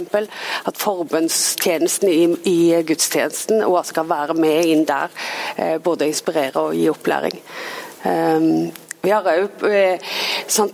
At 0.69 0.81
forbønnstjenesten 0.81 2.11
i, 2.13 2.23
i, 2.49 2.59
gudstjenesten 2.89 3.65
og 3.67 3.81
skal 3.89 4.09
være 4.09 4.37
med 4.39 4.73
inn 4.73 4.85
der. 4.89 5.13
Eh, 5.57 5.77
både 5.83 6.09
inspirere 6.09 6.69
og 6.69 6.77
gi 6.77 6.89
opplæring. 6.93 7.41
Um, 8.05 8.71
vi 9.03 9.13
har 9.15 9.27
òg 9.31 9.63
eh, 9.69 10.01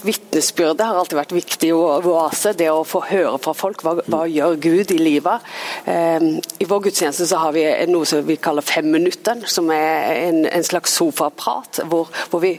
Vitnesbyrdet 0.04 0.86
har 0.86 0.96
alltid 0.96 1.18
vært 1.18 1.34
viktig 1.34 1.68
i 1.68 1.74
Oase. 1.74 2.54
Det 2.56 2.70
å 2.72 2.84
få 2.86 3.02
høre 3.10 3.36
fra 3.42 3.52
folk. 3.56 3.84
Hva, 3.84 3.98
hva 4.08 4.22
gjør 4.30 4.56
Gud 4.62 4.94
i 4.94 4.98
livet? 5.00 5.44
Eh, 5.90 6.24
I 6.40 6.68
vår 6.70 6.86
gudstjeneste 6.86 7.28
så 7.28 7.42
har 7.42 7.54
vi 7.56 7.66
noe 7.90 8.08
som 8.08 8.24
vi 8.24 8.38
kaller 8.40 8.64
Femminutteren, 8.64 9.44
som 9.50 9.68
er 9.74 10.24
en, 10.28 10.40
en 10.48 10.66
slags 10.66 10.96
sofaprat. 10.96 11.82
Hvor, 11.90 12.08
hvor, 12.30 12.42
vi 12.44 12.54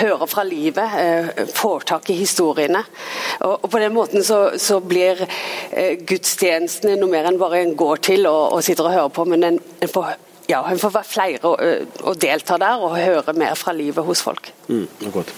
hører 0.00 0.26
fra 0.30 0.46
livet, 0.48 0.98
eh, 1.02 1.46
får 1.52 1.88
tak 1.92 2.10
i 2.12 2.18
historiene. 2.22 2.84
Og, 3.42 3.54
og 3.58 3.70
På 3.70 3.82
den 3.82 3.96
måten 3.96 4.24
så, 4.24 4.42
så 4.56 4.80
blir 4.80 5.26
eh, 5.26 5.98
gudstjenestene 6.08 6.96
noe 6.96 7.12
mer 7.12 7.28
enn 7.28 7.40
bare 7.40 7.62
en 7.62 7.76
går 7.76 8.04
til 8.08 8.28
og, 8.30 8.56
og 8.56 8.64
sitter 8.64 8.88
og 8.88 8.96
hører 8.96 9.16
på, 9.16 9.28
men 9.28 9.50
en, 9.50 9.64
en 9.82 9.92
får 9.92 10.14
ja, 10.50 10.62
hun 10.66 10.78
får 10.78 10.92
være 10.96 11.08
flere 11.08 11.40
og, 11.48 11.88
og, 12.02 12.14
delta 12.22 12.58
der 12.60 12.82
og 12.82 12.96
høre 12.98 13.34
mer 13.36 13.54
fra 13.58 13.74
livet 13.76 14.04
hos 14.04 14.22
folk. 14.22 14.52
Mm, 14.68 14.86
godt. 15.12 15.34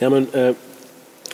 Ja, 0.00 0.08
men, 0.08 0.28
eh, 0.34 0.54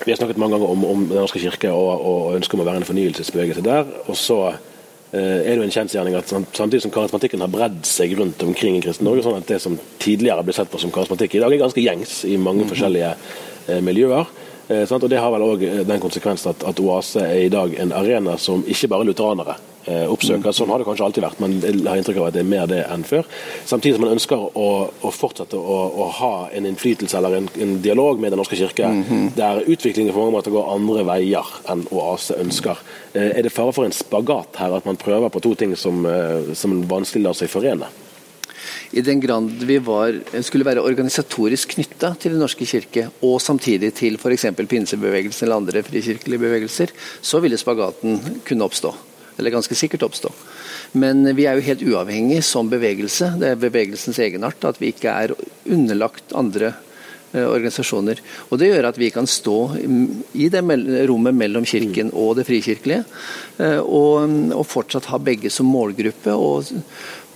vi 0.04 0.12
har 0.12 0.16
snakket 0.16 0.38
mange 0.38 0.56
ganger 0.56 0.70
om, 0.70 0.84
om 0.84 1.04
Den 1.08 1.16
norske 1.16 1.40
kirke 1.40 1.70
og, 1.72 2.06
og 2.06 2.34
ønsket 2.36 2.54
om 2.54 2.64
å 2.64 2.68
være 2.68 2.82
en 2.82 2.88
fornyelsesbevegelse 2.88 3.64
der. 3.64 3.86
og 4.06 4.16
så 4.16 4.40
eh, 4.48 5.20
er 5.20 5.54
det 5.54 5.60
jo 5.60 5.68
en 5.68 5.76
kjensgjerning 5.76 6.18
at 6.18 6.28
samtidig 6.28 6.82
som 6.84 6.94
karismatikken 6.94 7.40
har 7.40 7.52
bredd 7.52 7.78
seg 7.88 8.16
rundt 8.18 8.42
omkring 8.42 8.76
i 8.76 8.82
kristen 8.84 9.08
Norge, 9.08 9.24
sånn 9.24 9.38
at 9.40 9.48
det 9.48 9.60
som 9.62 9.78
tidligere 10.02 10.44
ble 10.44 10.56
sett 10.56 10.70
på 10.72 10.80
som 10.82 10.92
karismatikk, 10.94 11.38
i 11.38 11.44
dag 11.44 11.54
er 11.54 11.62
ganske 11.62 11.84
gjengs 11.84 12.24
i 12.28 12.36
mange 12.36 12.66
mm 12.66 12.72
forskjellige 12.74 13.14
eh, 13.14 13.80
miljøer. 13.80 14.26
Eh, 14.68 14.92
og 14.92 15.08
Det 15.10 15.18
har 15.18 15.30
vel 15.30 15.46
òg 15.46 15.62
eh, 15.62 15.86
den 15.86 16.02
konsekvensen 16.02 16.50
at, 16.50 16.64
at 16.64 16.80
Oase 16.80 17.22
er 17.22 17.46
i 17.46 17.52
dag 17.52 17.74
en 17.78 17.92
arena 17.92 18.36
som 18.38 18.64
ikke 18.66 18.88
bare 18.88 19.06
lutheranere 19.06 19.56
Eh, 19.86 20.02
oppsøker. 20.10 20.50
Sånn 20.50 20.70
har 20.72 20.82
det 20.82 20.86
kanskje 20.88 21.04
alltid 21.06 21.22
vært, 21.22 21.38
men 21.38 21.52
jeg 21.62 21.84
har 21.86 22.00
inntrykk 22.00 22.16
av 22.18 22.24
at 22.26 22.34
det 22.34 22.40
er 22.42 22.48
mer 22.50 22.64
det 22.66 22.80
enn 22.90 23.04
før. 23.06 23.28
Samtidig 23.70 23.94
som 23.94 24.02
man 24.02 24.16
ønsker 24.16 24.40
å, 24.58 24.70
å 24.90 25.12
fortsette 25.14 25.54
å, 25.54 25.76
å, 26.02 26.08
ha 26.16 26.30
en 26.58 26.66
innflytelse 26.66 27.14
eller 27.14 27.36
en, 27.38 27.46
en, 27.62 27.76
dialog 27.84 28.18
med 28.18 28.34
Den 28.34 28.42
norske 28.42 28.58
kirke, 28.58 28.82
mm 28.82 29.04
-hmm. 29.04 29.28
der 29.36 29.62
utviklingen 29.62 30.12
for 30.12 30.24
mange 30.24 30.36
måter 30.38 30.50
går 30.50 30.72
andre 30.74 31.04
veier 31.06 31.52
enn 31.70 31.86
Oase 31.92 32.34
ønsker. 32.34 32.82
Eh, 33.14 33.38
er 33.38 33.42
det 33.42 33.52
fare 33.52 33.72
for 33.72 33.84
en 33.84 33.92
spagat 33.92 34.58
her, 34.58 34.74
at 34.74 34.86
man 34.86 34.96
prøver 34.96 35.28
på 35.28 35.40
to 35.40 35.54
ting 35.54 35.76
som, 35.76 36.04
eh, 36.06 36.54
som 36.54 36.82
vanskelig 36.88 37.22
lar 37.22 37.34
seg 37.34 37.48
forene? 37.48 37.86
I 38.96 39.02
den 39.04 39.20
grad 39.20 39.50
vi 39.68 39.76
var, 39.84 40.14
skulle 40.40 40.64
være 40.64 40.80
organisatorisk 40.80 41.74
knytta 41.74 42.14
til 42.16 42.32
Den 42.32 42.40
norske 42.40 42.64
kirke, 42.64 43.10
og 43.20 43.42
samtidig 43.44 43.92
til 43.98 44.16
f.eks. 44.16 44.46
pinsebevegelsen 44.56 45.44
eller 45.44 45.60
andre 45.60 45.82
frikirkelige 45.84 46.40
bevegelser, 46.40 46.94
så 47.20 47.42
ville 47.44 47.60
spagaten 47.60 48.40
kunne 48.46 48.64
oppstå 48.64 48.94
eller 49.36 49.52
ganske 49.52 49.76
sikkert 49.76 50.06
oppstå. 50.06 50.30
Men 50.96 51.26
vi 51.36 51.44
er 51.44 51.58
jo 51.58 51.66
helt 51.66 51.84
uavhengige 51.84 52.44
som 52.46 52.70
bevegelse. 52.72 53.34
Det 53.40 53.52
er 53.52 53.60
bevegelsens 53.60 54.20
egenart 54.22 54.64
at 54.64 54.80
vi 54.80 54.94
ikke 54.94 55.12
er 55.12 55.34
underlagt 55.68 56.32
andre 56.32 56.70
eh, 57.34 57.44
organisasjoner. 57.44 58.22
Og 58.48 58.58
Det 58.58 58.70
gjør 58.70 58.88
at 58.88 59.00
vi 59.00 59.10
kan 59.12 59.28
stå 59.28 59.58
i 60.40 60.48
det 60.52 60.62
rommet 61.10 61.36
mellom 61.36 61.68
kirken 61.68 62.14
og 62.14 62.38
det 62.38 62.46
frikirkelige, 62.48 63.04
eh, 63.60 63.80
og 63.84 64.64
fortsatt 64.64 65.10
ha 65.12 65.20
begge 65.20 65.52
som 65.52 65.68
målgruppe. 65.68 66.32
og, 66.32 66.72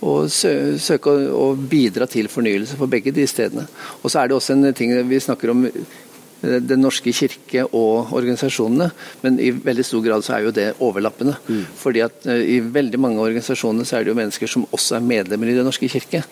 og 0.01 0.31
søke 0.33 1.13
å 1.37 1.51
bidra 1.55 2.07
til 2.09 2.31
fornyelse 2.33 2.79
for 2.81 2.91
begge 2.91 3.13
de 3.13 3.27
stedene. 3.29 3.67
Og 4.01 4.11
så 4.11 4.23
er 4.23 4.31
det 4.31 4.39
også 4.39 4.57
en 4.57 4.71
ting 4.77 4.95
vi 5.09 5.21
snakker 5.21 5.53
om 5.53 5.67
Den 6.41 6.81
norske 6.81 7.13
kirke 7.13 7.67
og 7.67 8.15
organisasjonene, 8.17 8.91
men 9.21 9.39
i 9.43 9.51
veldig 9.53 9.85
stor 9.85 10.01
grad 10.05 10.25
så 10.25 10.33
er 10.37 10.43
jo 10.47 10.53
det 10.57 10.77
overlappende. 10.81 11.35
Mm. 11.49 11.67
Fordi 11.77 12.01
at 12.05 12.27
uh, 12.29 12.41
I 12.41 12.61
veldig 12.65 13.01
mange 13.03 13.21
organisasjoner 13.21 13.85
så 13.85 13.97
er 13.99 14.05
det 14.05 14.11
jo 14.15 14.17
mennesker 14.17 14.47
som 14.49 14.65
også 14.71 14.97
er 14.97 15.05
medlemmer 15.05 15.49
i 15.51 15.57
Den 15.59 15.67
norske 15.69 15.89
kirke. 15.93 16.23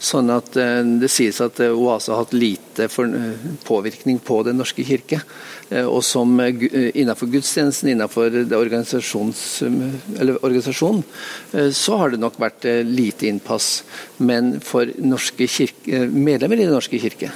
Sånn 0.00 0.30
at 0.32 0.56
uh, 0.56 0.80
Det 1.02 1.10
sies 1.12 1.40
at 1.44 1.60
OASA 1.68 2.12
har 2.14 2.22
hatt 2.24 2.32
lite 2.36 2.88
påvirkning 3.68 4.18
på 4.24 4.42
Den 4.46 4.56
norske 4.62 4.84
kirke. 4.86 5.20
og 5.68 6.02
som 6.04 6.40
innenfor 6.40 7.26
gudstjenesten, 7.28 7.90
innenfor 7.92 8.32
organisasjonen, 8.56 9.34
så 11.76 11.96
har 12.00 12.10
det 12.10 12.20
nok 12.22 12.38
vært 12.40 12.64
lite 12.88 13.26
innpass. 13.28 13.84
Men 14.16 14.60
for 14.64 14.88
kirke, 14.88 16.08
medlemmer 16.08 16.56
i 16.56 16.64
Den 16.64 16.72
norske 16.78 16.98
kirke 17.02 17.28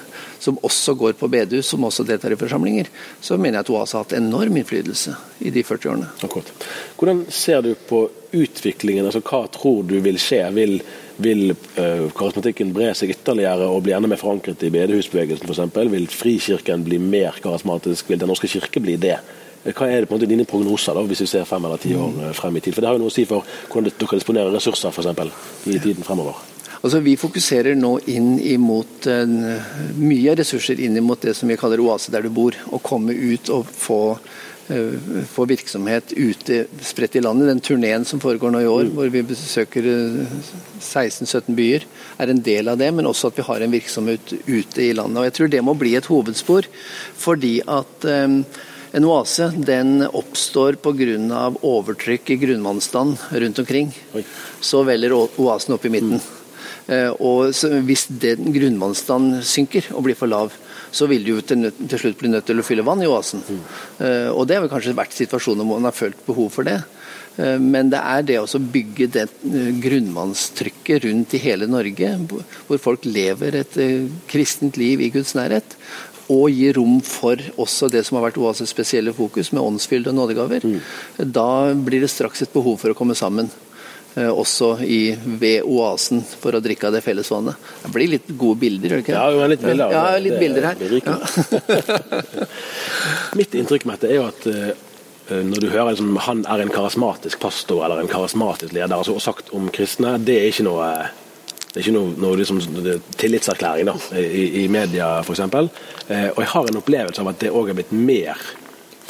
som 0.42 0.58
også 0.66 0.96
går 0.98 1.12
på 1.18 1.28
bedehus, 1.30 1.68
som 1.70 1.84
også 1.86 2.04
deltar 2.06 2.34
i 2.34 2.38
forsamlinger, 2.38 2.90
så 3.22 3.38
mener 3.38 3.60
jeg 3.60 3.66
at 3.66 3.70
OAS 3.74 3.94
har 3.94 4.02
hatt 4.04 4.16
enorm 4.18 4.56
innflytelse 4.58 5.14
i 5.46 5.52
de 5.54 5.62
40 5.62 5.92
årene. 5.92 6.08
Akkurat. 6.26 6.50
Hvordan 6.98 7.22
ser 7.30 7.62
du 7.62 7.72
på 7.88 8.08
utviklingen? 8.32 9.06
altså 9.06 9.22
Hva 9.22 9.44
tror 9.54 9.84
du 9.86 9.98
vil 10.02 10.18
skje? 10.20 10.40
Vil, 10.56 10.80
vil 11.22 11.54
uh, 11.54 12.08
karismatikken 12.16 12.72
bre 12.74 12.90
seg 12.98 13.14
ytterligere 13.14 13.68
og 13.70 13.84
bli 13.86 13.94
enda 13.94 14.10
mer 14.10 14.20
forankret 14.20 14.66
i 14.66 14.72
bedehusbevegelsen 14.74 15.46
f.eks.? 15.46 15.78
Vil 15.94 16.10
Frikirken 16.10 16.82
bli 16.88 16.98
mer 16.98 17.38
karismatisk? 17.44 18.10
Vil 18.10 18.22
Den 18.22 18.32
norske 18.32 18.50
kirke 18.50 18.82
bli 18.82 18.98
det? 18.98 19.20
Hva 19.62 19.86
er 19.86 20.02
det 20.02 20.08
på 20.10 20.16
en 20.16 20.18
måte 20.18 20.26
dine 20.26 20.46
prognoser 20.48 20.96
da, 20.98 21.04
hvis 21.06 21.22
vi 21.22 21.28
ser 21.30 21.46
fem 21.46 21.62
eller 21.68 21.78
ti 21.78 21.92
år 21.94 22.16
eh, 22.18 22.32
frem 22.34 22.56
i 22.58 22.62
tid? 22.64 22.74
For 22.74 22.82
Det 22.82 22.90
har 22.90 22.98
jo 22.98 23.04
noe 23.04 23.12
å 23.12 23.14
si 23.14 23.28
for 23.30 23.46
hvordan 23.70 23.92
dere 23.92 24.18
disponerer 24.18 24.56
ressurser 24.56 24.90
for 24.90 25.04
eksempel, 25.04 25.30
i 25.70 25.78
tiden 25.78 26.02
fremover. 26.02 26.40
Altså, 26.82 26.98
vi 26.98 27.14
fokuserer 27.18 27.76
nå 27.78 27.94
inn 28.10 28.40
imot 28.42 29.06
uh, 29.06 29.66
mye 30.02 30.32
ressurser 30.38 30.80
inn 30.82 30.98
imot 30.98 31.22
det 31.22 31.36
som 31.38 31.50
vi 31.50 31.58
kaller 31.58 31.82
oase 31.82 32.10
der 32.10 32.26
du 32.26 32.32
bor. 32.34 32.56
Å 32.74 32.80
komme 32.82 33.14
ut 33.14 33.50
og 33.54 33.68
få, 33.70 33.98
uh, 34.18 35.20
få 35.30 35.46
virksomhet 35.46 36.10
ute 36.16 36.64
spredt 36.82 37.20
i 37.20 37.22
landet. 37.22 37.52
Den 37.52 37.62
turneen 37.62 38.08
som 38.08 38.22
foregår 38.22 38.50
nå 38.50 38.64
i 38.64 38.72
år, 38.72 38.90
mm. 38.90 38.98
hvor 38.98 39.14
vi 39.14 39.22
besøker 39.30 39.86
uh, 39.86 40.18
eh, 40.26 40.34
16-17 40.80 41.54
byer, 41.54 41.86
er 42.18 42.34
en 42.34 42.42
del 42.50 42.74
av 42.74 42.82
det. 42.82 42.90
Men 42.98 43.12
også 43.12 43.30
at 43.30 43.38
vi 43.38 43.46
har 43.46 43.62
en 43.62 43.78
virksomhet 43.78 44.34
ute 44.50 44.82
i 44.82 44.90
landet. 44.98 45.22
Og 45.22 45.30
Jeg 45.30 45.38
tror 45.38 45.54
det 45.54 45.64
må 45.70 45.78
bli 45.78 45.94
et 46.00 46.10
hovedspor. 46.10 46.66
fordi 47.14 47.60
at 47.62 48.10
en 48.92 49.06
oase 49.06 49.52
den 49.54 50.02
oppstår 50.02 50.82
pga. 50.82 51.54
overtrykk 51.62 52.30
i 52.34 52.42
grunnvannstand 52.42 53.16
rundt 53.30 53.58
omkring. 53.58 53.94
Så 54.60 54.82
veller 54.82 55.14
oasen 55.14 55.78
opp 55.78 55.86
i 55.86 55.98
midten. 56.00 56.20
Eh, 56.90 57.10
og 57.22 57.52
Hvis 57.86 58.06
den 58.08 58.52
grunnvannstanden 58.54 59.42
synker 59.46 59.92
og 59.94 60.06
blir 60.06 60.18
for 60.18 60.30
lav, 60.30 60.54
så 60.92 61.06
vil 61.08 61.24
du 61.24 61.40
til, 61.40 61.70
til, 61.70 61.98
slutt 61.98 62.18
bli 62.20 62.32
nødt 62.32 62.48
til 62.48 62.60
å 62.60 62.66
fylle 62.66 62.84
vann 62.84 63.00
i 63.00 63.08
oasen. 63.08 63.40
Mm. 63.40 63.62
Og 64.36 64.42
det 64.44 64.58
har 64.58 64.60
vel 64.60 64.68
kanskje 64.68 64.92
vært 64.92 65.14
situasjoner 65.16 65.64
hvor 65.64 65.78
man 65.80 65.88
har 65.88 65.96
følt 65.96 66.20
behov 66.26 66.50
for 66.52 66.68
det. 66.68 66.82
Uh, 67.38 67.56
men 67.56 67.88
det 67.88 67.96
er 67.96 68.26
det 68.28 68.36
å 68.42 68.60
bygge 68.60 69.06
det 69.14 69.24
grunnvannstrykket 69.80 71.06
rundt 71.06 71.32
i 71.32 71.40
hele 71.40 71.70
Norge, 71.70 72.10
hvor 72.68 72.82
folk 72.90 73.08
lever 73.08 73.56
et 73.62 73.78
kristent 74.28 74.76
liv 74.76 75.00
i 75.00 75.08
Guds 75.14 75.32
nærhet. 75.38 75.78
Og 76.30 76.52
gi 76.52 76.68
rom 76.76 77.00
for 77.04 77.40
også 77.60 77.88
det 77.92 78.04
som 78.06 78.18
har 78.18 78.28
vært 78.28 78.38
OASs 78.40 78.68
spesielle 78.70 79.14
fokus, 79.16 79.50
med 79.52 79.64
åndsfylde 79.64 80.12
og 80.12 80.18
nådegaver. 80.20 80.64
Mm. 80.68 80.80
Da 81.34 81.72
blir 81.72 82.04
det 82.04 82.12
straks 82.12 82.44
et 82.44 82.52
behov 82.52 82.78
for 82.84 82.92
å 82.92 82.98
komme 82.98 83.16
sammen. 83.18 83.50
Eh, 84.14 84.28
også 84.28 84.74
i, 84.84 85.14
ved 85.24 85.64
oasen 85.64 86.20
for 86.20 86.52
å 86.52 86.60
drikke 86.60 86.90
av 86.90 86.96
det 86.98 87.00
fellesvannet. 87.04 87.56
Det 87.86 87.92
blir 87.94 88.10
litt 88.12 88.28
gode 88.36 88.60
bilder, 88.60 88.90
gjør 88.90 89.00
det 89.00 89.04
ikke? 89.06 89.14
Ja, 89.16 89.30
jo, 89.32 89.46
litt 89.48 89.64
bilder, 89.64 89.94
ja, 89.94 90.02
litt 90.20 90.38
bilder 90.42 90.66
her. 90.68 90.76
Ja. 91.00 92.48
Mitt 93.40 93.56
inntrykk 93.56 93.86
med 93.88 93.96
dette 93.96 94.10
er 94.12 94.18
jo 94.18 94.26
at 94.28 94.44
uh, 94.52 95.40
når 95.48 95.64
du 95.64 95.68
hører 95.70 95.94
liksom, 95.94 96.12
han 96.26 96.44
er 96.44 96.60
en 96.60 96.74
karismatisk 96.74 97.40
pastor 97.40 97.86
eller 97.86 98.02
en 98.02 98.12
karismatisk 98.12 98.74
leder, 98.76 98.92
altså 98.98 99.16
sagt 99.22 99.48
om 99.56 99.72
kristne, 99.72 100.18
det 100.20 100.36
er 100.42 100.52
ikke 100.52 100.68
noe 100.68 100.92
det 101.72 101.80
er 101.80 101.86
ikke 101.86 101.94
noe, 101.96 102.12
noe 102.20 102.36
liksom, 102.36 102.58
tillitserklæring 103.16 103.88
da, 103.88 103.94
i, 104.20 104.44
i 104.60 104.68
media 104.68 105.14
f.eks. 105.22 105.40
Eh, 105.40 106.28
og 106.34 106.42
jeg 106.42 106.50
har 106.52 106.68
en 106.68 106.80
opplevelse 106.82 107.24
av 107.24 107.30
at 107.32 107.40
det 107.40 107.54
òg 107.56 107.72
er 107.72 107.78
blitt 107.80 107.94
mer 107.96 108.36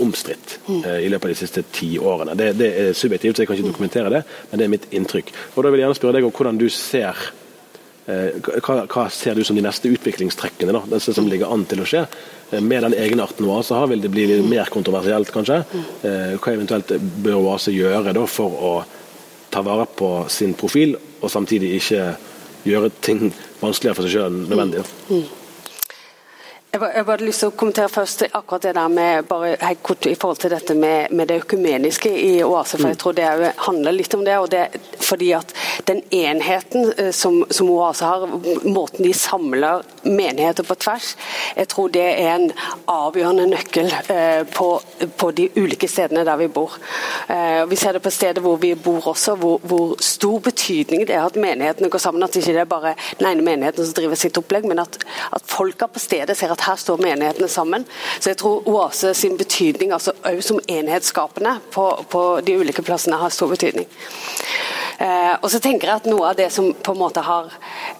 omstridt 0.00 0.58
eh, 0.68 1.04
i 1.04 1.10
løpet 1.12 1.28
av 1.28 1.34
de 1.34 1.38
siste 1.38 1.64
ti 1.74 1.92
årene. 1.98 2.36
Det, 2.38 2.52
det, 2.58 2.70
er 2.80 2.96
subjektivt, 2.96 3.36
så 3.36 3.44
jeg 3.44 3.50
kan 3.50 3.58
ikke 3.58 3.70
dokumentere 3.70 4.12
det, 4.12 4.22
men 4.50 4.60
det 4.60 4.66
er 4.66 4.72
mitt 4.72 4.88
inntrykk. 4.94 5.32
Og 5.54 5.64
da 5.64 5.72
vil 5.72 5.80
jeg 5.80 5.88
gjerne 5.88 5.98
spørre 6.00 6.18
deg 6.18 6.28
om 6.28 6.34
hvordan 6.36 6.60
du 6.60 6.66
ser 6.72 7.26
eh, 8.06 8.40
hva, 8.62 8.78
hva, 8.86 9.06
ser 9.12 9.38
du 9.38 9.44
som 9.46 9.58
de 9.58 9.64
neste 9.64 9.92
utviklingstrekkene, 9.92 10.74
da, 10.76 10.82
disse 10.94 11.14
som 11.16 11.28
ligger 11.30 11.52
an 11.52 11.66
til 11.70 11.84
å 11.84 11.88
skje? 11.88 12.06
Eh, 12.50 12.64
med 12.64 12.86
den 12.86 12.96
egenarten 12.98 13.48
Oase 13.50 13.78
har, 13.78 13.90
vil 13.92 14.04
det 14.04 14.12
bli 14.14 14.26
mer 14.46 14.72
kontroversielt, 14.72 15.32
kanskje? 15.34 15.62
Hva 16.02 16.56
eventuelt 16.56 16.96
bør 17.24 17.52
Oase 17.52 17.74
gjøre 17.74 18.16
da, 18.16 18.26
for 18.30 18.58
å 18.72 18.74
ta 19.52 19.60
vare 19.66 19.86
på 19.86 20.14
sin 20.32 20.56
profil, 20.58 20.96
og 21.20 21.30
samtidig 21.30 21.76
ikke 21.76 22.06
gjøre 22.66 22.90
ting 23.04 23.28
vanskeligere 23.60 23.98
for 23.98 24.06
seg 24.06 24.16
sjøl 24.16 24.28
enn 24.30 24.44
nødvendig? 24.48 24.82
Da? 24.82 25.22
Mm. 26.72 26.82
Jeg 26.82 26.96
har 26.96 27.04
bare 27.04 27.24
lyst 27.26 27.42
til 27.42 27.50
å 27.50 27.52
kommentere 27.52 27.92
først 27.92 28.22
akkurat 28.32 28.62
det 28.64 28.70
der 28.78 28.88
med 28.88 29.26
bare 29.28 29.56
helt 29.60 29.82
kort 29.84 30.06
i 30.08 30.14
forhold 30.16 30.38
til 30.40 30.54
dette 30.54 30.72
med, 30.72 31.12
med 31.12 31.28
det 31.28 31.42
økumeniske 31.42 32.08
i 32.08 32.30
Oase. 32.42 32.78
for 32.78 32.88
Jeg 32.88 32.98
tror 32.98 33.12
det 33.12 33.52
handler 33.66 33.92
litt 33.92 34.14
om 34.14 34.24
det. 34.24 34.38
og 34.38 34.48
det 34.50 34.80
fordi 35.00 35.32
at 35.36 35.52
Den 35.86 36.02
enheten 36.10 36.92
eh, 36.96 37.10
som, 37.10 37.44
som 37.50 37.68
Oase 37.70 38.04
har, 38.04 38.24
måten 38.64 39.04
de 39.04 39.12
samler 39.12 39.82
menigheter 40.02 40.64
på 40.64 40.74
tvers, 40.74 41.16
jeg 41.56 41.68
tror 41.68 41.88
det 41.88 42.06
er 42.06 42.36
en 42.36 42.52
avgjørende 42.88 43.46
nøkkel 43.50 43.92
eh, 44.08 44.46
på, 44.54 44.68
på, 45.16 45.30
de 45.30 45.50
ulike 45.56 45.88
stedene 45.88 46.24
der 46.24 46.36
vi 46.40 46.48
bor. 46.48 46.78
Eh, 47.28 47.66
vi 47.68 47.76
ser 47.76 47.92
det 47.92 48.02
på 48.02 48.10
stedet 48.14 48.42
hvor 48.42 48.56
vi 48.56 48.74
bor 48.74 49.10
også, 49.12 49.34
hvor, 49.36 49.60
hvor 49.60 49.96
stor 50.00 50.40
betydning 50.40 51.04
det 51.06 51.18
er 51.18 51.26
at 51.26 51.36
menighetene 51.36 51.90
går 51.92 52.00
sammen. 52.00 52.22
At 52.22 52.36
ikke 52.36 52.54
det 52.54 52.64
er 52.64 52.70
bare 52.70 52.94
den 53.18 53.28
ene 53.28 53.44
menigheten 53.44 53.84
som 53.84 53.98
driver 53.98 54.16
sitt 54.16 54.38
opplegg, 54.40 54.64
men 54.68 54.80
at, 54.80 54.96
at 55.32 55.44
folka 55.44 55.90
på 55.90 56.00
stedet 56.00 56.38
ser 56.38 56.54
at 56.54 56.61
her 56.66 56.78
står 56.80 57.02
menighetene 57.02 57.48
sammen. 57.48 57.86
Så 58.18 58.32
jeg 58.32 58.40
tror 58.42 58.68
Oase 58.70 59.14
sin 59.14 59.36
betydning, 59.40 59.92
altså 59.92 60.14
òg 60.28 60.42
som 60.44 60.60
enhetsskapende 60.68 61.58
på, 61.74 61.88
på, 62.12 62.22
de 62.46 62.56
ulike 62.62 62.84
plassene, 62.86 63.20
har 63.20 63.34
stor 63.34 63.52
betydning. 63.52 63.88
Eh, 64.98 65.34
og 65.40 65.50
så 65.50 65.60
tenker 65.62 65.88
jeg 65.90 66.02
at 66.02 66.08
noe 66.10 66.30
av 66.30 66.38
det 66.38 66.48
som 66.54 66.72
på 66.72 66.94
en 66.94 67.02
måte 67.02 67.24
har 67.26 67.52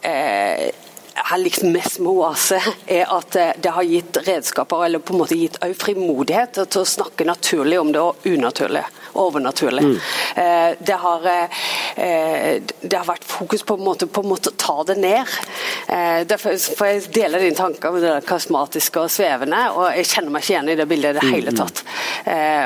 eh, 0.06 0.70
har 1.14 1.38
likt 1.38 1.62
mest 1.62 1.98
med 2.00 2.12
Oase, 2.12 2.58
er 2.86 3.10
at 3.12 3.36
eh, 3.36 3.52
det 3.62 3.74
har 3.76 3.86
gitt 3.86 4.16
redskaper, 4.26 4.86
eller 4.86 5.02
på 5.02 5.14
en 5.14 5.22
måte 5.22 5.38
gitt 5.38 5.58
frimodighet 5.78 6.62
til 6.64 6.82
å 6.82 6.88
snakke 6.88 7.26
naturlig 7.28 7.80
om 7.80 7.92
det 7.92 8.02
og 8.02 8.26
unaturlige 8.28 8.86
overnaturlig. 9.14 9.84
Mm. 9.84 9.96
Eh, 10.36 10.76
det, 10.78 10.92
har, 10.92 11.26
eh, 11.26 12.62
det, 12.80 12.96
har, 12.96 13.06
vært 13.06 13.24
fokus 13.24 13.62
på 13.62 13.76
en 13.78 13.84
måte 13.84 14.06
på 14.06 14.22
en 14.22 14.28
måte 14.28 14.52
å 14.52 14.58
ta 14.58 14.76
det 14.88 14.96
ned. 15.02 15.32
Eh, 15.86 16.22
derfor 16.28 16.56
får 16.78 16.90
jeg 16.90 17.02
dele 17.14 17.40
dine 17.42 17.58
tanker 17.58 17.92
om 17.92 18.00
det 18.02 18.14
karismatiske 18.28 19.02
og 19.02 19.12
svevende, 19.12 19.62
og 19.76 19.90
jeg 19.96 20.08
kjenner 20.12 20.34
meg 20.34 20.44
ikke 20.44 20.54
igjen 20.54 20.72
i 20.72 20.78
det 20.78 20.88
bildet 20.90 21.16
i 21.16 21.18
det 21.20 21.28
hele 21.28 21.52
mm, 21.52 21.58
mm. 21.58 21.62
tatt. 21.62 21.84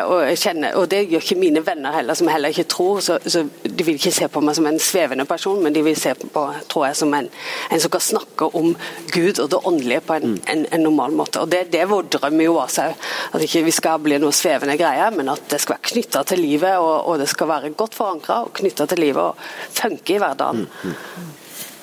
Og, 0.07 0.21
kjenner, 0.37 0.77
og, 0.77 0.89
det 0.93 1.03
gjør 1.07 1.25
ikke 1.25 1.39
mine 1.41 1.63
venner 1.67 1.95
heller, 1.97 2.19
som 2.19 2.29
heller 2.31 2.53
ikke 2.53 2.69
tror. 2.71 3.01
Så, 3.05 3.19
så, 3.25 3.45
De 3.63 3.87
vil 3.87 3.99
ikke 3.99 4.15
se 4.15 4.29
på 4.31 4.43
meg 4.45 4.57
som 4.59 4.69
en 4.69 4.81
svevende 4.83 5.27
person, 5.29 5.63
men 5.63 5.75
de 5.75 5.83
vil 5.87 5.97
se 5.99 6.13
på 6.15 6.45
tror 6.71 6.87
jeg, 6.89 6.99
som 7.01 7.15
en, 7.17 7.29
en 7.73 7.83
som 7.83 7.93
kan 7.93 8.05
snakke 8.05 8.51
om 8.59 8.75
Gud 9.15 9.41
og 9.43 9.51
det 9.51 9.61
åndelige 9.67 10.05
på 10.07 10.19
en, 10.19 10.37
en, 10.53 10.67
en 10.71 10.85
normal 10.85 11.17
måte. 11.17 11.43
Og 11.43 11.51
Det, 11.51 11.67
det 11.73 11.83
er 11.83 11.91
vår 11.91 12.11
drøm 12.17 12.41
i 12.43 12.49
Oase 12.53 12.91
òg. 12.91 13.07
At 13.35 13.43
ikke 13.43 13.65
vi 13.67 13.75
skal 13.75 14.01
bli 14.03 14.19
noe 14.23 14.35
svevende 14.35 14.77
greier, 14.79 15.15
men 15.15 15.31
at 15.33 15.49
det 15.51 15.61
skal 15.63 15.77
være 15.77 15.91
knytta 15.91 16.23
til 16.29 16.36
til 16.37 16.45
livet, 16.45 16.77
og, 16.77 17.09
og 17.09 17.19
det 17.23 17.29
skal 17.33 17.51
være 17.51 17.73
godt 17.79 17.97
forankra 17.97 18.43
og 18.47 18.53
knytta 18.61 18.87
til 18.91 19.03
livet 19.07 19.23
og 19.23 19.41
funke 19.81 20.17
i 20.17 20.21
hverdagen. 20.21 20.67
Mm, 20.67 20.93
mm. 20.93 21.33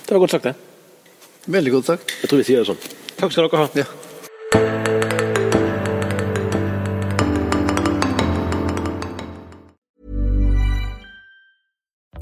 Det 0.06 0.16
var 0.16 0.24
godt 0.24 0.38
sagt, 0.38 0.50
det. 0.52 0.56
Veldig 1.54 1.72
godt 1.80 1.92
sagt. 1.94 2.16
Jeg 2.22 2.32
tror 2.32 2.42
vi 2.44 2.48
sier 2.48 2.64
det 2.64 2.70
sånn. 2.70 2.84
Takk 3.18 3.34
skal 3.34 3.50
dere 3.50 3.66
ha. 3.66 3.70
Ja. 3.84 4.03